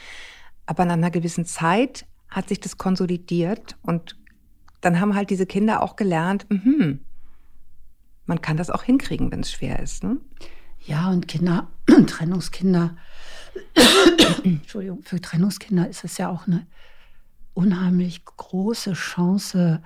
Aber 0.64 0.86
nach 0.86 0.94
einer 0.94 1.10
gewissen 1.10 1.44
Zeit 1.44 2.06
hat 2.30 2.48
sich 2.48 2.60
das 2.60 2.78
konsolidiert 2.78 3.76
und 3.82 4.16
dann 4.80 5.00
haben 5.00 5.14
halt 5.14 5.28
diese 5.28 5.44
Kinder 5.44 5.82
auch 5.82 5.96
gelernt, 5.96 6.46
mh, 6.48 6.96
man 8.24 8.40
kann 8.40 8.56
das 8.56 8.70
auch 8.70 8.84
hinkriegen, 8.84 9.30
wenn 9.30 9.40
es 9.40 9.52
schwer 9.52 9.80
ist. 9.80 10.02
Ne? 10.02 10.16
Ja, 10.86 11.10
und 11.10 11.28
Kinder, 11.28 11.68
Trennungskinder, 12.06 12.96
Entschuldigung, 14.44 15.02
für 15.02 15.20
Trennungskinder 15.20 15.90
ist 15.90 16.04
es 16.04 16.16
ja 16.16 16.30
auch 16.30 16.46
eine 16.46 16.66
unheimlich 17.54 18.24
große 18.24 18.92
Chance, 18.92 19.82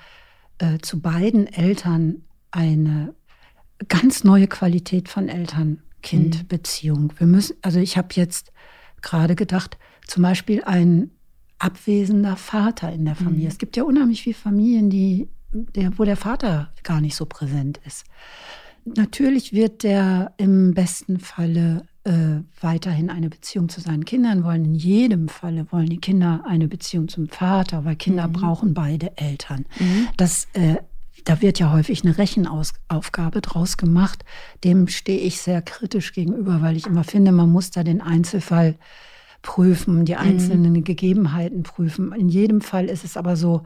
äh, 0.58 0.78
zu 0.78 1.00
beiden 1.00 1.46
Eltern 1.46 2.22
eine 2.50 3.14
ganz 3.88 4.24
neue 4.24 4.46
Qualität 4.46 5.08
von 5.08 5.28
Eltern-Kind-Beziehung. 5.28 7.12
Wir 7.18 7.26
müssen, 7.26 7.56
also 7.62 7.80
ich 7.80 7.96
habe 7.96 8.08
jetzt 8.12 8.52
gerade 9.02 9.34
gedacht, 9.34 9.78
zum 10.06 10.22
Beispiel 10.22 10.62
ein 10.64 11.10
abwesender 11.58 12.36
Vater 12.36 12.92
in 12.92 13.04
der 13.04 13.14
Familie. 13.14 13.44
Mhm. 13.44 13.50
Es 13.50 13.58
gibt 13.58 13.76
ja 13.76 13.84
unheimlich 13.84 14.22
viele 14.22 14.36
Familien, 14.36 14.90
die, 14.90 15.28
der, 15.52 15.98
wo 15.98 16.04
der 16.04 16.16
Vater 16.16 16.72
gar 16.82 17.00
nicht 17.00 17.16
so 17.16 17.26
präsent 17.26 17.80
ist. 17.86 18.04
Natürlich 18.84 19.52
wird 19.52 19.82
der 19.82 20.34
im 20.36 20.74
besten 20.74 21.18
Falle 21.18 21.86
äh, 22.04 22.42
weiterhin 22.60 23.10
eine 23.10 23.30
Beziehung 23.30 23.68
zu 23.68 23.80
seinen 23.80 24.04
Kindern 24.04 24.44
wollen. 24.44 24.64
In 24.64 24.74
jedem 24.74 25.28
Falle 25.28 25.66
wollen 25.70 25.88
die 25.88 26.00
Kinder 26.00 26.44
eine 26.46 26.68
Beziehung 26.68 27.08
zum 27.08 27.28
Vater, 27.28 27.84
weil 27.84 27.96
Kinder 27.96 28.28
mhm. 28.28 28.32
brauchen 28.32 28.74
beide 28.74 29.16
Eltern. 29.16 29.66
Mhm. 29.78 30.08
Das 30.16 30.48
äh, 30.52 30.76
da 31.24 31.40
wird 31.40 31.58
ja 31.58 31.72
häufig 31.72 32.04
eine 32.04 32.18
Rechenaufgabe 32.18 33.40
draus 33.40 33.76
gemacht. 33.76 34.24
Dem 34.62 34.88
stehe 34.88 35.20
ich 35.20 35.40
sehr 35.40 35.62
kritisch 35.62 36.12
gegenüber, 36.12 36.60
weil 36.60 36.76
ich 36.76 36.86
immer 36.86 37.04
finde, 37.04 37.32
man 37.32 37.50
muss 37.50 37.70
da 37.70 37.82
den 37.82 38.02
Einzelfall 38.02 38.76
prüfen, 39.42 40.04
die 40.04 40.12
mhm. 40.12 40.18
einzelnen 40.18 40.72
mhm. 40.72 40.84
Gegebenheiten 40.84 41.62
prüfen. 41.62 42.12
In 42.12 42.28
jedem 42.28 42.60
Fall 42.60 42.86
ist 42.86 43.04
es 43.04 43.16
aber 43.16 43.36
so, 43.36 43.64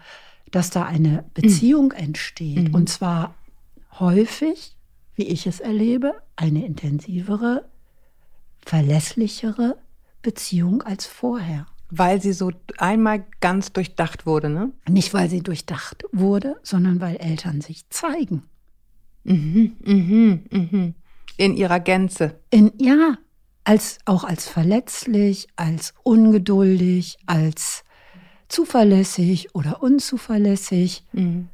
dass 0.50 0.70
da 0.70 0.84
eine 0.84 1.24
Beziehung 1.34 1.92
entsteht. 1.92 2.68
Mhm. 2.68 2.74
Und 2.74 2.88
zwar 2.88 3.34
häufig, 3.98 4.76
wie 5.16 5.24
ich 5.24 5.46
es 5.46 5.60
erlebe, 5.60 6.14
eine 6.36 6.64
intensivere, 6.64 7.64
verlässlichere 8.68 9.78
Beziehung 10.20 10.82
als 10.82 11.06
vorher. 11.06 11.66
Weil 11.90 12.20
sie 12.20 12.34
so 12.34 12.52
einmal 12.76 13.24
ganz 13.40 13.72
durchdacht 13.72 14.26
wurde, 14.26 14.50
ne? 14.50 14.72
Nicht, 14.86 15.14
weil 15.14 15.30
sie 15.30 15.42
durchdacht 15.42 16.04
wurde, 16.12 16.56
sondern 16.62 17.00
weil 17.00 17.16
Eltern 17.16 17.62
sich 17.62 17.88
zeigen. 17.88 18.42
Mhm, 19.24 19.76
mhm, 19.82 20.44
mhm. 20.50 20.94
In 21.38 21.56
ihrer 21.56 21.80
Gänze. 21.80 22.40
In, 22.50 22.72
ja, 22.78 23.16
als, 23.64 24.00
auch 24.04 24.24
als 24.24 24.46
verletzlich, 24.46 25.48
als 25.56 25.94
ungeduldig, 26.02 27.16
als 27.24 27.84
zuverlässig 28.48 29.54
oder 29.54 29.82
unzuverlässig. 29.82 31.06
Mhm. 31.12 31.48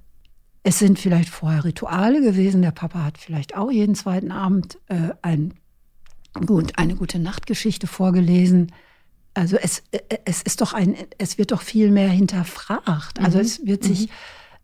Es 0.64 0.80
sind 0.80 0.98
vielleicht 0.98 1.28
vorher 1.28 1.64
Rituale 1.64 2.20
gewesen. 2.20 2.62
Der 2.62 2.72
Papa 2.72 3.04
hat 3.04 3.18
vielleicht 3.18 3.56
auch 3.56 3.70
jeden 3.70 3.94
zweiten 3.94 4.32
Abend 4.32 4.78
äh, 4.88 5.10
ein, 5.22 5.54
gut, 6.46 6.78
eine 6.78 6.96
gute 6.96 7.18
Nachtgeschichte 7.18 7.86
vorgelesen. 7.86 8.72
Also 9.34 9.56
es, 9.56 9.82
äh, 9.90 10.00
es 10.24 10.42
ist 10.42 10.60
doch 10.60 10.72
ein, 10.72 10.96
es 11.18 11.38
wird 11.38 11.52
doch 11.52 11.62
viel 11.62 11.90
mehr 11.90 12.08
hinterfragt. 12.08 13.20
Also 13.20 13.38
mhm. 13.38 13.44
es 13.44 13.66
wird 13.66 13.84
sich 13.84 14.08
mhm 14.08 14.12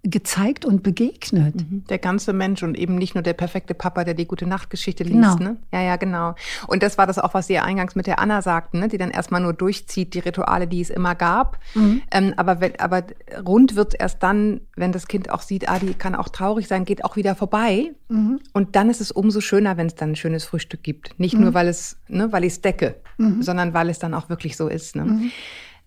gezeigt 0.02 0.64
und 0.64 0.82
begegnet. 0.82 1.56
Mhm. 1.56 1.84
Der 1.90 1.98
ganze 1.98 2.32
Mensch 2.32 2.62
und 2.62 2.76
eben 2.76 2.94
nicht 2.94 3.14
nur 3.14 3.22
der 3.22 3.34
perfekte 3.34 3.74
Papa, 3.74 4.04
der 4.04 4.14
die 4.14 4.26
gute 4.26 4.46
Nachtgeschichte 4.46 5.04
liest. 5.04 5.38
Genau. 5.38 5.52
Ne? 5.52 5.56
Ja, 5.72 5.82
ja, 5.82 5.96
genau. 5.96 6.34
Und 6.68 6.82
das 6.82 6.96
war 6.96 7.06
das 7.06 7.18
auch, 7.18 7.34
was 7.34 7.48
Sie 7.48 7.54
ja 7.54 7.64
eingangs 7.64 7.94
mit 7.94 8.06
der 8.06 8.18
Anna 8.18 8.40
sagten, 8.40 8.80
ne? 8.80 8.88
die 8.88 8.96
dann 8.96 9.10
erstmal 9.10 9.42
nur 9.42 9.52
durchzieht, 9.52 10.14
die 10.14 10.20
Rituale, 10.20 10.66
die 10.66 10.80
es 10.80 10.88
immer 10.88 11.14
gab. 11.14 11.58
Mhm. 11.74 12.00
Ähm, 12.10 12.34
aber, 12.38 12.60
wenn, 12.60 12.80
aber 12.80 13.02
rund 13.46 13.76
wird 13.76 13.92
es 13.92 14.00
erst 14.00 14.22
dann, 14.22 14.62
wenn 14.74 14.92
das 14.92 15.06
Kind 15.06 15.30
auch 15.30 15.42
sieht, 15.42 15.68
ah, 15.68 15.78
die 15.78 15.92
kann 15.92 16.14
auch 16.14 16.30
traurig 16.30 16.66
sein, 16.66 16.86
geht 16.86 17.04
auch 17.04 17.16
wieder 17.16 17.34
vorbei. 17.34 17.90
Mhm. 18.08 18.40
Und 18.54 18.76
dann 18.76 18.88
ist 18.88 19.02
es 19.02 19.10
umso 19.10 19.42
schöner, 19.42 19.76
wenn 19.76 19.86
es 19.86 19.96
dann 19.96 20.12
ein 20.12 20.16
schönes 20.16 20.44
Frühstück 20.44 20.82
gibt. 20.82 21.18
Nicht 21.20 21.34
nur, 21.34 21.50
mhm. 21.50 21.54
weil 21.54 21.68
es, 21.68 21.98
ne, 22.08 22.32
weil 22.32 22.44
ich 22.44 22.54
es 22.54 22.60
decke, 22.62 22.96
mhm. 23.18 23.42
sondern 23.42 23.74
weil 23.74 23.90
es 23.90 23.98
dann 23.98 24.14
auch 24.14 24.30
wirklich 24.30 24.56
so 24.56 24.68
ist. 24.68 24.96
Ne? 24.96 25.30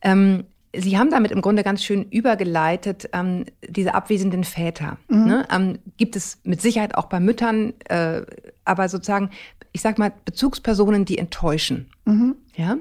Ähm, 0.03 0.43
Sie 0.75 0.97
haben 0.97 1.11
damit 1.11 1.31
im 1.31 1.41
Grunde 1.41 1.63
ganz 1.63 1.83
schön 1.83 2.03
übergeleitet, 2.09 3.09
ähm, 3.13 3.45
diese 3.67 3.93
abwesenden 3.93 4.43
Väter. 4.43 4.97
Mhm. 5.07 5.25
Ne? 5.25 5.47
Ähm, 5.51 5.79
gibt 5.97 6.15
es 6.15 6.39
mit 6.43 6.61
Sicherheit 6.61 6.95
auch 6.95 7.05
bei 7.05 7.19
Müttern, 7.19 7.73
äh, 7.85 8.21
aber 8.65 8.89
sozusagen, 8.89 9.29
ich 9.71 9.81
sag 9.81 9.99
mal, 9.99 10.11
Bezugspersonen, 10.25 11.05
die 11.05 11.17
enttäuschen. 11.17 11.89
Mhm. 12.05 12.35
Ja, 12.55 12.77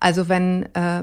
also 0.00 0.28
wenn, 0.28 0.64
äh, 0.74 1.02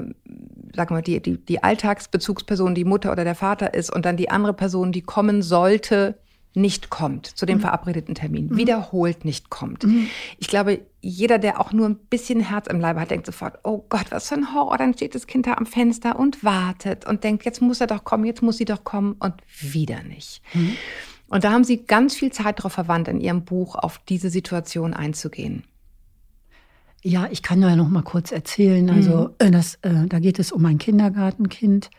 sag 0.74 0.90
mal, 0.90 1.02
die, 1.02 1.20
die, 1.20 1.38
die 1.38 1.62
Alltagsbezugsperson 1.62 2.74
die 2.74 2.84
Mutter 2.84 3.10
oder 3.10 3.24
der 3.24 3.34
Vater 3.34 3.74
ist 3.74 3.92
und 3.92 4.04
dann 4.04 4.16
die 4.16 4.30
andere 4.30 4.52
Person, 4.52 4.92
die 4.92 5.02
kommen 5.02 5.42
sollte, 5.42 6.18
nicht 6.54 6.90
kommt 6.90 7.26
zu 7.26 7.46
dem 7.46 7.58
mhm. 7.58 7.62
verabredeten 7.62 8.14
Termin, 8.14 8.48
mhm. 8.48 8.56
wiederholt 8.56 9.24
nicht 9.24 9.50
kommt. 9.50 9.84
Mhm. 9.84 10.08
Ich 10.38 10.48
glaube, 10.48 10.80
jeder, 11.00 11.38
der 11.38 11.60
auch 11.60 11.72
nur 11.72 11.88
ein 11.88 11.96
bisschen 11.96 12.40
Herz 12.40 12.66
im 12.66 12.80
Leibe 12.80 13.00
hat, 13.00 13.10
denkt 13.10 13.26
sofort, 13.26 13.58
oh 13.64 13.84
Gott, 13.88 14.06
was 14.10 14.28
für 14.28 14.34
ein 14.34 14.54
Horror. 14.54 14.78
Dann 14.78 14.94
steht 14.94 15.14
das 15.14 15.26
Kind 15.26 15.46
da 15.46 15.54
am 15.54 15.66
Fenster 15.66 16.18
und 16.18 16.44
wartet 16.44 17.06
und 17.06 17.24
denkt, 17.24 17.44
jetzt 17.44 17.62
muss 17.62 17.80
er 17.80 17.86
doch 17.86 18.04
kommen, 18.04 18.24
jetzt 18.24 18.42
muss 18.42 18.58
sie 18.58 18.64
doch 18.64 18.84
kommen 18.84 19.16
und 19.18 19.34
wieder 19.60 20.02
nicht. 20.02 20.42
Mhm. 20.54 20.76
Und 21.28 21.44
da 21.44 21.52
haben 21.52 21.64
Sie 21.64 21.86
ganz 21.86 22.14
viel 22.14 22.30
Zeit 22.30 22.58
darauf 22.58 22.74
verwandt, 22.74 23.08
in 23.08 23.18
Ihrem 23.18 23.44
Buch 23.46 23.74
auf 23.74 23.98
diese 24.06 24.28
Situation 24.28 24.92
einzugehen. 24.92 25.64
Ja, 27.02 27.26
ich 27.30 27.42
kann 27.42 27.62
ja 27.62 27.74
noch 27.74 27.88
mal 27.88 28.02
kurz 28.02 28.32
erzählen. 28.32 28.90
Also, 28.90 29.28
mhm. 29.28 29.34
äh, 29.38 29.50
das, 29.50 29.76
äh, 29.76 30.06
da 30.08 30.18
geht 30.18 30.38
es 30.38 30.52
um 30.52 30.64
ein 30.66 30.76
Kindergartenkind, 30.76 31.90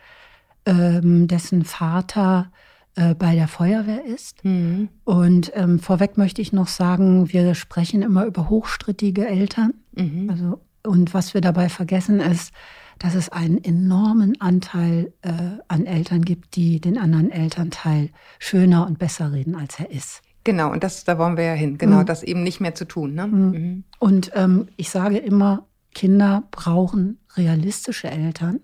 ähm, 0.66 1.26
dessen 1.26 1.64
Vater 1.64 2.52
äh, 2.96 3.14
bei 3.14 3.34
der 3.34 3.48
Feuerwehr 3.48 4.04
ist. 4.04 4.44
Mhm. 4.44 4.88
Und 5.04 5.52
ähm, 5.54 5.78
vorweg 5.78 6.16
möchte 6.16 6.42
ich 6.42 6.52
noch 6.52 6.68
sagen, 6.68 7.32
wir 7.32 7.54
sprechen 7.54 8.02
immer 8.02 8.24
über 8.24 8.48
hochstrittige 8.48 9.26
Eltern. 9.26 9.74
Mhm. 9.96 10.30
Also, 10.30 10.60
und 10.86 11.14
was 11.14 11.34
wir 11.34 11.40
dabei 11.40 11.68
vergessen 11.68 12.20
ist, 12.20 12.52
dass 12.98 13.14
es 13.14 13.28
einen 13.28 13.62
enormen 13.62 14.40
Anteil 14.40 15.12
äh, 15.22 15.32
an 15.68 15.86
Eltern 15.86 16.22
gibt, 16.22 16.56
die 16.56 16.80
den 16.80 16.98
anderen 16.98 17.30
Elternteil 17.30 18.10
schöner 18.38 18.86
und 18.86 18.98
besser 18.98 19.32
reden, 19.32 19.56
als 19.56 19.80
er 19.80 19.90
ist. 19.90 20.22
Genau, 20.44 20.70
und 20.70 20.84
das, 20.84 21.04
da 21.04 21.18
wollen 21.18 21.36
wir 21.36 21.44
ja 21.44 21.54
hin. 21.54 21.78
Genau, 21.78 22.00
mhm. 22.00 22.06
das 22.06 22.22
eben 22.22 22.42
nicht 22.42 22.60
mehr 22.60 22.74
zu 22.74 22.84
tun. 22.84 23.14
Ne? 23.14 23.26
Mhm. 23.26 23.50
mhm. 23.50 23.84
Und 23.98 24.30
ähm, 24.34 24.68
ich 24.76 24.90
sage 24.90 25.18
immer, 25.18 25.66
Kinder 25.94 26.44
brauchen 26.50 27.18
realistische 27.36 28.10
Eltern, 28.10 28.60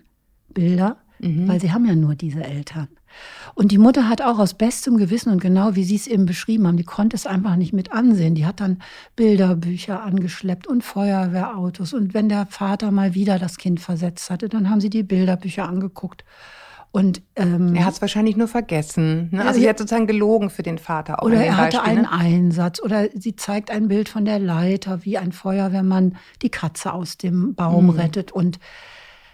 Bilder, 0.49 0.97
mhm. 1.19 1.47
weil 1.47 1.59
sie 1.59 1.71
haben 1.71 1.85
ja 1.85 1.95
nur 1.95 2.15
diese 2.15 2.43
Eltern. 2.43 2.87
Und 3.53 3.71
die 3.71 3.77
Mutter 3.77 4.07
hat 4.07 4.21
auch 4.21 4.39
aus 4.39 4.53
bestem 4.53 4.97
Gewissen 4.97 5.31
und 5.31 5.41
genau 5.41 5.75
wie 5.75 5.83
Sie 5.83 5.95
es 5.95 6.07
eben 6.07 6.25
beschrieben 6.25 6.67
haben, 6.67 6.77
die 6.77 6.83
konnte 6.83 7.15
es 7.15 7.25
einfach 7.25 7.55
nicht 7.55 7.73
mit 7.73 7.91
ansehen. 7.91 8.35
Die 8.35 8.45
hat 8.45 8.59
dann 8.59 8.81
Bilderbücher 9.15 10.03
angeschleppt 10.03 10.67
und 10.67 10.83
Feuerwehrautos. 10.83 11.93
Und 11.93 12.13
wenn 12.13 12.29
der 12.29 12.45
Vater 12.47 12.91
mal 12.91 13.13
wieder 13.13 13.39
das 13.39 13.57
Kind 13.57 13.79
versetzt 13.79 14.29
hatte, 14.29 14.49
dann 14.49 14.69
haben 14.69 14.81
sie 14.81 14.89
die 14.89 15.03
Bilderbücher 15.03 15.67
angeguckt. 15.67 16.23
Und, 16.93 17.21
ähm, 17.37 17.73
er 17.73 17.85
hat 17.85 17.93
es 17.93 18.01
wahrscheinlich 18.01 18.35
nur 18.35 18.49
vergessen. 18.49 19.29
Ne? 19.31 19.45
Also, 19.45 19.61
sie 19.61 19.69
hat 19.69 19.77
sozusagen 19.77 20.07
gelogen 20.07 20.49
für 20.49 20.61
den 20.61 20.77
Vater. 20.77 21.21
Auch 21.21 21.27
oder 21.27 21.37
er 21.37 21.55
hatte 21.55 21.77
Beispiel, 21.77 21.91
einen 21.91 22.01
ne? 22.01 22.11
Einsatz. 22.11 22.81
Oder 22.81 23.07
sie 23.13 23.37
zeigt 23.37 23.71
ein 23.71 23.87
Bild 23.87 24.09
von 24.09 24.25
der 24.25 24.39
Leiter, 24.39 25.05
wie 25.05 25.17
ein 25.17 25.31
Feuerwehrmann 25.31 26.17
die 26.41 26.49
Katze 26.49 26.91
aus 26.91 27.17
dem 27.17 27.55
Baum 27.55 27.85
mhm. 27.85 27.91
rettet. 27.91 28.33
Und 28.33 28.59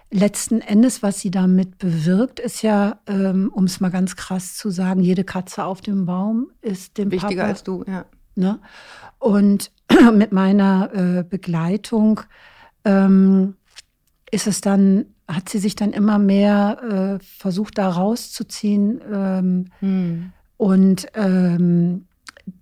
letzten 0.10 0.62
Endes, 0.62 1.04
was 1.04 1.20
sie 1.20 1.32
damit 1.32 1.78
bewirkt, 1.78 2.40
ist 2.40 2.62
ja, 2.62 3.00
ähm, 3.08 3.52
um 3.54 3.66
es 3.66 3.80
mal 3.80 3.90
ganz 3.90 4.16
krass 4.16 4.56
zu 4.56 4.70
sagen, 4.70 5.02
jede 5.02 5.24
Katze 5.24 5.66
auf 5.66 5.82
dem 5.82 6.06
Baum 6.06 6.52
ist 6.62 6.98
dem 6.98 7.12
Wichtiger 7.12 7.42
Papa, 7.42 7.50
als 7.50 7.64
du, 7.64 7.84
ja. 7.88 8.06
Ne? 8.36 8.60
Und 9.20 9.72
mit 10.14 10.32
meiner 10.32 10.92
äh, 10.94 11.24
Begleitung 11.24 12.22
ähm, 12.86 13.56
ist 14.32 14.48
es 14.48 14.62
dann, 14.62 15.06
hat 15.28 15.50
sie 15.50 15.60
sich 15.60 15.76
dann 15.76 15.92
immer 15.92 16.20
mehr 16.20 17.18
äh, 17.20 17.24
versucht, 17.24 17.78
da 17.78 17.90
rauszuziehen. 17.90 19.02
Ähm, 19.12 19.66
hm. 19.80 20.34
Und 20.58 21.08
ähm, 21.16 22.06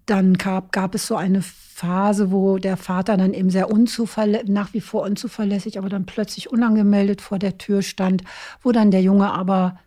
dann 0.05 0.35
gab, 0.35 0.71
gab 0.71 0.95
es 0.95 1.07
so 1.07 1.15
eine 1.15 1.41
Phase, 1.41 2.31
wo 2.31 2.57
der 2.57 2.77
Vater 2.77 3.17
dann 3.17 3.33
eben 3.33 3.49
sehr 3.49 3.69
unzuverlässig, 3.69 4.49
nach 4.49 4.73
wie 4.73 4.81
vor 4.81 5.03
unzuverlässig, 5.03 5.77
aber 5.77 5.89
dann 5.89 6.05
plötzlich 6.05 6.51
unangemeldet 6.51 7.21
vor 7.21 7.39
der 7.39 7.57
Tür 7.57 7.81
stand, 7.81 8.23
wo 8.61 8.71
dann 8.71 8.91
der 8.91 9.01
Junge 9.01 9.31
aber 9.31 9.79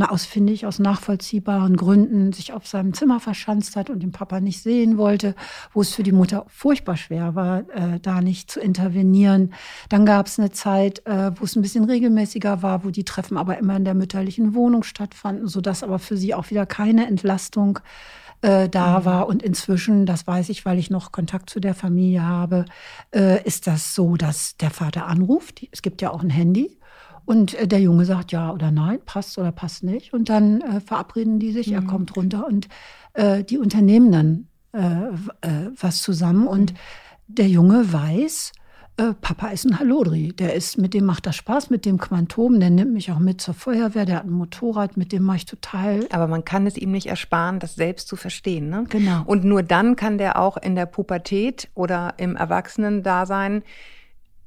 aus, 0.00 0.26
finde 0.26 0.52
ich, 0.52 0.66
aus 0.66 0.80
nachvollziehbaren 0.80 1.76
Gründen 1.76 2.32
sich 2.32 2.52
auf 2.52 2.66
seinem 2.66 2.92
Zimmer 2.92 3.20
verschanzt 3.20 3.76
hat 3.76 3.88
und 3.88 4.02
den 4.02 4.10
Papa 4.10 4.40
nicht 4.40 4.60
sehen 4.60 4.98
wollte, 4.98 5.36
wo 5.72 5.80
es 5.80 5.94
für 5.94 6.02
die 6.02 6.12
Mutter 6.12 6.44
furchtbar 6.48 6.96
schwer 6.96 7.36
war, 7.36 7.60
äh, 7.70 8.00
da 8.02 8.20
nicht 8.20 8.50
zu 8.50 8.58
intervenieren. 8.58 9.54
Dann 9.88 10.04
gab 10.04 10.26
es 10.26 10.40
eine 10.40 10.50
Zeit, 10.50 11.06
äh, 11.06 11.30
wo 11.38 11.44
es 11.44 11.54
ein 11.54 11.62
bisschen 11.62 11.84
regelmäßiger 11.84 12.62
war, 12.62 12.84
wo 12.84 12.90
die 12.90 13.04
Treffen 13.04 13.36
aber 13.36 13.58
immer 13.58 13.76
in 13.76 13.84
der 13.84 13.94
mütterlichen 13.94 14.54
Wohnung 14.54 14.82
stattfanden, 14.82 15.46
sodass 15.46 15.84
aber 15.84 16.00
für 16.00 16.16
sie 16.16 16.34
auch 16.34 16.50
wieder 16.50 16.66
keine 16.66 17.06
Entlastung 17.06 17.78
äh, 17.78 17.80
da 18.40 19.00
mhm. 19.00 19.04
war. 19.04 19.28
Und 19.28 19.42
inzwischen, 19.42 20.06
das 20.06 20.26
weiß 20.26 20.48
ich, 20.50 20.64
weil 20.64 20.78
ich 20.78 20.90
noch 20.90 21.12
Kontakt 21.12 21.50
zu 21.50 21.60
der 21.60 21.74
Familie 21.74 22.22
habe, 22.22 22.64
äh, 23.14 23.42
ist 23.44 23.66
das 23.66 23.94
so, 23.94 24.16
dass 24.16 24.56
der 24.56 24.70
Vater 24.70 25.06
anruft. 25.06 25.66
Es 25.72 25.82
gibt 25.82 26.02
ja 26.02 26.10
auch 26.10 26.22
ein 26.22 26.30
Handy. 26.30 26.78
Und 27.26 27.54
äh, 27.54 27.68
der 27.68 27.80
Junge 27.80 28.04
sagt 28.04 28.32
ja 28.32 28.52
oder 28.52 28.70
nein, 28.70 29.00
passt 29.04 29.36
oder 29.36 29.52
passt 29.52 29.82
nicht. 29.82 30.14
Und 30.14 30.28
dann 30.28 30.60
äh, 30.62 30.80
verabreden 30.80 31.38
die 31.38 31.52
sich, 31.52 31.68
mhm. 31.68 31.74
er 31.74 31.82
kommt 31.82 32.16
runter 32.16 32.46
und 32.46 32.68
äh, 33.14 33.44
die 33.44 33.58
unternehmen 33.58 34.12
dann 34.12 34.48
äh, 34.72 35.08
äh, 35.46 35.70
was 35.78 36.02
zusammen. 36.02 36.46
Und 36.46 36.72
der 37.26 37.48
Junge 37.48 37.92
weiß, 37.92 38.52
äh, 38.98 39.12
Papa 39.20 39.48
ist 39.48 39.64
ein 39.64 39.78
Hallodri. 39.78 40.32
Der 40.32 40.54
ist, 40.54 40.78
mit 40.78 40.94
dem 40.94 41.04
macht 41.04 41.26
das 41.26 41.36
Spaß, 41.36 41.70
mit 41.70 41.84
dem 41.84 41.98
Quantum, 41.98 42.58
der 42.60 42.70
nimmt 42.70 42.92
mich 42.92 43.12
auch 43.12 43.18
mit 43.18 43.40
zur 43.40 43.54
Feuerwehr, 43.54 44.06
der 44.06 44.16
hat 44.16 44.24
ein 44.24 44.30
Motorrad, 44.30 44.96
mit 44.96 45.12
dem 45.12 45.22
mache 45.22 45.38
ich 45.38 45.44
total. 45.44 46.06
Aber 46.10 46.26
man 46.26 46.44
kann 46.44 46.66
es 46.66 46.76
ihm 46.76 46.92
nicht 46.92 47.06
ersparen, 47.06 47.58
das 47.58 47.74
selbst 47.74 48.08
zu 48.08 48.16
verstehen. 48.16 48.70
Ne? 48.70 48.84
Genau. 48.88 49.22
Und 49.26 49.44
nur 49.44 49.62
dann 49.62 49.96
kann 49.96 50.18
der 50.18 50.38
auch 50.38 50.56
in 50.56 50.74
der 50.74 50.86
Pubertät 50.86 51.68
oder 51.74 52.14
im 52.16 52.36
Erwachsenendasein 52.36 53.62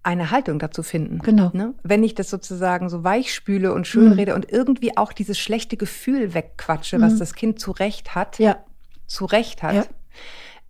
eine 0.02 0.32
Haltung 0.32 0.60
dazu 0.60 0.82
finden. 0.82 1.20
Genau. 1.20 1.52
Ne? 1.54 1.74
Wenn 1.84 2.04
ich 2.04 2.16
das 2.16 2.30
sozusagen 2.30 2.90
so 2.90 3.04
weich 3.04 3.34
spüle 3.34 3.74
und 3.74 3.86
schön 3.86 4.16
mhm. 4.16 4.34
und 4.34 4.52
irgendwie 4.52 4.98
auch 4.98 5.14
dieses 5.14 5.38
schlechte 5.38 5.78
Gefühl 5.78 6.34
wegquatsche, 6.34 6.98
mhm. 6.98 7.02
was 7.04 7.18
das 7.18 7.36
Kind 7.36 7.60
zu 7.60 7.72
Recht 7.72 8.16
hat, 8.16 8.40
ja. 8.40 8.58
zu 9.06 9.26
Recht 9.26 9.62
hat, 9.62 9.76
ja. 9.76 9.84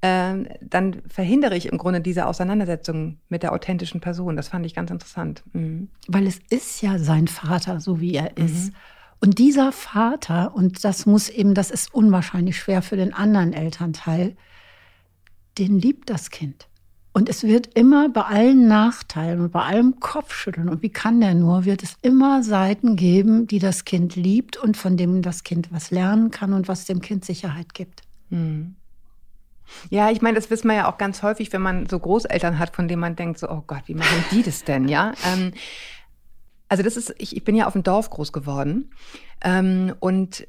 Äh, 0.02 0.46
dann 0.62 1.02
verhindere 1.08 1.58
ich 1.58 1.68
im 1.68 1.78
Grunde 1.78 2.02
diese 2.02 2.26
Auseinandersetzung 2.26 3.18
mit 3.28 3.44
der 3.44 3.54
authentischen 3.54 4.00
Person. 4.00 4.36
Das 4.36 4.48
fand 4.48 4.66
ich 4.66 4.76
ganz 4.76 4.92
interessant. 4.92 5.44
Mhm. 5.54 5.90
Weil 6.08 6.28
es 6.28 6.40
ist 6.50 6.82
ja 6.82 6.98
sein 6.98 7.28
Vater, 7.28 7.80
so 7.80 8.00
wie 8.00 8.16
er 8.16 8.38
ist. 8.38 8.68
Mhm. 8.68 8.76
Und 9.22 9.38
dieser 9.38 9.72
Vater, 9.72 10.56
und 10.56 10.84
das 10.86 11.06
muss 11.06 11.28
eben, 11.28 11.54
das 11.54 11.72
ist 11.72 11.94
unwahrscheinlich 11.94 12.58
schwer 12.58 12.82
für 12.82 12.96
den 12.96 13.14
anderen 13.14 13.52
Elternteil, 13.52 14.38
den 15.58 15.78
liebt 15.78 16.10
das 16.10 16.30
Kind. 16.30 16.70
Und 17.12 17.28
es 17.28 17.44
wird 17.44 17.74
immer 17.74 18.08
bei 18.08 18.22
allen 18.22 18.68
Nachteilen 18.68 19.42
und 19.42 19.52
bei 19.52 19.64
allem 19.64 20.00
Kopfschütteln 20.00 20.70
und 20.70 20.82
wie 20.84 20.92
kann 20.92 21.20
der 21.20 21.34
nur, 21.34 21.66
wird 21.66 21.84
es 21.84 21.98
immer 22.02 22.44
Seiten 22.44 22.96
geben, 22.96 23.48
die 23.48 23.60
das 23.60 23.84
Kind 23.84 24.16
liebt 24.16 24.56
und 24.56 24.78
von 24.78 24.96
dem 24.96 25.22
das 25.22 25.44
Kind 25.44 25.72
was 25.72 25.92
lernen 25.92 26.32
kann 26.32 26.54
und 26.54 26.68
was 26.68 26.86
dem 26.86 27.02
Kind 27.02 27.26
Sicherheit 27.26 27.74
gibt. 27.74 28.04
Hm. 28.30 28.76
Ja, 29.90 30.10
ich 30.12 30.22
meine, 30.22 30.36
das 30.36 30.50
wissen 30.50 30.68
wir 30.68 30.76
ja 30.76 30.92
auch 30.92 30.98
ganz 30.98 31.24
häufig, 31.24 31.52
wenn 31.54 31.62
man 31.62 31.88
so 31.88 32.00
Großeltern 32.00 32.60
hat, 32.60 32.76
von 32.76 32.88
denen 32.88 33.02
man 33.02 33.16
denkt, 33.16 33.40
so, 33.40 33.50
oh 33.50 33.64
Gott, 33.66 33.84
wie 33.86 33.96
machen 33.96 34.24
die 34.32 34.44
das 34.44 34.64
denn, 34.64 34.88
ja? 34.88 35.14
Ähm, 35.26 35.52
also 36.70 36.84
das 36.84 36.96
ist, 36.96 37.14
ich, 37.18 37.36
ich 37.36 37.44
bin 37.44 37.56
ja 37.56 37.66
auf 37.66 37.74
dem 37.74 37.84
Dorf 37.84 38.10
groß 38.10 38.32
geworden 38.32 38.92
ähm, 39.44 39.94
und 40.00 40.48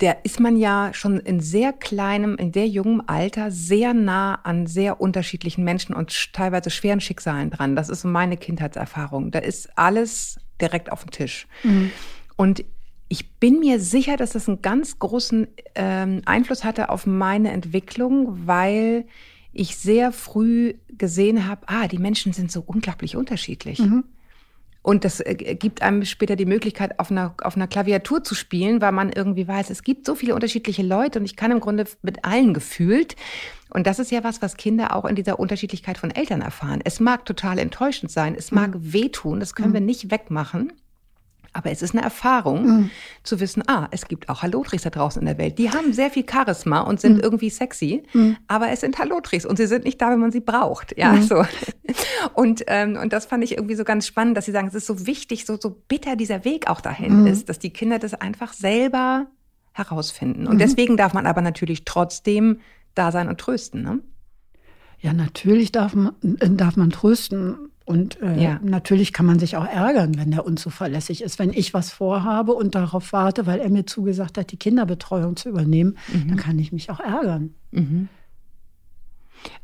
der 0.00 0.24
ist 0.24 0.40
man 0.40 0.56
ja 0.56 0.90
schon 0.92 1.20
in 1.20 1.40
sehr 1.40 1.72
kleinem, 1.72 2.36
in 2.36 2.52
sehr 2.52 2.68
jungem 2.68 3.02
Alter 3.06 3.50
sehr 3.50 3.94
nah 3.94 4.36
an 4.36 4.66
sehr 4.66 5.00
unterschiedlichen 5.00 5.64
Menschen 5.64 5.94
und 5.94 6.32
teilweise 6.32 6.70
schweren 6.70 7.00
Schicksalen 7.00 7.50
dran. 7.50 7.76
Das 7.76 7.88
ist 7.88 8.02
so 8.02 8.08
meine 8.08 8.36
Kindheitserfahrung. 8.36 9.30
Da 9.30 9.38
ist 9.38 9.70
alles 9.76 10.38
direkt 10.60 10.92
auf 10.92 11.02
dem 11.02 11.10
Tisch. 11.10 11.46
Mhm. 11.62 11.90
Und 12.36 12.64
ich 13.08 13.38
bin 13.38 13.60
mir 13.60 13.80
sicher, 13.80 14.16
dass 14.16 14.30
das 14.30 14.48
einen 14.48 14.62
ganz 14.62 14.98
großen 14.98 15.46
ähm, 15.74 16.22
Einfluss 16.24 16.64
hatte 16.64 16.88
auf 16.88 17.06
meine 17.06 17.52
Entwicklung, 17.52 18.46
weil 18.46 19.06
ich 19.52 19.76
sehr 19.76 20.12
früh 20.12 20.74
gesehen 20.88 21.48
habe, 21.48 21.62
ah, 21.66 21.88
die 21.88 21.98
Menschen 21.98 22.32
sind 22.32 22.50
so 22.52 22.62
unglaublich 22.66 23.16
unterschiedlich. 23.16 23.78
Mhm. 23.78 24.04
Und 24.82 25.04
das 25.04 25.20
äh, 25.20 25.34
gibt 25.34 25.82
einem 25.82 26.04
später 26.04 26.36
die 26.36 26.46
Möglichkeit, 26.46 27.00
auf 27.00 27.10
einer, 27.10 27.34
auf 27.42 27.56
einer 27.56 27.66
Klaviatur 27.66 28.22
zu 28.22 28.36
spielen, 28.36 28.80
weil 28.80 28.92
man 28.92 29.10
irgendwie 29.10 29.48
weiß, 29.48 29.70
es 29.70 29.82
gibt 29.82 30.06
so 30.06 30.14
viele 30.14 30.34
unterschiedliche 30.34 30.82
Leute 30.82 31.18
und 31.18 31.24
ich 31.24 31.34
kann 31.34 31.50
im 31.50 31.58
Grunde 31.58 31.86
mit 32.02 32.24
allen 32.24 32.54
gefühlt. 32.54 33.16
Und 33.70 33.86
das 33.86 33.98
ist 33.98 34.12
ja 34.12 34.22
was, 34.22 34.42
was 34.42 34.56
Kinder 34.56 34.94
auch 34.94 35.04
in 35.04 35.16
dieser 35.16 35.40
Unterschiedlichkeit 35.40 35.98
von 35.98 36.12
Eltern 36.12 36.40
erfahren. 36.40 36.80
Es 36.84 37.00
mag 37.00 37.24
total 37.24 37.58
enttäuschend 37.58 38.12
sein, 38.12 38.36
es 38.36 38.52
mag 38.52 38.74
mhm. 38.74 38.92
wehtun, 38.92 39.40
das 39.40 39.54
können 39.54 39.70
mhm. 39.70 39.74
wir 39.74 39.80
nicht 39.80 40.10
wegmachen. 40.10 40.72
Aber 41.56 41.70
es 41.70 41.80
ist 41.80 41.94
eine 41.94 42.02
Erfahrung 42.02 42.66
mhm. 42.66 42.90
zu 43.22 43.40
wissen, 43.40 43.62
ah, 43.66 43.88
es 43.90 44.08
gibt 44.08 44.28
auch 44.28 44.42
Hallotris 44.42 44.82
da 44.82 44.90
draußen 44.90 45.22
in 45.22 45.26
der 45.26 45.38
Welt. 45.38 45.58
Die 45.58 45.70
haben 45.70 45.94
sehr 45.94 46.10
viel 46.10 46.26
Charisma 46.30 46.80
und 46.80 47.00
sind 47.00 47.14
mhm. 47.14 47.20
irgendwie 47.22 47.48
sexy, 47.48 48.02
mhm. 48.12 48.36
aber 48.46 48.68
es 48.68 48.80
sind 48.80 48.98
Hallotris 48.98 49.46
und 49.46 49.56
sie 49.56 49.66
sind 49.66 49.84
nicht 49.84 49.98
da, 50.02 50.10
wenn 50.10 50.18
man 50.18 50.32
sie 50.32 50.40
braucht. 50.40 50.98
Ja, 50.98 51.12
mhm. 51.12 51.22
so. 51.22 51.44
Und, 52.34 52.64
ähm, 52.66 52.98
und 53.00 53.12
das 53.12 53.26
fand 53.26 53.44
ich 53.44 53.52
irgendwie 53.52 53.76
so 53.76 53.84
ganz 53.84 54.06
spannend, 54.06 54.36
dass 54.36 54.44
sie 54.44 54.52
sagen, 54.52 54.66
es 54.66 54.74
ist 54.74 54.86
so 54.86 55.06
wichtig, 55.06 55.46
so, 55.46 55.56
so 55.58 55.70
bitter 55.88 56.16
dieser 56.16 56.44
Weg 56.44 56.68
auch 56.68 56.80
dahin 56.80 57.20
mhm. 57.20 57.26
ist, 57.28 57.48
dass 57.48 57.58
die 57.58 57.70
Kinder 57.70 57.98
das 57.98 58.14
einfach 58.14 58.52
selber 58.52 59.28
herausfinden. 59.72 60.46
Und 60.46 60.54
mhm. 60.54 60.58
deswegen 60.58 60.96
darf 60.96 61.14
man 61.14 61.26
aber 61.26 61.40
natürlich 61.40 61.84
trotzdem 61.84 62.60
da 62.94 63.12
sein 63.12 63.28
und 63.28 63.38
trösten. 63.38 63.82
Ne? 63.82 64.00
Ja, 65.00 65.12
natürlich 65.12 65.70
darf 65.72 65.94
man, 65.94 66.14
äh, 66.40 66.50
darf 66.50 66.76
man 66.76 66.90
trösten. 66.90 67.70
Und 67.86 68.20
äh, 68.20 68.42
ja. 68.42 68.60
natürlich 68.64 69.12
kann 69.12 69.26
man 69.26 69.38
sich 69.38 69.56
auch 69.56 69.64
ärgern, 69.64 70.18
wenn 70.18 70.32
der 70.32 70.44
unzuverlässig 70.44 71.22
ist. 71.22 71.38
Wenn 71.38 71.52
ich 71.52 71.72
was 71.72 71.92
vorhabe 71.92 72.52
und 72.52 72.74
darauf 72.74 73.12
warte, 73.12 73.46
weil 73.46 73.60
er 73.60 73.70
mir 73.70 73.86
zugesagt 73.86 74.36
hat, 74.38 74.50
die 74.50 74.56
Kinderbetreuung 74.56 75.36
zu 75.36 75.48
übernehmen, 75.48 75.96
mhm. 76.12 76.28
dann 76.28 76.36
kann 76.36 76.58
ich 76.58 76.72
mich 76.72 76.90
auch 76.90 76.98
ärgern. 76.98 77.54
Mhm. 77.70 78.08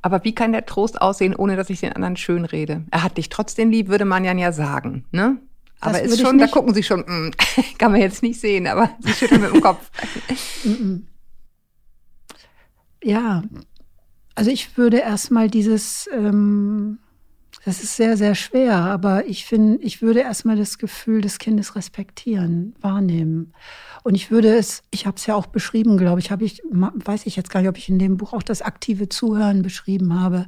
Aber 0.03 0.23
wie 0.23 0.37
kann 0.37 0.53
der 0.53 0.67
Trost 0.67 1.03
aussehen, 1.03 1.35
ohne 1.35 1.57
dass 1.57 1.69
ich 1.69 1.81
den 1.81 1.95
anderen 1.95 2.17
schön 2.17 2.45
rede? 2.45 2.85
Er 2.93 3.03
hat 3.03 3.17
dich 3.17 3.29
trotzdem 3.29 3.71
lieb, 3.71 3.89
würde 3.89 4.05
man 4.05 4.25
ja 4.25 4.53
sagen, 4.53 5.05
ne? 5.11 5.39
Aber 5.81 6.01
ist 6.01 6.21
schon, 6.21 6.39
da 6.39 6.47
gucken 6.47 6.75
Sie 6.75 6.85
schon, 6.85 7.01
mm, 7.01 7.33
kann 7.79 7.91
man 7.91 8.01
jetzt 8.01 8.23
nicht 8.23 8.39
sehen, 8.39 8.69
aber 8.69 8.91
Sie 9.01 9.13
schütteln 9.13 9.41
mit 9.41 9.53
dem 9.53 9.61
Kopf. 9.61 9.91
ja, 13.03 13.43
also 14.37 14.51
ich 14.53 14.77
würde 14.79 14.99
erstmal 14.99 15.51
dieses 15.51 16.09
ähm, 16.13 16.99
das 17.65 17.83
ist 17.83 17.97
sehr, 17.97 18.17
sehr 18.17 18.35
schwer, 18.35 18.75
aber 18.75 19.27
ich 19.27 19.45
finde, 19.45 19.79
ich 19.83 20.03
würde 20.03 20.21
erstmal 20.21 20.57
das 20.57 20.79
Gefühl 20.79 21.21
des 21.21 21.39
Kindes 21.39 21.77
respektieren, 21.77 22.75
wahrnehmen. 22.81 23.53
Und 24.03 24.17
ich 24.17 24.33
würde 24.33 24.57
es, 24.57 24.83
ich 24.91 25.07
habe 25.07 25.17
es 25.17 25.27
ja 25.27 25.37
auch 25.37 25.47
beschrieben, 25.47 25.97
glaube 25.97 26.19
ich, 26.19 26.33
habe 26.33 26.45
ich, 26.45 26.61
weiß 26.71 27.27
ich 27.27 27.37
jetzt 27.37 27.51
gar 27.51 27.61
nicht, 27.61 27.69
ob 27.69 27.79
ich 27.79 27.89
in 27.89 28.01
dem 28.01 28.17
Buch 28.17 28.33
auch 28.33 28.43
das 28.43 28.63
aktive 28.63 29.09
Zuhören 29.09 29.63
beschrieben 29.63 30.19
habe. 30.19 30.47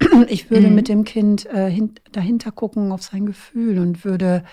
Ich 0.28 0.50
würde 0.50 0.68
mhm. 0.68 0.74
mit 0.74 0.88
dem 0.88 1.04
Kind 1.04 1.46
äh, 1.46 1.70
hin, 1.70 1.94
dahinter 2.12 2.50
gucken 2.50 2.90
auf 2.92 3.02
sein 3.02 3.26
Gefühl 3.26 3.78
und 3.78 4.04
würde, 4.04 4.44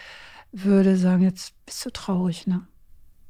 würde 0.51 0.95
sagen, 0.95 1.23
jetzt 1.23 1.53
bist 1.65 1.83
du 1.85 1.89
traurig, 1.89 2.45
ne? 2.45 2.61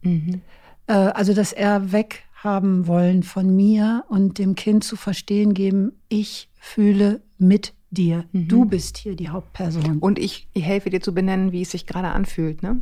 Mhm. 0.02 0.42
Äh, 0.88 0.94
also, 0.94 1.34
dass 1.34 1.54
er 1.54 1.94
weghaben 1.94 2.86
wollen 2.86 3.24
von 3.24 3.56
mir 3.56 4.04
und 4.10 4.40
dem 4.40 4.56
Kind 4.56 4.84
zu 4.84 4.98
verstehen 4.98 5.54
geben, 5.54 5.94
ich 6.10 6.50
fühle 6.60 7.22
mit 7.38 7.74
dir. 7.92 8.26
Mhm. 8.32 8.48
Du 8.48 8.66
bist 8.66 8.98
hier 8.98 9.16
die 9.16 9.30
Hauptperson. 9.30 10.00
Und 10.00 10.18
ich, 10.18 10.48
ich 10.54 10.64
helfe 10.64 10.90
dir 10.90 11.02
zu 11.02 11.14
benennen, 11.14 11.52
wie 11.52 11.62
es 11.62 11.72
sich 11.72 11.86
gerade 11.86 12.10
anfühlt, 12.10 12.64
ne? 12.64 12.82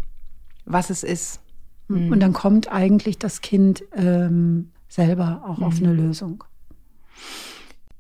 Was 0.65 0.89
es 0.89 1.03
ist. 1.03 1.41
Mhm. 1.87 2.11
Und 2.11 2.19
dann 2.21 2.33
kommt 2.33 2.71
eigentlich 2.71 3.17
das 3.17 3.41
Kind 3.41 3.83
ähm, 3.95 4.69
selber 4.87 5.43
auch 5.45 5.57
mhm. 5.57 5.63
auf 5.63 5.77
eine 5.77 5.93
Lösung. 5.93 6.43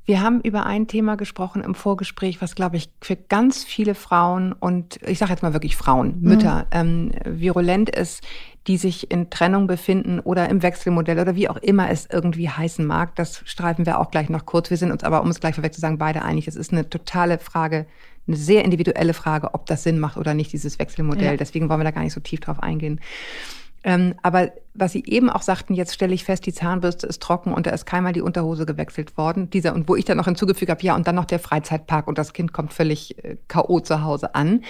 Wir 0.09 0.21
haben 0.21 0.41
über 0.41 0.65
ein 0.65 0.87
Thema 0.87 1.17
gesprochen 1.17 1.61
im 1.61 1.75
Vorgespräch, 1.75 2.41
was, 2.41 2.55
glaube 2.55 2.77
ich, 2.77 2.89
für 2.99 3.15
ganz 3.15 3.63
viele 3.63 3.93
Frauen 3.93 4.53
und 4.53 4.99
ich 5.05 5.19
sage 5.19 5.29
jetzt 5.29 5.43
mal 5.43 5.53
wirklich 5.53 5.75
Frauen, 5.75 6.19
Mütter, 6.19 6.65
mhm. 6.73 7.11
ähm, 7.21 7.39
virulent 7.39 7.91
ist, 7.91 8.23
die 8.65 8.77
sich 8.77 9.11
in 9.11 9.29
Trennung 9.29 9.67
befinden 9.67 10.19
oder 10.19 10.49
im 10.49 10.63
Wechselmodell 10.63 11.19
oder 11.19 11.35
wie 11.35 11.47
auch 11.47 11.57
immer 11.57 11.91
es 11.91 12.07
irgendwie 12.11 12.49
heißen 12.49 12.87
mag. 12.87 13.15
Das 13.17 13.43
streifen 13.45 13.85
wir 13.85 13.99
auch 13.99 14.09
gleich 14.09 14.29
noch 14.29 14.47
kurz. 14.47 14.71
Wir 14.71 14.77
sind 14.77 14.91
uns 14.91 15.03
aber, 15.03 15.21
um 15.21 15.29
es 15.29 15.39
gleich 15.39 15.53
vorweg 15.53 15.75
zu 15.75 15.79
sagen, 15.79 15.99
beide 15.99 16.23
einig. 16.23 16.47
Es 16.47 16.55
ist 16.55 16.71
eine 16.71 16.89
totale 16.89 17.37
Frage, 17.37 17.85
eine 18.27 18.35
sehr 18.35 18.65
individuelle 18.65 19.13
Frage, 19.13 19.53
ob 19.53 19.67
das 19.67 19.83
Sinn 19.83 19.99
macht 19.99 20.17
oder 20.17 20.33
nicht, 20.33 20.51
dieses 20.51 20.79
Wechselmodell. 20.79 21.33
Ja. 21.33 21.37
Deswegen 21.37 21.69
wollen 21.69 21.81
wir 21.81 21.83
da 21.83 21.91
gar 21.91 22.03
nicht 22.03 22.13
so 22.13 22.19
tief 22.19 22.39
drauf 22.39 22.63
eingehen. 22.63 22.99
Ähm, 23.83 24.15
aber 24.21 24.51
was 24.73 24.91
Sie 24.91 25.03
eben 25.05 25.29
auch 25.29 25.41
sagten, 25.41 25.73
jetzt 25.73 25.93
stelle 25.93 26.13
ich 26.13 26.23
fest, 26.23 26.45
die 26.45 26.53
Zahnbürste 26.53 27.07
ist 27.07 27.21
trocken 27.21 27.53
und 27.53 27.65
da 27.65 27.71
ist 27.71 27.85
keinmal 27.85 28.13
die 28.13 28.21
Unterhose 28.21 28.65
gewechselt 28.65 29.17
worden. 29.17 29.49
Dieser, 29.49 29.73
und 29.73 29.87
wo 29.87 29.95
ich 29.95 30.05
dann 30.05 30.17
noch 30.17 30.25
hinzugefügt 30.25 30.69
habe, 30.69 30.83
ja, 30.83 30.95
und 30.95 31.07
dann 31.07 31.15
noch 31.15 31.25
der 31.25 31.39
Freizeitpark 31.39 32.07
und 32.07 32.17
das 32.17 32.33
Kind 32.33 32.53
kommt 32.53 32.73
völlig 32.73 33.23
äh, 33.23 33.37
K.O. 33.47 33.79
zu 33.79 34.03
Hause 34.03 34.35
an. 34.35 34.63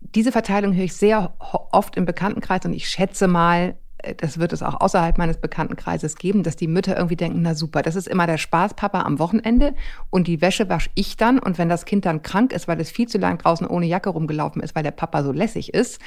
Diese 0.00 0.32
Verteilung 0.32 0.74
höre 0.74 0.84
ich 0.84 0.94
sehr 0.94 1.34
oft 1.72 1.96
im 1.96 2.04
Bekanntenkreis 2.04 2.64
und 2.64 2.72
ich 2.72 2.88
schätze 2.88 3.28
mal, 3.28 3.76
äh, 3.98 4.14
das 4.14 4.38
wird 4.38 4.52
es 4.52 4.62
auch 4.62 4.80
außerhalb 4.80 5.18
meines 5.18 5.38
Bekanntenkreises 5.38 6.16
geben, 6.16 6.42
dass 6.42 6.56
die 6.56 6.68
Mütter 6.68 6.96
irgendwie 6.96 7.16
denken, 7.16 7.42
na 7.42 7.54
super, 7.54 7.82
das 7.82 7.96
ist 7.96 8.08
immer 8.08 8.26
der 8.26 8.38
Spaßpapa 8.38 9.02
am 9.02 9.18
Wochenende 9.18 9.74
und 10.10 10.26
die 10.26 10.40
Wäsche 10.40 10.68
wasche 10.68 10.90
ich 10.94 11.16
dann 11.16 11.38
und 11.38 11.58
wenn 11.58 11.68
das 11.68 11.84
Kind 11.84 12.06
dann 12.06 12.22
krank 12.22 12.52
ist, 12.52 12.68
weil 12.68 12.80
es 12.80 12.90
viel 12.90 13.08
zu 13.08 13.18
lang 13.18 13.38
draußen 13.38 13.66
ohne 13.66 13.86
Jacke 13.86 14.10
rumgelaufen 14.10 14.62
ist, 14.62 14.74
weil 14.74 14.82
der 14.82 14.92
Papa 14.92 15.22
so 15.22 15.32
lässig 15.32 15.74
ist, 15.74 16.00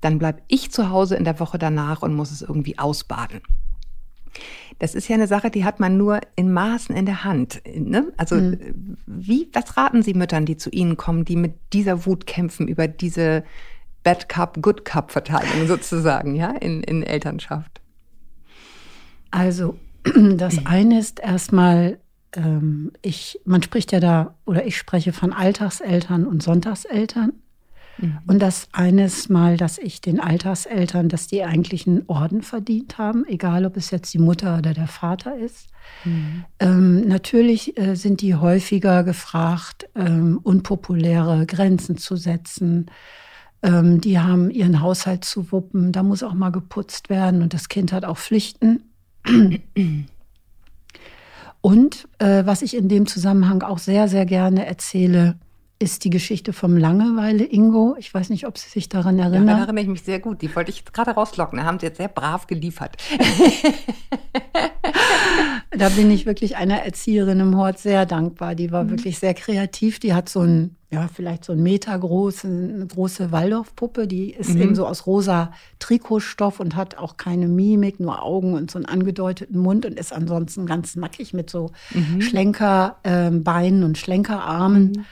dann 0.00 0.18
bleib 0.18 0.42
ich 0.48 0.70
zu 0.70 0.90
Hause 0.90 1.16
in 1.16 1.24
der 1.24 1.40
Woche 1.40 1.58
danach 1.58 2.02
und 2.02 2.14
muss 2.14 2.30
es 2.30 2.42
irgendwie 2.42 2.78
ausbaden. 2.78 3.40
Das 4.78 4.94
ist 4.94 5.08
ja 5.08 5.14
eine 5.14 5.26
Sache, 5.26 5.50
die 5.50 5.64
hat 5.64 5.80
man 5.80 5.96
nur 5.96 6.20
in 6.34 6.52
Maßen 6.52 6.94
in 6.94 7.06
der 7.06 7.24
Hand. 7.24 7.62
Ne? 7.74 8.12
Also 8.16 8.36
mhm. 8.36 8.98
wie, 9.06 9.48
was 9.52 9.76
raten 9.76 10.02
Sie 10.02 10.12
Müttern, 10.12 10.44
die 10.44 10.58
zu 10.58 10.70
Ihnen 10.70 10.96
kommen, 10.96 11.24
die 11.24 11.36
mit 11.36 11.54
dieser 11.72 12.04
Wut 12.04 12.26
kämpfen 12.26 12.68
über 12.68 12.86
diese 12.86 13.44
Bad 14.02 14.28
Cup, 14.28 14.58
Good 14.60 14.84
Cup 14.84 15.10
Verteilung 15.10 15.66
sozusagen, 15.66 16.34
ja, 16.34 16.50
in, 16.50 16.82
in 16.82 17.02
Elternschaft? 17.02 17.80
Also 19.30 19.78
das 20.36 20.66
eine 20.66 20.98
ist 20.98 21.20
erstmal, 21.20 21.98
ähm, 22.34 22.92
ich, 23.02 23.40
man 23.44 23.62
spricht 23.62 23.92
ja 23.92 24.00
da, 24.00 24.36
oder 24.44 24.66
ich 24.66 24.76
spreche 24.76 25.12
von 25.12 25.32
Alltagseltern 25.32 26.26
und 26.26 26.42
Sonntagseltern. 26.42 27.32
Mhm. 27.98 28.18
Und 28.26 28.40
das 28.40 28.68
eines 28.72 29.28
Mal, 29.28 29.56
dass 29.56 29.78
ich 29.78 30.00
den 30.00 30.20
Alltagseltern, 30.20 31.08
dass 31.08 31.26
die 31.26 31.42
eigentlich 31.42 31.86
einen 31.86 32.04
Orden 32.06 32.42
verdient 32.42 32.98
haben, 32.98 33.24
egal 33.26 33.64
ob 33.66 33.76
es 33.76 33.90
jetzt 33.90 34.12
die 34.14 34.18
Mutter 34.18 34.58
oder 34.58 34.74
der 34.74 34.86
Vater 34.86 35.36
ist. 35.36 35.68
Mhm. 36.04 36.44
Ähm, 36.60 37.08
natürlich 37.08 37.78
äh, 37.78 37.94
sind 37.94 38.20
die 38.20 38.34
häufiger 38.34 39.04
gefragt, 39.04 39.88
ähm, 39.94 40.40
unpopuläre 40.42 41.46
Grenzen 41.46 41.96
zu 41.96 42.16
setzen. 42.16 42.86
Ähm, 43.62 44.00
die 44.00 44.18
haben 44.18 44.50
ihren 44.50 44.80
Haushalt 44.80 45.24
zu 45.24 45.50
wuppen, 45.52 45.92
da 45.92 46.02
muss 46.02 46.22
auch 46.22 46.34
mal 46.34 46.50
geputzt 46.50 47.08
werden 47.08 47.42
und 47.42 47.54
das 47.54 47.68
Kind 47.68 47.92
hat 47.92 48.04
auch 48.04 48.18
Pflichten. 48.18 48.82
Und 51.60 52.08
äh, 52.18 52.46
was 52.46 52.62
ich 52.62 52.76
in 52.76 52.88
dem 52.88 53.06
Zusammenhang 53.06 53.62
auch 53.62 53.78
sehr, 53.78 54.06
sehr 54.08 54.26
gerne 54.26 54.66
erzähle, 54.66 55.36
ist 55.78 56.04
die 56.04 56.10
Geschichte 56.10 56.52
vom 56.52 56.76
Langeweile 56.76 57.44
Ingo. 57.44 57.96
Ich 57.98 58.12
weiß 58.12 58.30
nicht, 58.30 58.46
ob 58.46 58.56
Sie 58.56 58.68
sich 58.68 58.88
daran 58.88 59.18
erinnern. 59.18 59.46
Daran 59.46 59.62
erinnere 59.64 59.82
ich 59.82 59.88
mich 59.88 60.02
sehr 60.02 60.20
gut. 60.20 60.40
Die 60.40 60.54
wollte 60.56 60.70
ich 60.70 60.84
gerade 60.86 61.10
rauslocken. 61.10 61.58
Da 61.58 61.64
haben 61.64 61.78
Sie 61.78 61.86
jetzt 61.86 61.98
sehr 61.98 62.08
brav 62.08 62.46
geliefert. 62.46 62.96
da 65.70 65.90
bin 65.90 66.10
ich 66.10 66.24
wirklich 66.24 66.56
einer 66.56 66.82
Erzieherin 66.82 67.40
im 67.40 67.56
Hort 67.56 67.78
sehr 67.78 68.06
dankbar. 68.06 68.54
Die 68.54 68.72
war 68.72 68.84
mhm. 68.84 68.90
wirklich 68.90 69.18
sehr 69.18 69.34
kreativ. 69.34 69.98
Die 69.98 70.14
hat 70.14 70.30
so 70.30 70.40
ein, 70.40 70.76
ja, 70.90 71.08
vielleicht 71.12 71.44
so 71.44 71.52
ein 71.52 71.62
Meter 71.62 71.98
große, 71.98 72.48
eine 72.48 72.86
große 72.86 73.30
Waldorfpuppe. 73.30 74.06
Die 74.06 74.30
ist 74.30 74.54
mhm. 74.54 74.62
eben 74.62 74.74
so 74.74 74.86
aus 74.86 75.06
rosa 75.06 75.52
Trikotstoff 75.78 76.58
und 76.58 76.74
hat 76.74 76.96
auch 76.96 77.18
keine 77.18 77.48
Mimik, 77.48 78.00
nur 78.00 78.22
Augen 78.22 78.54
und 78.54 78.70
so 78.70 78.78
einen 78.78 78.86
angedeuteten 78.86 79.60
Mund 79.60 79.84
und 79.84 79.98
ist 79.98 80.14
ansonsten 80.14 80.64
ganz 80.64 80.96
nackig 80.96 81.34
mit 81.34 81.50
so 81.50 81.72
mhm. 81.92 82.22
Schlenkerbeinen 82.22 83.82
äh, 83.82 83.84
und 83.84 83.98
Schlenkerarmen. 83.98 85.04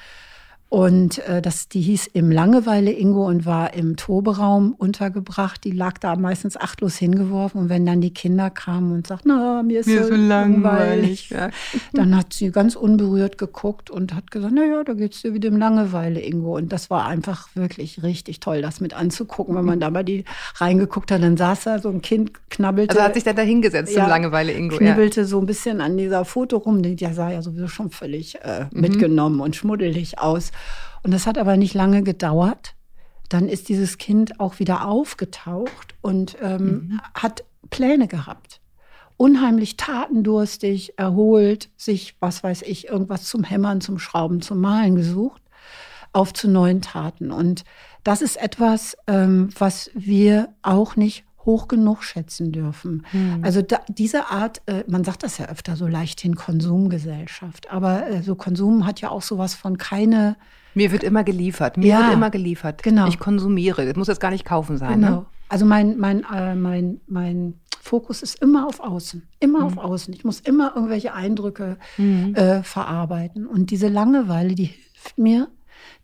Und 0.75 1.20
äh, 1.29 1.41
das, 1.41 1.68
die 1.68 1.81
hieß 1.81 2.09
im 2.14 2.33
Langeweile 2.33 2.91
Ingo 2.91 3.29
und 3.29 3.47
war 3.47 3.75
im 3.75 3.95
Toberaum 3.95 4.75
untergebracht. 4.77 5.62
Die 5.62 5.70
lag 5.70 5.99
da 5.99 6.16
meistens 6.16 6.57
achtlos 6.57 6.97
hingeworfen. 6.97 7.61
Und 7.61 7.68
wenn 7.68 7.87
dann 7.87 8.01
die 8.01 8.12
Kinder 8.12 8.51
kamen 8.51 8.91
und 8.91 9.07
sagten, 9.07 9.29
na, 9.29 9.62
mir 9.62 9.79
ist, 9.79 9.87
mir 9.87 10.03
so, 10.03 10.09
so 10.09 10.16
langweilig, 10.16 11.31
ja. 11.31 11.51
dann 11.93 12.16
hat 12.16 12.33
sie 12.33 12.51
ganz 12.51 12.75
unberührt 12.75 13.39
geguckt 13.39 13.89
und 13.89 14.16
hat 14.16 14.33
gesagt, 14.33 14.53
na 14.53 14.64
ja, 14.64 14.83
da 14.83 14.95
geht's 14.95 15.22
dir 15.22 15.33
wieder 15.33 15.47
im 15.47 15.59
Langeweile 15.59 16.20
Ingo. 16.20 16.57
Und 16.57 16.72
das 16.72 16.91
war 16.91 17.07
einfach 17.07 17.47
wirklich 17.55 18.03
richtig 18.03 18.41
toll, 18.41 18.61
das 18.61 18.81
mit 18.81 18.95
anzugucken. 18.95 19.55
Wenn 19.55 19.64
man 19.64 19.79
da 19.79 19.91
mal 19.91 20.03
die 20.03 20.25
reingeguckt 20.57 21.12
hat, 21.12 21.22
dann 21.22 21.37
saß 21.37 21.62
da 21.62 21.79
so 21.79 21.89
ein 21.89 22.03
Kind, 22.03 22.33
knabbelte. 22.51 22.97
Also 22.97 23.05
hat 23.05 23.14
sich 23.14 23.22
dann 23.22 23.37
da 23.37 23.43
hingesetzt 23.43 23.95
ja, 23.95 24.01
zum 24.01 24.11
Langeweile 24.11 24.51
Ingo. 24.51 24.79
Knibbelte 24.79 25.20
ja. 25.20 25.27
so 25.29 25.39
ein 25.39 25.47
bisschen 25.47 25.81
an 25.81 25.97
dieser 25.97 26.25
Foto 26.25 26.57
rum. 26.57 26.83
Der 26.83 27.14
sah 27.14 27.31
ja 27.31 27.43
sowieso 27.43 27.68
schon 27.68 27.91
völlig 27.91 28.41
äh, 28.43 28.64
mhm. 28.72 28.81
mitgenommen 28.81 29.39
und 29.39 29.55
schmuddelig 29.55 30.18
aus. 30.18 30.51
Und 31.02 31.12
das 31.12 31.26
hat 31.26 31.38
aber 31.38 31.56
nicht 31.56 31.74
lange 31.74 32.02
gedauert. 32.02 32.74
Dann 33.28 33.48
ist 33.48 33.68
dieses 33.68 33.98
Kind 33.98 34.40
auch 34.40 34.58
wieder 34.58 34.86
aufgetaucht 34.86 35.94
und 36.00 36.36
ähm, 36.40 36.64
mhm. 36.64 37.00
hat 37.14 37.44
Pläne 37.70 38.08
gehabt. 38.08 38.60
Unheimlich 39.16 39.76
tatendurstig, 39.76 40.98
erholt, 40.98 41.70
sich, 41.76 42.16
was 42.20 42.42
weiß 42.42 42.62
ich, 42.62 42.88
irgendwas 42.88 43.24
zum 43.24 43.44
Hämmern, 43.44 43.80
zum 43.80 43.98
Schrauben, 43.98 44.42
zum 44.42 44.60
Malen 44.60 44.96
gesucht, 44.96 45.42
auf 46.12 46.32
zu 46.32 46.48
neuen 46.48 46.82
Taten. 46.82 47.30
Und 47.30 47.64
das 48.02 48.22
ist 48.22 48.36
etwas, 48.36 48.96
ähm, 49.06 49.50
was 49.58 49.90
wir 49.94 50.48
auch 50.62 50.96
nicht 50.96 51.24
hoch 51.45 51.68
genug 51.68 52.03
schätzen 52.03 52.53
dürfen. 52.53 53.05
Hm. 53.11 53.40
Also 53.42 53.62
da, 53.62 53.80
diese 53.88 54.30
Art, 54.30 54.62
äh, 54.66 54.84
man 54.86 55.05
sagt 55.05 55.22
das 55.22 55.38
ja 55.38 55.47
öfter 55.47 55.76
so 55.76 55.86
leichthin 55.86 56.34
Konsumgesellschaft, 56.36 57.70
aber 57.70 58.07
äh, 58.09 58.22
so 58.22 58.34
Konsum 58.34 58.86
hat 58.86 59.01
ja 59.01 59.11
auch 59.11 59.22
sowas 59.22 59.55
von 59.55 59.78
keine. 59.78 60.36
Mir 60.74 60.90
wird 60.92 61.05
immer 61.05 61.24
geliefert. 61.24 61.76
Mir 61.76 61.86
ja, 61.86 62.01
wird 62.01 62.14
immer 62.14 62.30
geliefert. 62.30 62.82
Genau. 62.82 63.07
Ich 63.07 63.18
konsumiere. 63.18 63.86
Das 63.86 63.97
muss 63.97 64.09
jetzt 64.09 64.20
gar 64.20 64.30
nicht 64.30 64.45
kaufen 64.45 64.76
sein. 64.76 65.01
Ne? 65.01 65.07
Genau. 65.07 65.20
Ne? 65.20 65.26
Also 65.49 65.66
mein, 65.66 65.99
mein, 65.99 66.24
äh, 66.32 66.55
mein, 66.55 67.01
mein 67.07 67.61
Fokus 67.80 68.22
ist 68.22 68.40
immer 68.42 68.66
auf 68.66 68.80
Außen. 68.80 69.22
Immer 69.40 69.61
mhm. 69.61 69.64
auf 69.66 69.78
Außen. 69.78 70.12
Ich 70.14 70.24
muss 70.24 70.40
immer 70.40 70.72
irgendwelche 70.74 71.12
Eindrücke 71.14 71.76
mhm. 71.99 72.34
verarbeiten. 72.62 73.47
Und 73.47 73.70
diese 73.70 73.88
Langeweile, 73.88 74.55
die 74.55 74.72
hilft 75.05 75.18
mir, 75.18 75.49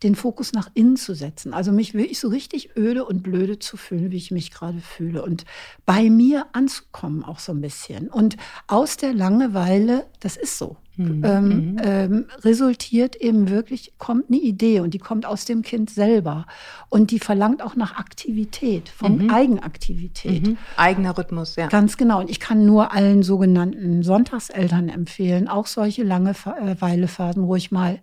den 0.03 0.15
Fokus 0.15 0.53
nach 0.53 0.69
innen 0.73 0.95
zu 0.95 1.13
setzen. 1.13 1.53
Also 1.53 1.71
mich 1.71 1.93
wirklich 1.93 2.19
so 2.19 2.27
richtig 2.27 2.75
öde 2.77 3.05
und 3.05 3.23
blöde 3.23 3.59
zu 3.59 3.77
fühlen, 3.77 4.11
wie 4.11 4.17
ich 4.17 4.31
mich 4.31 4.51
gerade 4.51 4.79
fühle. 4.79 5.23
Und 5.23 5.45
bei 5.85 6.09
mir 6.09 6.47
anzukommen 6.53 7.23
auch 7.23 7.39
so 7.39 7.51
ein 7.51 7.61
bisschen. 7.61 8.09
Und 8.09 8.37
aus 8.67 8.97
der 8.97 9.13
Langeweile, 9.13 10.05
das 10.19 10.37
ist 10.37 10.57
so, 10.57 10.77
mhm. 10.97 11.23
Ähm, 11.23 11.47
mhm. 11.47 11.77
ähm, 11.83 12.25
resultiert 12.43 13.15
eben 13.15 13.49
wirklich, 13.49 13.93
kommt 13.97 14.29
eine 14.29 14.39
Idee 14.39 14.79
und 14.79 14.93
die 14.93 14.99
kommt 14.99 15.25
aus 15.25 15.45
dem 15.45 15.61
Kind 15.61 15.89
selber. 15.89 16.45
Und 16.89 17.11
die 17.11 17.19
verlangt 17.19 17.61
auch 17.61 17.75
nach 17.75 17.97
Aktivität, 17.97 18.89
von 18.89 19.23
mhm. 19.23 19.29
Eigenaktivität. 19.29 20.47
Mhm. 20.47 20.57
Eigener 20.77 21.17
Rhythmus, 21.17 21.55
ja. 21.55 21.67
Ganz 21.67 21.97
genau. 21.97 22.19
Und 22.19 22.29
ich 22.29 22.39
kann 22.39 22.65
nur 22.65 22.93
allen 22.93 23.23
sogenannten 23.23 24.03
Sonntagseltern 24.03 24.89
empfehlen, 24.89 25.47
auch 25.47 25.67
solche 25.67 26.03
Langeweilephasen 26.03 27.43
ruhig 27.43 27.71
mal 27.71 27.99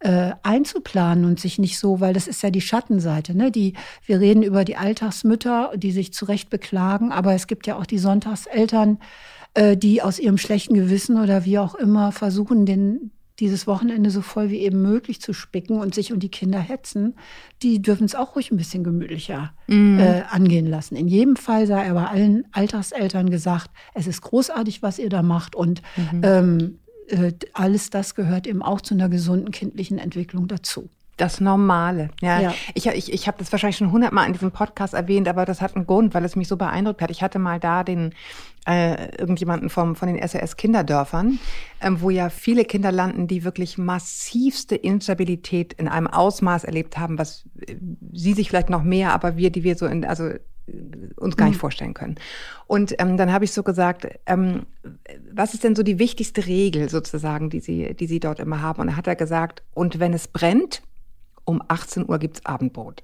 äh, 0.00 0.32
einzuplanen 0.42 1.24
und 1.24 1.38
sich 1.38 1.58
nicht 1.58 1.78
so, 1.78 2.00
weil 2.00 2.12
das 2.12 2.26
ist 2.26 2.42
ja 2.42 2.50
die 2.50 2.60
Schattenseite. 2.60 3.36
Ne? 3.36 3.50
Die, 3.50 3.74
wir 4.06 4.20
reden 4.20 4.42
über 4.42 4.64
die 4.64 4.76
Alltagsmütter, 4.76 5.72
die 5.76 5.92
sich 5.92 6.12
zu 6.12 6.24
Recht 6.24 6.50
beklagen, 6.50 7.12
aber 7.12 7.34
es 7.34 7.46
gibt 7.46 7.66
ja 7.66 7.76
auch 7.76 7.86
die 7.86 7.98
Sonntagseltern, 7.98 8.98
äh, 9.54 9.76
die 9.76 10.02
aus 10.02 10.18
ihrem 10.18 10.38
schlechten 10.38 10.74
Gewissen 10.74 11.20
oder 11.20 11.44
wie 11.44 11.58
auch 11.58 11.74
immer 11.74 12.12
versuchen, 12.12 12.64
den, 12.64 13.10
dieses 13.40 13.66
Wochenende 13.66 14.10
so 14.10 14.22
voll 14.22 14.50
wie 14.50 14.60
eben 14.60 14.80
möglich 14.80 15.20
zu 15.20 15.32
spicken 15.32 15.80
und 15.80 15.94
sich 15.94 16.12
um 16.12 16.18
die 16.18 16.28
Kinder 16.30 16.60
hetzen, 16.60 17.14
die 17.62 17.82
dürfen 17.82 18.04
es 18.04 18.14
auch 18.14 18.36
ruhig 18.36 18.50
ein 18.50 18.56
bisschen 18.56 18.84
gemütlicher 18.84 19.52
mm. 19.66 19.98
äh, 19.98 20.22
angehen 20.30 20.66
lassen. 20.66 20.94
In 20.94 21.08
jedem 21.08 21.36
Fall 21.36 21.66
sei 21.66 21.90
aber 21.90 22.10
allen 22.10 22.44
Alltagseltern 22.52 23.30
gesagt, 23.30 23.70
es 23.94 24.06
ist 24.06 24.20
großartig, 24.22 24.82
was 24.82 24.98
ihr 24.98 25.08
da 25.08 25.22
macht 25.22 25.56
und 25.56 25.82
mhm. 25.96 26.20
ähm, 26.22 26.58
äh, 26.60 26.79
alles 27.52 27.90
das 27.90 28.14
gehört 28.14 28.46
eben 28.46 28.62
auch 28.62 28.80
zu 28.80 28.94
einer 28.94 29.08
gesunden 29.08 29.50
kindlichen 29.50 29.98
Entwicklung 29.98 30.48
dazu. 30.48 30.88
Das 31.20 31.38
Normale. 31.38 32.08
Ja, 32.22 32.40
ja. 32.40 32.54
ich, 32.72 32.86
ich, 32.86 33.12
ich 33.12 33.26
habe 33.26 33.36
das 33.38 33.52
wahrscheinlich 33.52 33.76
schon 33.76 33.92
hundertmal 33.92 34.26
in 34.26 34.32
diesem 34.32 34.52
Podcast 34.52 34.94
erwähnt, 34.94 35.28
aber 35.28 35.44
das 35.44 35.60
hat 35.60 35.76
einen 35.76 35.86
Grund, 35.86 36.14
weil 36.14 36.24
es 36.24 36.34
mich 36.34 36.48
so 36.48 36.56
beeindruckt 36.56 37.02
hat. 37.02 37.10
Ich 37.10 37.22
hatte 37.22 37.38
mal 37.38 37.60
da 37.60 37.84
den 37.84 38.14
äh, 38.66 39.14
irgendjemanden 39.16 39.68
vom, 39.68 39.96
von 39.96 40.08
den 40.08 40.26
SOS 40.26 40.56
Kinderdörfern, 40.56 41.38
ähm, 41.82 42.00
wo 42.00 42.08
ja 42.08 42.30
viele 42.30 42.64
Kinder 42.64 42.90
landen, 42.90 43.26
die 43.26 43.44
wirklich 43.44 43.76
massivste 43.76 44.76
Instabilität 44.76 45.74
in 45.74 45.88
einem 45.88 46.06
Ausmaß 46.06 46.64
erlebt 46.64 46.96
haben, 46.96 47.18
was 47.18 47.44
äh, 47.66 47.74
sie 48.12 48.32
sich 48.32 48.48
vielleicht 48.48 48.70
noch 48.70 48.82
mehr, 48.82 49.12
aber 49.12 49.36
wir, 49.36 49.50
die 49.50 49.62
wir 49.62 49.76
so 49.76 49.84
in, 49.84 50.06
also 50.06 50.30
uns 51.16 51.36
gar 51.36 51.46
nicht 51.46 51.56
mhm. 51.56 51.60
vorstellen 51.60 51.94
können. 51.94 52.16
Und 52.66 52.94
ähm, 52.98 53.16
dann 53.16 53.32
habe 53.32 53.44
ich 53.44 53.52
so 53.52 53.62
gesagt, 53.62 54.06
ähm, 54.26 54.66
was 55.32 55.54
ist 55.54 55.64
denn 55.64 55.74
so 55.74 55.82
die 55.82 55.98
wichtigste 55.98 56.46
Regel 56.46 56.88
sozusagen, 56.88 57.50
die 57.50 57.60
Sie, 57.60 57.94
die 57.94 58.06
Sie 58.06 58.20
dort 58.20 58.40
immer 58.40 58.62
haben? 58.62 58.80
Und 58.80 58.88
da 58.88 58.96
hat 58.96 59.06
er 59.06 59.16
gesagt, 59.16 59.62
und 59.74 59.98
wenn 59.98 60.12
es 60.12 60.28
brennt, 60.28 60.82
um 61.44 61.62
18 61.68 62.08
Uhr 62.08 62.18
gibt's 62.18 62.44
Abendbrot. 62.46 63.02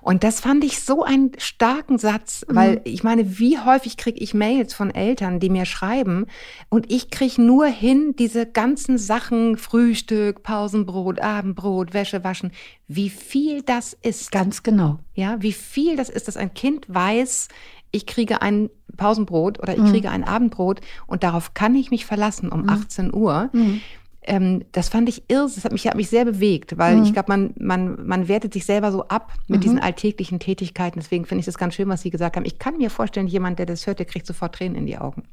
Und 0.00 0.24
das 0.24 0.40
fand 0.40 0.64
ich 0.64 0.80
so 0.80 1.02
einen 1.02 1.32
starken 1.38 1.98
Satz, 1.98 2.44
weil 2.48 2.76
mhm. 2.76 2.80
ich 2.84 3.02
meine, 3.02 3.38
wie 3.38 3.58
häufig 3.58 3.96
kriege 3.96 4.18
ich 4.18 4.34
Mails 4.34 4.74
von 4.74 4.90
Eltern, 4.90 5.40
die 5.40 5.50
mir 5.50 5.64
schreiben 5.64 6.26
und 6.68 6.90
ich 6.90 7.10
kriege 7.10 7.42
nur 7.42 7.66
hin 7.66 8.14
diese 8.18 8.46
ganzen 8.46 8.98
Sachen, 8.98 9.56
Frühstück, 9.56 10.42
Pausenbrot, 10.42 11.20
Abendbrot, 11.20 11.94
Wäsche 11.94 12.24
waschen, 12.24 12.52
wie 12.88 13.10
viel 13.10 13.62
das 13.62 13.96
ist. 14.02 14.32
Ganz 14.32 14.62
genau. 14.62 14.98
Ja, 15.14 15.36
wie 15.40 15.52
viel 15.52 15.96
das 15.96 16.08
ist, 16.08 16.28
dass 16.28 16.36
ein 16.36 16.54
Kind 16.54 16.86
weiß, 16.88 17.48
ich 17.92 18.06
kriege 18.06 18.40
ein 18.40 18.70
Pausenbrot 18.96 19.58
oder 19.58 19.74
ich 19.74 19.80
mhm. 19.80 19.90
kriege 19.90 20.10
ein 20.10 20.24
Abendbrot 20.24 20.80
und 21.06 21.22
darauf 21.22 21.54
kann 21.54 21.74
ich 21.74 21.90
mich 21.90 22.06
verlassen 22.06 22.50
um 22.50 22.62
mhm. 22.62 22.70
18 22.70 23.14
Uhr. 23.14 23.50
Mhm 23.52 23.80
ähm, 24.22 24.64
das 24.72 24.88
fand 24.88 25.08
ich 25.08 25.24
irre, 25.28 25.50
das 25.54 25.64
hat 25.64 25.72
mich, 25.72 25.86
hat 25.86 25.96
mich 25.96 26.10
sehr 26.10 26.24
bewegt, 26.24 26.76
weil 26.76 26.96
mhm. 26.96 27.04
ich 27.04 27.12
glaube, 27.12 27.28
man, 27.28 27.54
man, 27.58 28.06
man 28.06 28.28
wertet 28.28 28.52
sich 28.52 28.66
selber 28.66 28.92
so 28.92 29.08
ab 29.08 29.32
mit 29.48 29.60
mhm. 29.60 29.62
diesen 29.62 29.78
alltäglichen 29.78 30.38
Tätigkeiten. 30.38 31.00
Deswegen 31.00 31.24
finde 31.24 31.40
ich 31.40 31.46
das 31.46 31.58
ganz 31.58 31.74
schön, 31.74 31.88
was 31.88 32.02
Sie 32.02 32.10
gesagt 32.10 32.36
haben. 32.36 32.44
Ich 32.44 32.58
kann 32.58 32.76
mir 32.76 32.90
vorstellen, 32.90 33.26
jemand, 33.26 33.58
der 33.58 33.66
das 33.66 33.86
hört, 33.86 33.98
der 33.98 34.06
kriegt 34.06 34.26
sofort 34.26 34.54
Tränen 34.54 34.76
in 34.76 34.86
die 34.86 34.98
Augen. 34.98 35.24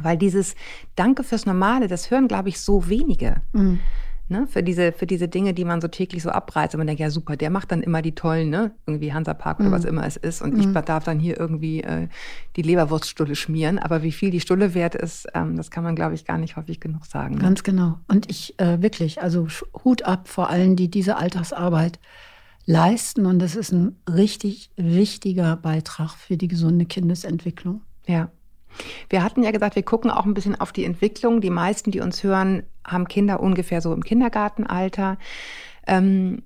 Weil 0.00 0.16
dieses 0.16 0.54
Danke 0.94 1.24
fürs 1.24 1.46
Normale, 1.46 1.88
das 1.88 2.10
hören, 2.10 2.28
glaube 2.28 2.48
ich, 2.48 2.60
so 2.60 2.88
wenige. 2.88 3.42
Mhm 3.52 3.80
ne, 4.28 4.46
für 4.46 4.62
diese, 4.62 4.92
für 4.92 5.06
diese 5.06 5.28
Dinge, 5.28 5.54
die 5.54 5.64
man 5.64 5.80
so 5.80 5.88
täglich 5.88 6.22
so 6.22 6.30
abreißt. 6.30 6.74
Und 6.74 6.78
man 6.78 6.86
denkt, 6.86 7.00
ja 7.00 7.10
super, 7.10 7.36
der 7.36 7.50
macht 7.50 7.72
dann 7.72 7.82
immer 7.82 8.02
die 8.02 8.14
tollen, 8.14 8.50
ne, 8.50 8.72
irgendwie 8.86 9.12
Hansapark 9.12 9.60
oder 9.60 9.68
mhm. 9.68 9.72
was 9.72 9.84
immer 9.84 10.06
es 10.06 10.16
ist. 10.16 10.42
Und 10.42 10.54
mhm. 10.54 10.60
ich 10.60 10.84
darf 10.84 11.04
dann 11.04 11.18
hier 11.18 11.38
irgendwie 11.38 11.82
äh, 11.82 12.08
die 12.56 12.62
Leberwurststulle 12.62 13.36
schmieren. 13.36 13.78
Aber 13.78 14.02
wie 14.02 14.12
viel 14.12 14.30
die 14.30 14.40
Stulle 14.40 14.74
wert 14.74 14.94
ist, 14.94 15.26
ähm, 15.34 15.56
das 15.56 15.70
kann 15.70 15.84
man, 15.84 15.96
glaube 15.96 16.14
ich, 16.14 16.24
gar 16.24 16.38
nicht 16.38 16.56
häufig 16.56 16.80
genug 16.80 17.06
sagen. 17.06 17.36
Ne? 17.36 17.40
Ganz 17.40 17.62
genau. 17.62 17.98
Und 18.08 18.30
ich 18.30 18.58
äh, 18.58 18.82
wirklich, 18.82 19.22
also 19.22 19.46
Hut 19.84 20.02
ab 20.02 20.28
vor 20.28 20.50
allen, 20.50 20.76
die 20.76 20.90
diese 20.90 21.16
Alltagsarbeit 21.16 21.98
leisten. 22.66 23.26
Und 23.26 23.38
das 23.38 23.56
ist 23.56 23.72
ein 23.72 23.96
richtig 24.08 24.70
wichtiger 24.76 25.56
Beitrag 25.56 26.10
für 26.10 26.36
die 26.36 26.48
gesunde 26.48 26.84
Kindesentwicklung. 26.84 27.82
Ja. 28.06 28.30
Wir 29.08 29.22
hatten 29.22 29.42
ja 29.42 29.50
gesagt, 29.50 29.76
wir 29.76 29.82
gucken 29.82 30.10
auch 30.10 30.24
ein 30.24 30.34
bisschen 30.34 30.58
auf 30.60 30.72
die 30.72 30.84
Entwicklung. 30.84 31.40
Die 31.40 31.50
meisten, 31.50 31.90
die 31.90 32.00
uns 32.00 32.22
hören, 32.22 32.62
haben 32.84 33.08
Kinder 33.08 33.40
ungefähr 33.40 33.80
so 33.80 33.92
im 33.92 34.02
Kindergartenalter. 34.02 35.18
Ähm, 35.86 36.42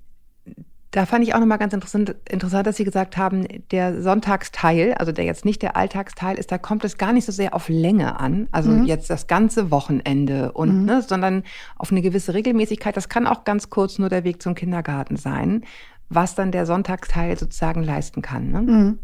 da 0.91 1.05
fand 1.05 1.23
ich 1.23 1.33
auch 1.33 1.39
nochmal 1.39 1.57
ganz 1.57 1.73
interessant, 1.73 2.15
interessant, 2.29 2.67
dass 2.67 2.75
Sie 2.75 2.83
gesagt 2.83 3.15
haben, 3.15 3.47
der 3.71 4.01
Sonntagsteil, 4.01 4.93
also 4.95 5.13
der 5.13 5.23
jetzt 5.23 5.45
nicht 5.45 5.61
der 5.61 5.77
Alltagsteil 5.77 6.37
ist, 6.37 6.51
da 6.51 6.57
kommt 6.57 6.83
es 6.83 6.97
gar 6.97 7.13
nicht 7.13 7.25
so 7.25 7.31
sehr 7.31 7.55
auf 7.55 7.69
Länge 7.69 8.19
an, 8.19 8.49
also 8.51 8.71
mhm. 8.71 8.85
jetzt 8.85 9.09
das 9.09 9.27
ganze 9.27 9.71
Wochenende 9.71 10.51
und, 10.51 10.81
mhm. 10.81 10.85
ne, 10.85 11.01
sondern 11.01 11.43
auf 11.77 11.91
eine 11.91 12.01
gewisse 12.01 12.33
Regelmäßigkeit. 12.33 12.97
Das 12.97 13.07
kann 13.07 13.25
auch 13.25 13.45
ganz 13.45 13.69
kurz 13.69 13.99
nur 13.99 14.09
der 14.09 14.25
Weg 14.25 14.41
zum 14.41 14.53
Kindergarten 14.53 15.15
sein, 15.15 15.63
was 16.09 16.35
dann 16.35 16.51
der 16.51 16.65
Sonntagsteil 16.65 17.37
sozusagen 17.37 17.83
leisten 17.83 18.21
kann. 18.21 18.51
Ne? 18.51 18.61
Mhm. 18.61 18.99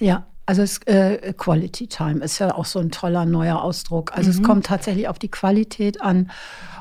Ja, 0.00 0.26
also 0.46 0.62
es, 0.62 0.78
äh, 0.86 1.34
Quality 1.36 1.88
Time 1.88 2.24
ist 2.24 2.38
ja 2.38 2.54
auch 2.54 2.64
so 2.64 2.78
ein 2.78 2.90
toller 2.90 3.24
neuer 3.24 3.62
Ausdruck. 3.62 4.16
Also 4.16 4.30
mhm. 4.30 4.36
es 4.36 4.42
kommt 4.42 4.66
tatsächlich 4.66 5.08
auf 5.08 5.18
die 5.18 5.30
Qualität 5.30 6.00
an. 6.00 6.30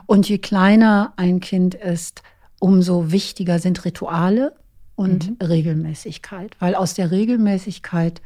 Und 0.05 0.29
je 0.29 0.37
kleiner 0.37 1.13
ein 1.17 1.39
Kind 1.39 1.73
ist, 1.73 2.21
umso 2.59 3.11
wichtiger 3.11 3.57
sind 3.57 3.83
Rituale 3.83 4.55
und 4.95 5.31
mhm. 5.31 5.45
Regelmäßigkeit. 5.45 6.55
Weil 6.59 6.75
aus 6.75 6.93
der 6.93 7.09
Regelmäßigkeit 7.09 8.21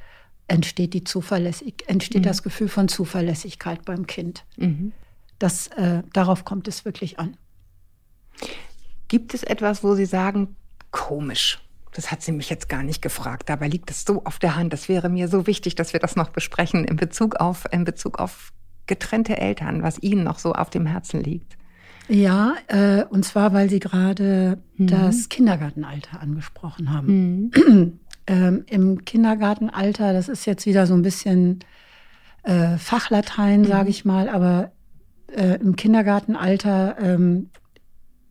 entsteht 0.50 0.94
die 0.94 1.04
Zuverlässig 1.04 1.84
entsteht 1.88 2.24
mhm. 2.24 2.28
das 2.28 2.44
Gefühl 2.44 2.68
von 2.68 2.90
Zuverlässigkeit 2.90 3.86
beim 3.86 4.08
Kind. 4.08 4.44
Mhm. 4.58 4.92
Das, 5.38 5.68
äh, 5.68 6.04
darauf 6.12 6.44
kommt 6.44 6.68
es 6.68 6.84
wirklich 6.84 7.18
an. 7.18 7.38
Gibt 9.08 9.34
es 9.34 9.44
etwas, 9.44 9.84
wo 9.84 9.96
Sie 9.96 10.06
sagen, 10.06 10.56
komisch? 10.92 11.60
Das 11.94 12.12
hat 12.12 12.22
sie 12.22 12.32
mich 12.32 12.50
jetzt 12.50 12.70
gar 12.70 12.84
nicht 12.84 13.02
gefragt. 13.02 13.50
Dabei 13.50 13.68
liegt 13.68 13.90
es 13.90 14.06
so 14.06 14.24
auf 14.24 14.40
der 14.40 14.56
Hand. 14.56 14.74
Das 14.74 14.90
wäre 14.90 15.10
mir 15.10 15.28
so 15.28 15.48
wichtig, 15.48 15.76
dass 15.76 15.94
wir 15.94 16.00
das 16.00 16.16
noch 16.16 16.30
besprechen 16.30 16.86
in 16.86 16.96
Bezug 16.96 17.36
auf, 17.38 17.66
in 17.72 17.84
Bezug 17.84 18.20
auf 18.20 18.54
getrennte 18.88 19.38
Eltern, 19.38 19.84
was 19.84 20.02
Ihnen 20.02 20.24
noch 20.24 20.40
so 20.40 20.54
auf 20.54 20.70
dem 20.70 20.86
Herzen 20.86 21.22
liegt. 21.22 21.58
Ja, 22.10 22.56
äh, 22.68 23.04
und 23.06 23.24
zwar, 23.24 23.54
weil 23.54 23.70
Sie 23.70 23.80
gerade 23.80 24.58
mhm. 24.78 24.88
das 24.88 25.30
Kindergartenalter 25.30 26.20
angesprochen 26.20 26.92
haben. 26.92 27.52
Mhm. 27.56 28.00
ähm, 28.28 28.64
Im 28.68 29.06
Kindergartenalter, 29.06 30.12
das 30.12 30.28
ist 30.28 30.46
jetzt 30.46 30.66
wieder 30.66 30.88
so 30.88 30.96
ein 30.96 31.04
bisschen 31.04 31.60
äh, 32.44 32.78
Fachlatein, 32.78 33.62
mhm. 33.62 33.66
sage 33.66 33.90
ich 33.90 34.06
mal, 34.06 34.28
aber 34.28 34.72
äh, 35.36 35.60
im 35.62 35.76
Kindergartenalter 35.76 36.98
ähm, 37.00 37.50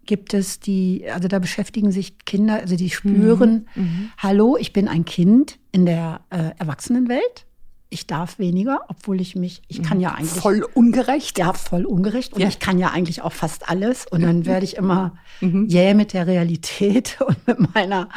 gibt 0.09 0.35
es 0.35 0.59
die, 0.59 1.05
also 1.13 1.29
da 1.29 1.39
beschäftigen 1.39 1.93
sich 1.93 2.19
Kinder, 2.25 2.55
also 2.55 2.75
die 2.75 2.91
spüren, 2.91 3.69
mhm. 3.77 3.83
mhm. 3.83 4.11
hallo, 4.19 4.57
ich 4.59 4.73
bin 4.73 4.89
ein 4.89 5.05
Kind 5.05 5.59
in 5.71 5.87
der 5.87 6.23
äh, 6.31 6.51
Erwachsenenwelt. 6.59 7.45
Ich 7.91 8.07
darf 8.07 8.39
weniger, 8.39 8.81
obwohl 8.89 9.21
ich 9.21 9.35
mich, 9.35 9.63
ich 9.69 9.83
kann 9.83 10.01
ja 10.01 10.13
eigentlich. 10.13 10.43
Voll 10.43 10.67
ungerecht. 10.75 11.39
Ja, 11.39 11.55
voll 11.55 11.87
ungerecht. 11.87 12.35
Und 12.35 12.43
ja. 12.43 12.49
ich 12.49 12.59
kann 12.59 12.79
ja 12.79 12.89
eigentlich 12.89 13.23
auch 13.23 13.33
fast 13.33 13.71
alles. 13.71 14.07
Und 14.07 14.23
dann 14.23 14.45
werde 14.45 14.65
ich 14.65 14.77
immer 14.77 15.15
mhm. 15.41 15.67
jäh 15.69 15.95
mit 15.95 16.13
der 16.13 16.27
Realität 16.27 17.19
und 17.27 17.47
mit 17.47 17.75
meiner 17.75 18.11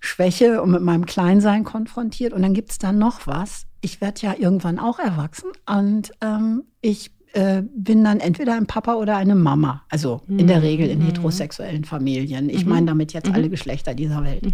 Schwäche 0.00 0.62
und 0.62 0.70
mit 0.70 0.80
meinem 0.80 1.04
Kleinsein 1.04 1.64
konfrontiert. 1.64 2.32
Und 2.32 2.40
dann 2.40 2.54
gibt 2.54 2.70
es 2.70 2.78
da 2.78 2.92
noch 2.92 3.26
was. 3.26 3.66
Ich 3.82 4.00
werde 4.00 4.20
ja 4.22 4.34
irgendwann 4.38 4.78
auch 4.78 4.98
erwachsen 4.98 5.50
und 5.66 6.10
ähm, 6.22 6.64
ich 6.80 7.10
äh, 7.38 7.62
bin 7.72 8.02
dann 8.02 8.18
entweder 8.18 8.54
ein 8.54 8.66
Papa 8.66 8.94
oder 8.94 9.16
eine 9.16 9.36
Mama. 9.36 9.84
Also 9.88 10.22
in 10.26 10.48
der 10.48 10.62
Regel 10.62 10.88
in 10.88 10.98
mhm. 10.98 11.06
heterosexuellen 11.06 11.84
Familien. 11.84 12.50
Ich 12.50 12.64
mhm. 12.64 12.70
meine 12.70 12.86
damit 12.86 13.12
jetzt 13.12 13.32
alle 13.32 13.46
mhm. 13.46 13.50
Geschlechter 13.50 13.94
dieser 13.94 14.24
Welt. 14.24 14.52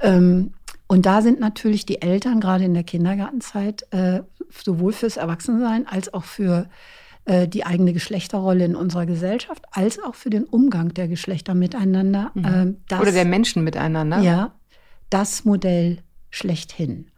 Ähm, 0.00 0.52
und 0.86 1.04
da 1.04 1.20
sind 1.20 1.40
natürlich 1.40 1.84
die 1.84 2.00
Eltern 2.00 2.40
gerade 2.40 2.64
in 2.64 2.72
der 2.72 2.84
Kindergartenzeit 2.84 3.86
äh, 3.90 4.20
sowohl 4.50 4.92
fürs 4.92 5.18
Erwachsensein 5.18 5.86
als 5.86 6.14
auch 6.14 6.24
für 6.24 6.70
äh, 7.26 7.48
die 7.48 7.66
eigene 7.66 7.92
Geschlechterrolle 7.92 8.64
in 8.64 8.76
unserer 8.76 9.04
Gesellschaft, 9.04 9.64
als 9.72 9.98
auch 10.02 10.14
für 10.14 10.30
den 10.30 10.44
Umgang 10.44 10.94
der 10.94 11.08
Geschlechter 11.08 11.54
miteinander. 11.54 12.30
Mhm. 12.34 12.44
Äh, 12.44 12.74
das, 12.88 13.00
Oder 13.00 13.12
der 13.12 13.26
Menschen 13.26 13.62
miteinander. 13.62 14.20
Ja, 14.20 14.54
das 15.10 15.44
Modell 15.44 15.98
schlechthin. 16.30 17.10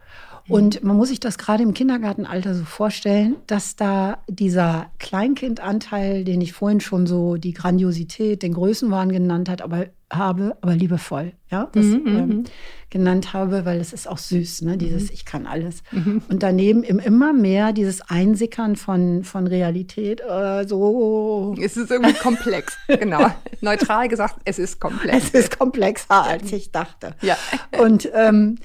Und 0.48 0.82
man 0.82 0.96
muss 0.96 1.08
sich 1.08 1.20
das 1.20 1.38
gerade 1.38 1.62
im 1.62 1.74
Kindergartenalter 1.74 2.54
so 2.54 2.64
vorstellen, 2.64 3.36
dass 3.46 3.76
da 3.76 4.18
dieser 4.28 4.90
Kleinkindanteil, 4.98 6.24
den 6.24 6.40
ich 6.40 6.52
vorhin 6.52 6.80
schon 6.80 7.06
so 7.06 7.36
die 7.36 7.52
Grandiosität, 7.52 8.42
den 8.42 8.54
Größenwahn 8.54 9.12
genannt 9.12 9.48
hat, 9.48 9.62
aber 9.62 9.86
habe, 10.10 10.56
aber 10.62 10.74
liebevoll, 10.74 11.32
ja, 11.50 11.68
das 11.72 11.84
mhm, 11.84 12.06
ähm, 12.06 12.28
mhm. 12.28 12.44
genannt 12.88 13.34
habe, 13.34 13.66
weil 13.66 13.78
es 13.78 13.92
ist 13.92 14.08
auch 14.08 14.16
süß, 14.16 14.62
ne, 14.62 14.78
dieses 14.78 15.04
mhm. 15.04 15.10
Ich 15.12 15.24
kann 15.26 15.46
alles. 15.46 15.82
Mhm. 15.92 16.22
Und 16.28 16.42
daneben 16.42 16.82
im 16.82 16.98
immer 16.98 17.32
mehr 17.32 17.72
dieses 17.72 18.00
Einsickern 18.00 18.76
von, 18.76 19.24
von 19.24 19.46
Realität, 19.46 20.20
äh, 20.20 20.66
so. 20.66 21.54
Es 21.60 21.76
ist 21.76 21.90
irgendwie 21.90 22.14
komplex, 22.14 22.78
genau. 22.88 23.30
Neutral 23.60 24.08
gesagt, 24.08 24.36
es 24.44 24.58
ist 24.58 24.80
komplex. 24.80 25.24
Es 25.24 25.30
ist 25.30 25.58
komplexer, 25.58 26.24
als 26.24 26.50
ich 26.52 26.72
dachte. 26.72 27.14
Ja. 27.20 27.36
Und 27.78 28.08
ähm, 28.14 28.56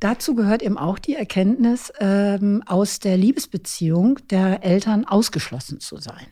Dazu 0.00 0.34
gehört 0.34 0.62
eben 0.62 0.78
auch 0.78 0.98
die 0.98 1.14
Erkenntnis, 1.14 1.92
ähm, 2.00 2.62
aus 2.66 3.00
der 3.00 3.16
Liebesbeziehung 3.16 4.18
der 4.30 4.64
Eltern 4.64 5.04
ausgeschlossen 5.04 5.78
zu 5.80 5.98
sein. 5.98 6.26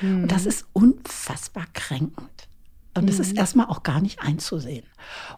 Mhm. 0.00 0.24
Und 0.24 0.32
das 0.32 0.44
ist 0.44 0.66
unfassbar 0.72 1.66
kränkend. 1.72 2.28
Und 2.94 3.08
das 3.08 3.18
ist 3.18 3.32
mhm. 3.32 3.38
erstmal 3.38 3.66
auch 3.66 3.84
gar 3.84 4.02
nicht 4.02 4.20
einzusehen. 4.20 4.84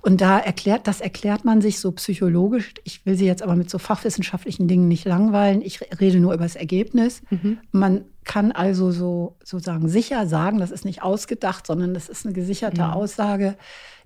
Und 0.01 0.20
da 0.20 0.41
erklärt, 0.41 0.89
das 0.89 1.01
erklärt 1.01 1.45
man 1.45 1.61
sich 1.61 1.78
so 1.78 1.93
psychologisch. 1.93 2.74
Ich 2.82 3.07
will 3.07 3.16
Sie 3.16 3.26
jetzt 3.26 3.43
aber 3.43 3.55
mit 3.55 3.70
so 3.70 3.78
fachwissenschaftlichen 3.78 4.66
Dingen 4.66 4.89
nicht 4.89 5.05
langweilen. 5.05 5.62
Ich 5.62 5.80
rede 6.01 6.18
nur 6.18 6.35
über 6.35 6.43
das 6.43 6.57
Ergebnis. 6.57 7.22
Mhm. 7.30 7.59
Man 7.70 8.07
kann 8.24 8.51
also 8.51 8.91
so 8.91 9.37
sozusagen 9.45 9.89
sicher 9.89 10.26
sagen, 10.26 10.59
das 10.59 10.72
ist 10.72 10.85
nicht 10.85 11.03
ausgedacht, 11.03 11.66
sondern 11.66 11.95
das 11.95 12.09
ist 12.09 12.26
eine 12.26 12.35
gesicherte 12.35 12.82
mhm. 12.82 12.91
Aussage, 12.91 13.57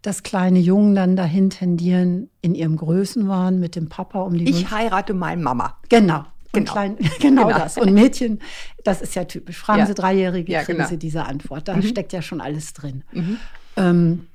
dass 0.03 0.23
kleine 0.23 0.59
Jungen 0.59 0.95
dann 0.95 1.17
dahin 1.17 1.51
tendieren, 1.51 2.31
in 2.41 2.55
ihrem 2.55 2.77
Größenwahn 2.77 3.59
mit 3.59 3.77
dem 3.77 3.89
Papa 3.89 4.21
um 4.21 4.35
die 4.35 4.49
Ich 4.49 4.71
heirate 4.71 5.15
mal 5.15 5.37
Mama. 5.37 5.77
Genau. 5.89 6.25
Genau. 6.53 6.73
Klein, 6.73 6.97
genau, 7.21 7.47
genau, 7.47 7.59
das. 7.59 7.77
Und 7.77 7.93
Mädchen, 7.93 8.41
das 8.85 9.03
ist 9.03 9.15
ja 9.15 9.25
typisch. 9.25 9.59
Fragen 9.59 9.81
ja. 9.81 9.87
Sie 9.87 9.95
Dreijährige, 9.95 10.53
ja, 10.53 10.63
kriegen 10.63 10.79
genau. 10.79 10.89
Sie 10.89 10.99
diese 10.99 11.25
Antwort. 11.25 11.69
Da 11.69 11.77
mhm. 11.77 11.83
steckt 11.83 12.13
ja 12.13 12.23
schon 12.23 12.41
alles 12.41 12.73
drin. 12.73 13.05
Mhm. 13.13 13.37
Ähm, 13.77 14.27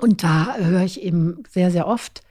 und 0.00 0.22
da 0.22 0.56
höre 0.56 0.82
ich 0.82 1.02
eben 1.02 1.42
sehr, 1.50 1.70
sehr 1.70 1.86
oft, 1.86 2.22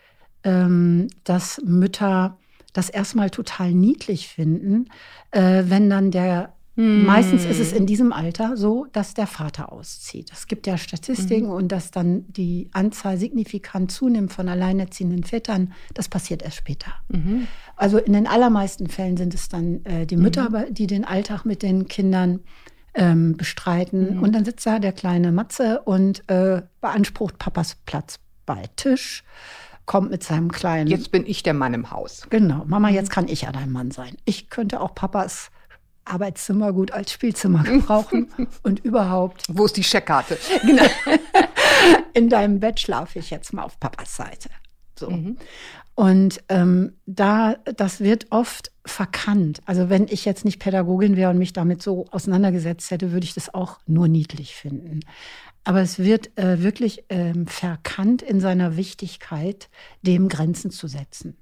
ähm, 0.44 1.08
dass 1.24 1.62
Mütter 1.64 2.38
das 2.74 2.90
erstmal 2.90 3.30
total 3.30 3.72
niedlich 3.72 4.28
finden, 4.28 4.90
äh, 5.32 5.64
wenn 5.68 5.90
dann 5.90 6.12
der 6.12 6.54
hm. 6.76 7.06
Meistens 7.06 7.46
ist 7.46 7.60
es 7.60 7.72
in 7.72 7.86
diesem 7.86 8.12
Alter 8.12 8.58
so, 8.58 8.88
dass 8.92 9.14
der 9.14 9.28
Vater 9.28 9.72
auszieht. 9.72 10.32
Es 10.34 10.48
gibt 10.48 10.66
ja 10.66 10.78
Statistiken 10.78 11.48
mhm. 11.48 11.54
und 11.54 11.72
dass 11.72 11.92
dann 11.92 12.26
die 12.34 12.70
Anzahl 12.74 13.18
signifikant 13.18 13.92
zunimmt 13.92 14.34
von 14.34 14.50
alleinerziehenden 14.50 15.24
Vätern. 15.24 15.74
Das 15.94 16.10
passiert 16.10 16.42
erst 16.42 16.58
später. 16.58 16.92
Mhm. 17.10 17.48
Also 17.76 18.00
in 18.00 18.14
den 18.14 18.26
allermeisten 18.26 18.88
Fällen 18.88 19.18
sind 19.18 19.36
es 19.36 19.50
dann 19.50 19.86
äh, 19.86 20.08
die 20.08 20.18
Mütter, 20.18 20.50
mhm. 20.50 20.74
die 20.74 20.88
den 20.88 21.06
Alltag 21.06 21.46
mit 21.46 21.62
den 21.62 21.88
Kindern 21.88 22.40
ähm, 22.96 23.38
bestreiten. 23.38 24.18
Mhm. 24.18 24.24
Und 24.24 24.34
dann 24.34 24.44
sitzt 24.44 24.66
da 24.66 24.80
der 24.80 24.94
kleine 24.94 25.32
Matze 25.32 25.82
und 25.84 26.28
äh, 26.28 26.64
beansprucht 26.82 27.38
Papas 27.38 27.78
Platz 27.86 28.20
bei 28.48 28.64
Tisch 28.76 29.24
kommt 29.86 30.10
mit 30.10 30.24
seinem 30.24 30.52
kleinen. 30.52 30.90
Jetzt 30.90 31.12
bin 31.12 31.26
ich 31.26 31.44
der 31.44 31.54
Mann 31.54 31.74
im 31.74 31.92
Haus. 31.92 32.26
Genau, 32.30 32.64
Mama, 32.66 32.90
jetzt 32.90 33.10
kann 33.10 33.28
ich 33.28 33.42
ja 33.42 33.52
dein 33.52 33.70
Mann 33.70 33.92
sein. 33.92 34.16
Ich 34.26 34.50
könnte 34.50 34.80
auch 34.80 34.96
Papas 34.96 35.52
Arbeitszimmer 36.06 36.74
gut 36.74 36.92
als 36.92 37.12
Spielzimmer 37.12 37.64
gebrauchen 37.64 38.30
und 38.64 38.84
überhaupt. 38.84 39.44
Wo 39.50 39.66
ist 39.66 39.78
die 39.78 39.84
Scheckkarte? 39.84 40.38
Genau. 40.66 40.84
In 42.14 42.30
deinem 42.30 42.60
Bett 42.60 42.80
schlafe 42.80 43.20
ich 43.20 43.30
jetzt 43.30 43.54
mal 43.54 43.64
auf 43.64 43.80
Papas 43.80 44.16
Seite. 44.16 44.50
So. 44.98 45.10
Mhm. 45.10 45.38
Und 45.96 46.44
ähm, 46.50 46.94
da, 47.06 47.56
das 47.76 48.00
wird 48.00 48.28
oft 48.32 48.72
verkannt. 48.86 49.62
Also 49.66 49.90
wenn 49.90 50.08
ich 50.08 50.26
jetzt 50.26 50.44
nicht 50.44 50.60
Pädagogin 50.60 51.16
wäre 51.16 51.30
und 51.30 51.38
mich 51.38 51.54
damit 51.54 51.84
so 51.84 52.06
auseinandergesetzt 52.12 52.90
hätte, 52.90 53.12
würde 53.12 53.26
ich 53.26 53.34
das 53.34 53.54
auch 53.54 53.80
nur 53.86 54.08
niedlich 54.08 54.56
finden. 54.56 55.02
Aber 55.64 55.82
es 55.82 56.00
wird 56.00 56.38
äh, 56.38 56.62
wirklich 56.62 57.06
ähm, 57.10 57.48
verkannt 57.48 58.22
in 58.22 58.40
seiner 58.40 58.76
Wichtigkeit, 58.76 59.70
dem 60.02 60.28
Grenzen 60.30 60.72
zu 60.72 60.88
setzen. 60.88 61.38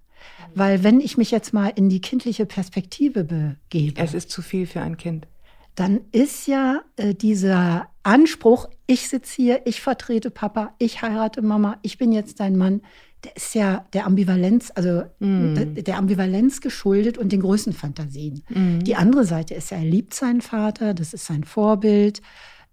Weil 0.53 0.83
wenn 0.83 0.99
ich 0.99 1.17
mich 1.17 1.31
jetzt 1.31 1.53
mal 1.53 1.67
in 1.67 1.89
die 1.89 2.01
kindliche 2.01 2.45
Perspektive 2.45 3.23
begebe. 3.23 4.01
Es 4.01 4.13
ist 4.13 4.29
zu 4.29 4.41
viel 4.41 4.67
für 4.67 4.81
ein 4.81 4.97
Kind. 4.97 5.27
Dann 5.75 6.01
ist 6.11 6.47
ja 6.47 6.81
äh, 6.97 7.13
dieser 7.13 7.87
Anspruch, 8.03 8.67
ich 8.87 9.07
sitze 9.07 9.35
hier, 9.35 9.61
ich 9.65 9.81
vertrete 9.81 10.29
Papa, 10.29 10.73
ich 10.79 11.01
heirate 11.01 11.41
Mama, 11.41 11.77
ich 11.81 11.97
bin 11.97 12.11
jetzt 12.11 12.39
dein 12.39 12.57
Mann, 12.57 12.81
der 13.23 13.35
ist 13.35 13.53
ja 13.53 13.85
der 13.93 14.07
Ambivalenz, 14.07 14.71
also 14.73 15.03
mm. 15.19 15.75
der 15.75 15.97
Ambivalenz 15.97 16.59
geschuldet 16.59 17.17
und 17.17 17.31
den 17.31 17.41
Größenfantasien. 17.41 18.43
Mm. 18.49 18.79
Die 18.79 18.95
andere 18.95 19.25
Seite 19.25 19.53
ist 19.53 19.69
ja, 19.69 19.77
er 19.77 19.85
liebt 19.85 20.13
seinen 20.13 20.41
Vater, 20.41 20.93
das 20.93 21.13
ist 21.13 21.25
sein 21.25 21.43
Vorbild. 21.43 22.21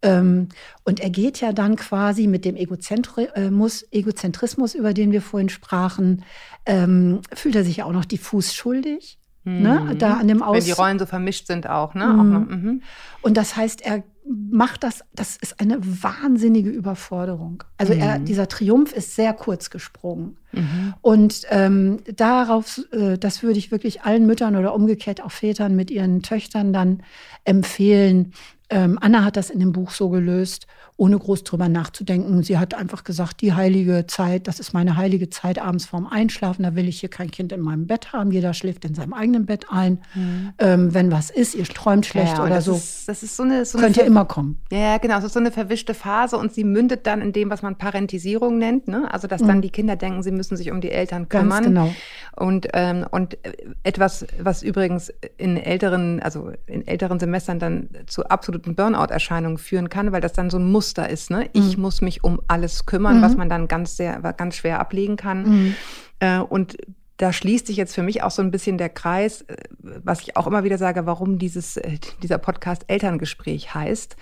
Ähm, 0.02 0.48
und 0.84 1.00
er 1.00 1.10
geht 1.10 1.40
ja 1.40 1.52
dann 1.52 1.76
quasi 1.76 2.26
mit 2.26 2.44
dem 2.44 2.56
Egozentrismus, 2.56 3.84
Egozentrismus, 3.90 4.74
über 4.74 4.94
den 4.94 5.10
wir 5.10 5.22
vorhin 5.22 5.48
sprachen, 5.48 6.24
ähm, 6.66 7.20
fühlt 7.34 7.56
er 7.56 7.64
sich 7.64 7.78
ja 7.78 7.84
auch 7.84 7.92
noch 7.92 8.04
diffus 8.04 8.54
schuldig. 8.54 9.18
Mhm. 9.44 9.62
Ne? 9.62 9.96
Da 9.98 10.14
an 10.14 10.28
dem 10.28 10.42
Aus 10.42 10.56
Wenn 10.56 10.64
die 10.64 10.72
Rollen 10.72 10.98
so 10.98 11.06
vermischt 11.06 11.46
sind 11.46 11.68
auch, 11.68 11.94
ne? 11.94 12.06
Mhm. 12.06 12.20
Auch 12.20 12.24
noch, 12.24 12.48
mhm. 12.48 12.82
Und 13.22 13.36
das 13.36 13.56
heißt, 13.56 13.80
er 13.84 14.04
macht 14.28 14.84
das, 14.84 15.04
das 15.14 15.36
ist 15.36 15.58
eine 15.58 15.78
wahnsinnige 15.80 16.68
Überforderung. 16.68 17.64
Also 17.78 17.94
er, 17.94 18.18
mhm. 18.18 18.26
dieser 18.26 18.46
Triumph 18.48 18.92
ist 18.92 19.16
sehr 19.16 19.32
kurz 19.32 19.70
gesprungen. 19.70 20.36
Mhm. 20.52 20.94
Und 21.00 21.42
ähm, 21.50 21.98
darauf, 22.14 22.80
äh, 22.92 23.16
das 23.16 23.42
würde 23.42 23.58
ich 23.58 23.70
wirklich 23.70 24.02
allen 24.02 24.26
Müttern 24.26 24.56
oder 24.56 24.74
umgekehrt 24.74 25.22
auch 25.22 25.32
Vätern 25.32 25.74
mit 25.76 25.90
ihren 25.90 26.22
Töchtern 26.22 26.72
dann 26.72 27.02
empfehlen, 27.44 28.32
Anna 28.70 29.24
hat 29.24 29.36
das 29.36 29.50
in 29.50 29.60
dem 29.60 29.72
Buch 29.72 29.90
so 29.90 30.08
gelöst 30.10 30.66
ohne 30.98 31.16
groß 31.16 31.44
drüber 31.44 31.68
nachzudenken. 31.68 32.42
Sie 32.42 32.58
hat 32.58 32.74
einfach 32.74 33.04
gesagt, 33.04 33.40
die 33.40 33.54
heilige 33.54 34.06
Zeit, 34.08 34.48
das 34.48 34.58
ist 34.58 34.72
meine 34.74 34.96
heilige 34.96 35.30
Zeit 35.30 35.60
abends 35.60 35.86
vorm 35.86 36.08
Einschlafen, 36.08 36.64
da 36.64 36.74
will 36.74 36.88
ich 36.88 36.98
hier 36.98 37.08
kein 37.08 37.30
Kind 37.30 37.52
in 37.52 37.60
meinem 37.60 37.86
Bett 37.86 38.12
haben. 38.12 38.32
Jeder 38.32 38.52
schläft 38.52 38.84
in 38.84 38.96
seinem 38.96 39.14
eigenen 39.14 39.46
Bett 39.46 39.66
ein. 39.70 40.00
Mhm. 40.14 40.52
Ähm, 40.58 40.94
wenn 40.94 41.12
was 41.12 41.30
ist, 41.30 41.54
ihr 41.54 41.64
träumt 41.64 42.04
schlecht 42.04 42.36
ja, 42.36 42.42
oder 42.42 42.56
das 42.56 42.64
so. 42.64 42.74
Ist, 42.74 43.08
das 43.08 43.22
ist 43.22 43.36
so 43.36 43.44
eine, 43.44 43.64
so 43.64 43.78
Könnt 43.78 43.96
ihr 43.96 44.04
immer 44.04 44.24
kommen. 44.24 44.58
Ja, 44.72 44.98
genau. 44.98 45.18
Es 45.18 45.24
ist 45.24 45.34
so 45.34 45.38
eine 45.38 45.52
verwischte 45.52 45.94
Phase 45.94 46.36
und 46.36 46.52
sie 46.52 46.64
mündet 46.64 47.06
dann 47.06 47.22
in 47.22 47.32
dem, 47.32 47.48
was 47.48 47.62
man 47.62 47.78
Parentisierung 47.78 48.58
nennt. 48.58 48.88
Ne? 48.88 49.08
Also, 49.12 49.28
dass 49.28 49.40
mhm. 49.40 49.46
dann 49.46 49.62
die 49.62 49.70
Kinder 49.70 49.94
denken, 49.94 50.24
sie 50.24 50.32
müssen 50.32 50.56
sich 50.56 50.72
um 50.72 50.80
die 50.80 50.90
Eltern 50.90 51.28
kümmern. 51.28 51.62
Ganz 51.62 51.66
genau. 51.66 51.94
Und, 52.34 52.68
ähm, 52.72 53.06
und 53.08 53.38
etwas, 53.84 54.26
was 54.40 54.64
übrigens 54.64 55.12
in 55.36 55.56
älteren, 55.56 56.20
also 56.20 56.50
in 56.66 56.84
älteren 56.88 57.20
Semestern 57.20 57.60
dann 57.60 57.88
zu 58.06 58.26
absoluten 58.26 58.74
Burnout-Erscheinungen 58.74 59.58
führen 59.58 59.88
kann, 59.88 60.10
weil 60.10 60.20
das 60.20 60.32
dann 60.32 60.50
so 60.50 60.58
ein 60.58 60.70
Muster 60.70 60.87
Muster 60.88 61.10
ist. 61.10 61.30
Ne? 61.30 61.50
Ich 61.52 61.76
mhm. 61.76 61.82
muss 61.82 62.00
mich 62.00 62.24
um 62.24 62.40
alles 62.48 62.86
kümmern, 62.86 63.18
mhm. 63.18 63.22
was 63.22 63.36
man 63.36 63.50
dann 63.50 63.68
ganz 63.68 63.96
sehr, 63.96 64.20
ganz 64.36 64.56
schwer 64.56 64.80
ablegen 64.80 65.16
kann. 65.16 65.42
Mhm. 65.42 65.74
Äh, 66.20 66.38
und 66.38 66.76
da 67.18 67.32
schließt 67.32 67.66
sich 67.66 67.76
jetzt 67.76 67.94
für 67.94 68.02
mich 68.02 68.22
auch 68.22 68.30
so 68.30 68.40
ein 68.42 68.50
bisschen 68.50 68.78
der 68.78 68.88
Kreis, 68.88 69.42
äh, 69.42 69.56
was 69.82 70.22
ich 70.22 70.36
auch 70.36 70.46
immer 70.46 70.64
wieder 70.64 70.78
sage, 70.78 71.04
warum 71.04 71.38
dieses, 71.38 71.76
äh, 71.76 71.98
dieser 72.22 72.38
Podcast 72.38 72.84
Elterngespräch 72.86 73.74
heißt. 73.74 74.16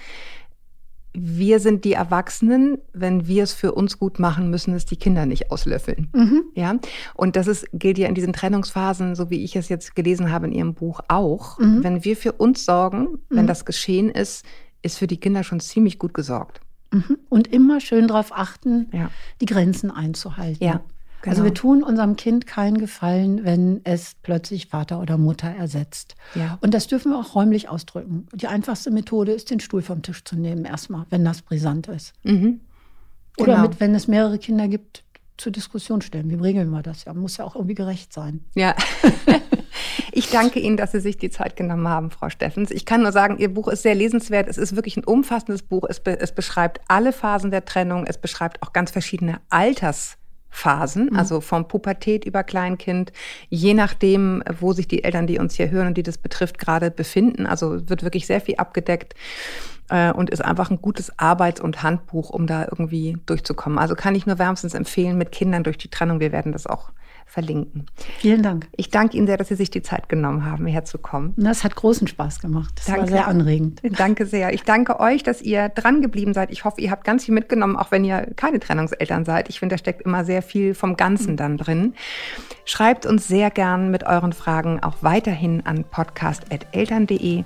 Wir 1.19 1.61
sind 1.61 1.85
die 1.85 1.95
Erwachsenen, 1.95 2.79
wenn 2.93 3.27
wir 3.27 3.45
es 3.45 3.55
für 3.55 3.73
uns 3.73 3.99
gut 3.99 4.19
machen, 4.19 4.51
müssen 4.51 4.75
es 4.75 4.85
die 4.85 4.97
Kinder 4.97 5.25
nicht 5.25 5.51
auslöffeln. 5.51 6.11
Mhm. 6.13 6.43
Ja, 6.55 6.75
und 7.15 7.37
das 7.37 7.47
ist, 7.47 7.67
gilt 7.73 7.97
ja 7.97 8.09
in 8.09 8.15
diesen 8.15 8.35
Trennungsphasen, 8.35 9.15
so 9.15 9.31
wie 9.31 9.43
ich 9.43 9.57
es 9.57 9.71
jetzt 9.71 9.95
gelesen 9.95 10.31
habe 10.31 10.47
in 10.47 10.53
Ihrem 10.53 10.75
Buch 10.75 11.01
auch. 11.09 11.59
Mhm. 11.59 11.85
Wenn 11.85 12.05
wir 12.05 12.17
für 12.17 12.33
uns 12.33 12.67
sorgen, 12.67 13.21
wenn 13.31 13.45
mhm. 13.45 13.49
das 13.49 13.65
geschehen 13.65 14.11
ist, 14.11 14.45
ist 14.87 14.99
für 14.99 15.07
die 15.07 15.19
Kinder 15.19 15.45
schon 15.45 15.61
ziemlich 15.61 15.99
gut 15.99 16.15
gesorgt. 16.15 16.61
Mhm. 16.93 17.19
Und 17.29 17.49
immer 17.49 17.81
schön 17.81 18.09
darauf 18.09 18.33
achten, 18.33 18.89
ja. 18.93 19.11
die 19.41 19.47
Grenzen 19.47 19.91
einzuhalten. 19.91 20.65
Ja, 20.65 20.81
genau. 21.21 21.33
Also 21.33 21.45
wir 21.45 21.53
tun 21.53 21.83
unserem 21.83 22.17
Kind 22.17 22.47
keinen 22.47 22.79
Gefallen, 22.79 23.45
wenn 23.45 23.81
es 23.85 24.15
plötzlich 24.23 24.69
Vater 24.69 25.01
oder 25.01 25.19
Mutter 25.19 25.49
ersetzt. 25.49 26.15
Ja. 26.35 26.59
Und 26.61 26.75
das 26.75 26.87
dürfen 26.87 27.13
wir 27.13 27.19
auch 27.19 27.35
räumlich 27.35 27.69
ausdrücken. 27.69 28.29
Die 28.33 28.47
einfachste 28.47 28.91
Methode 28.91 29.33
ist, 29.33 29.51
den 29.51 29.61
Stuhl 29.61 29.83
vom 29.83 30.03
Tisch 30.03 30.25
zu 30.25 30.37
nehmen, 30.37 30.65
erstmal, 30.65 31.05
wenn 31.11 31.25
das 31.25 31.43
brisant 31.43 31.89
ist. 31.89 32.13
Mhm. 32.23 32.61
Oder 33.37 33.57
genau. 33.57 33.69
mit, 33.69 33.81
wenn 33.81 33.95
es 33.95 34.09
mehrere 34.09 34.39
Kinder 34.39 34.69
gibt, 34.69 35.03
zur 35.37 35.53
Diskussion 35.53 36.01
stellen. 36.01 36.31
Wie 36.31 36.35
regeln 36.35 36.71
wir 36.71 36.83
das? 36.83 37.05
Ja, 37.05 37.13
muss 37.13 37.37
ja 37.37 37.45
auch 37.45 37.57
irgendwie 37.57 37.75
gerecht 37.75 38.13
sein. 38.13 38.45
Ja. 38.55 38.75
Ich 40.13 40.31
danke 40.31 40.61
Ihnen, 40.61 40.77
dass 40.77 40.93
Sie 40.93 41.01
sich 41.01 41.17
die 41.19 41.31
Zeit 41.31 41.57
genommen 41.57 41.89
haben, 41.89 42.11
Frau 42.11 42.29
Steffens. 42.31 42.71
Ich 42.71 42.87
kann 42.87 43.03
nur 43.03 43.13
sagen, 43.13 43.39
Ihr 43.39 43.53
Buch 43.53 43.69
ist 43.69 43.83
sehr 43.83 43.95
lesenswert. 43.95 44.49
Es 44.49 44.59
ist 44.59 44.77
wirklich 44.77 44.97
ein 44.97 45.05
umfassendes 45.05 45.63
Buch. 45.63 45.85
Es, 45.89 46.01
be 46.01 46.19
es 46.19 46.33
beschreibt 46.33 46.81
alle 46.89 47.13
Phasen 47.13 47.51
der 47.51 47.65
Trennung. 47.65 48.07
Es 48.07 48.19
beschreibt 48.19 48.63
auch 48.63 48.73
ganz 48.73 48.91
verschiedene 48.91 49.41
Altersphasen, 49.51 51.07
mhm. 51.07 51.17
also 51.17 51.41
vom 51.41 51.69
Pubertät 51.69 52.25
über 52.25 52.45
Kleinkind, 52.45 53.13
je 53.49 53.75
nachdem, 53.75 54.43
wo 54.61 54.73
sich 54.73 54.89
die 54.89 55.05
Eltern, 55.05 55.27
die 55.27 55.39
uns 55.39 55.55
hier 55.55 55.71
hören 55.71 55.89
und 55.89 55.97
die 55.97 56.03
das 56.03 56.19
betrifft, 56.19 56.59
gerade 56.59 56.91
befinden. 56.91 57.47
Also 57.47 57.89
wird 57.89 58.03
wirklich 58.03 58.27
sehr 58.27 58.41
viel 58.41 58.57
abgedeckt 58.57 59.15
äh, 59.91 60.13
und 60.13 60.31
ist 60.31 60.45
einfach 60.45 60.71
ein 60.71 60.81
gutes 60.81 61.19
Arbeits- 61.19 61.61
und 61.61 61.83
Handbuch, 61.83 62.31
um 62.31 62.47
da 62.47 62.65
irgendwie 62.65 63.19
durchzukommen. 63.27 63.79
Also 63.79 63.95
kann 63.95 64.15
ich 64.15 64.27
nur 64.27 64.39
wärmstens 64.39 64.75
empfehlen, 64.75 65.19
mit 65.19 65.33
Kindern 65.33 65.65
durch 65.65 65.79
die 65.79 65.89
Trennung. 65.89 66.21
Wir 66.21 66.33
werden 66.33 66.53
das 66.53 66.67
auch 66.67 66.91
verlinken. 67.27 67.87
Vielen 68.19 68.43
Dank. 68.43 68.69
Ich 68.77 68.91
danke 68.91 69.17
Ihnen 69.17 69.27
sehr, 69.27 69.37
dass 69.37 69.49
Sie 69.49 69.57
sich 69.57 69.71
die 69.71 69.83
Zeit 69.83 70.09
genommen 70.09 70.47
haben, 70.47 70.67
herzukommen. 70.67 71.35
Das 71.37 71.65
hat 71.65 71.75
großen 71.75 72.07
Spaß 72.07 72.41
gemacht. 72.41 72.73
Das 72.77 72.87
danke. 72.87 73.01
war 73.03 73.09
sehr 73.09 73.29
anregend. 73.29 73.83
Danke 73.99 74.27
sehr. 74.27 74.53
Ich 74.55 74.63
danke 74.63 75.01
euch, 75.01 75.23
dass 75.23 75.43
ihr 75.43 75.69
dran 75.69 76.03
geblieben 76.03 76.35
seid. 76.35 76.51
Ich 76.51 76.65
hoffe, 76.65 76.81
ihr 76.81 76.91
habt 76.91 77.05
ganz 77.05 77.25
viel 77.25 77.35
mitgenommen, 77.35 77.77
auch 77.77 77.91
wenn 77.91 78.05
ihr 78.05 78.29
keine 78.37 78.61
Trennungseltern 78.61 79.25
seid. 79.25 79.49
Ich 79.49 79.59
finde, 79.59 79.75
da 79.75 79.79
steckt 79.79 80.03
immer 80.03 80.25
sehr 80.25 80.43
viel 80.43 80.75
vom 80.75 80.97
Ganzen 80.97 81.37
dann 81.37 81.57
drin. 81.57 81.95
Schreibt 82.65 83.07
uns 83.07 83.27
sehr 83.27 83.51
gern 83.51 83.91
mit 83.91 84.05
euren 84.05 84.33
Fragen 84.33 84.83
auch 84.83 84.97
weiterhin 85.01 85.65
an 85.67 85.85
podcast.eltern.de. 85.85 87.45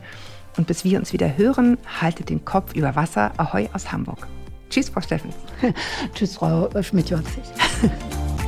Und 0.56 0.66
bis 0.66 0.84
wir 0.84 0.98
uns 0.98 1.12
wieder 1.12 1.36
hören, 1.36 1.78
haltet 2.00 2.28
den 2.28 2.44
Kopf 2.44 2.74
über 2.74 2.96
Wasser. 2.96 3.32
Ahoi 3.36 3.68
aus 3.72 3.92
Hamburg. 3.92 4.26
Tschüss, 4.68 4.88
Frau 4.88 5.00
Steffens. 5.00 5.34
Tschüss, 6.14 6.36
Frau 6.36 6.68
Schmidt-Jorzig. 6.82 7.44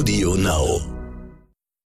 Audio 0.00 0.32
Now. 0.34 0.99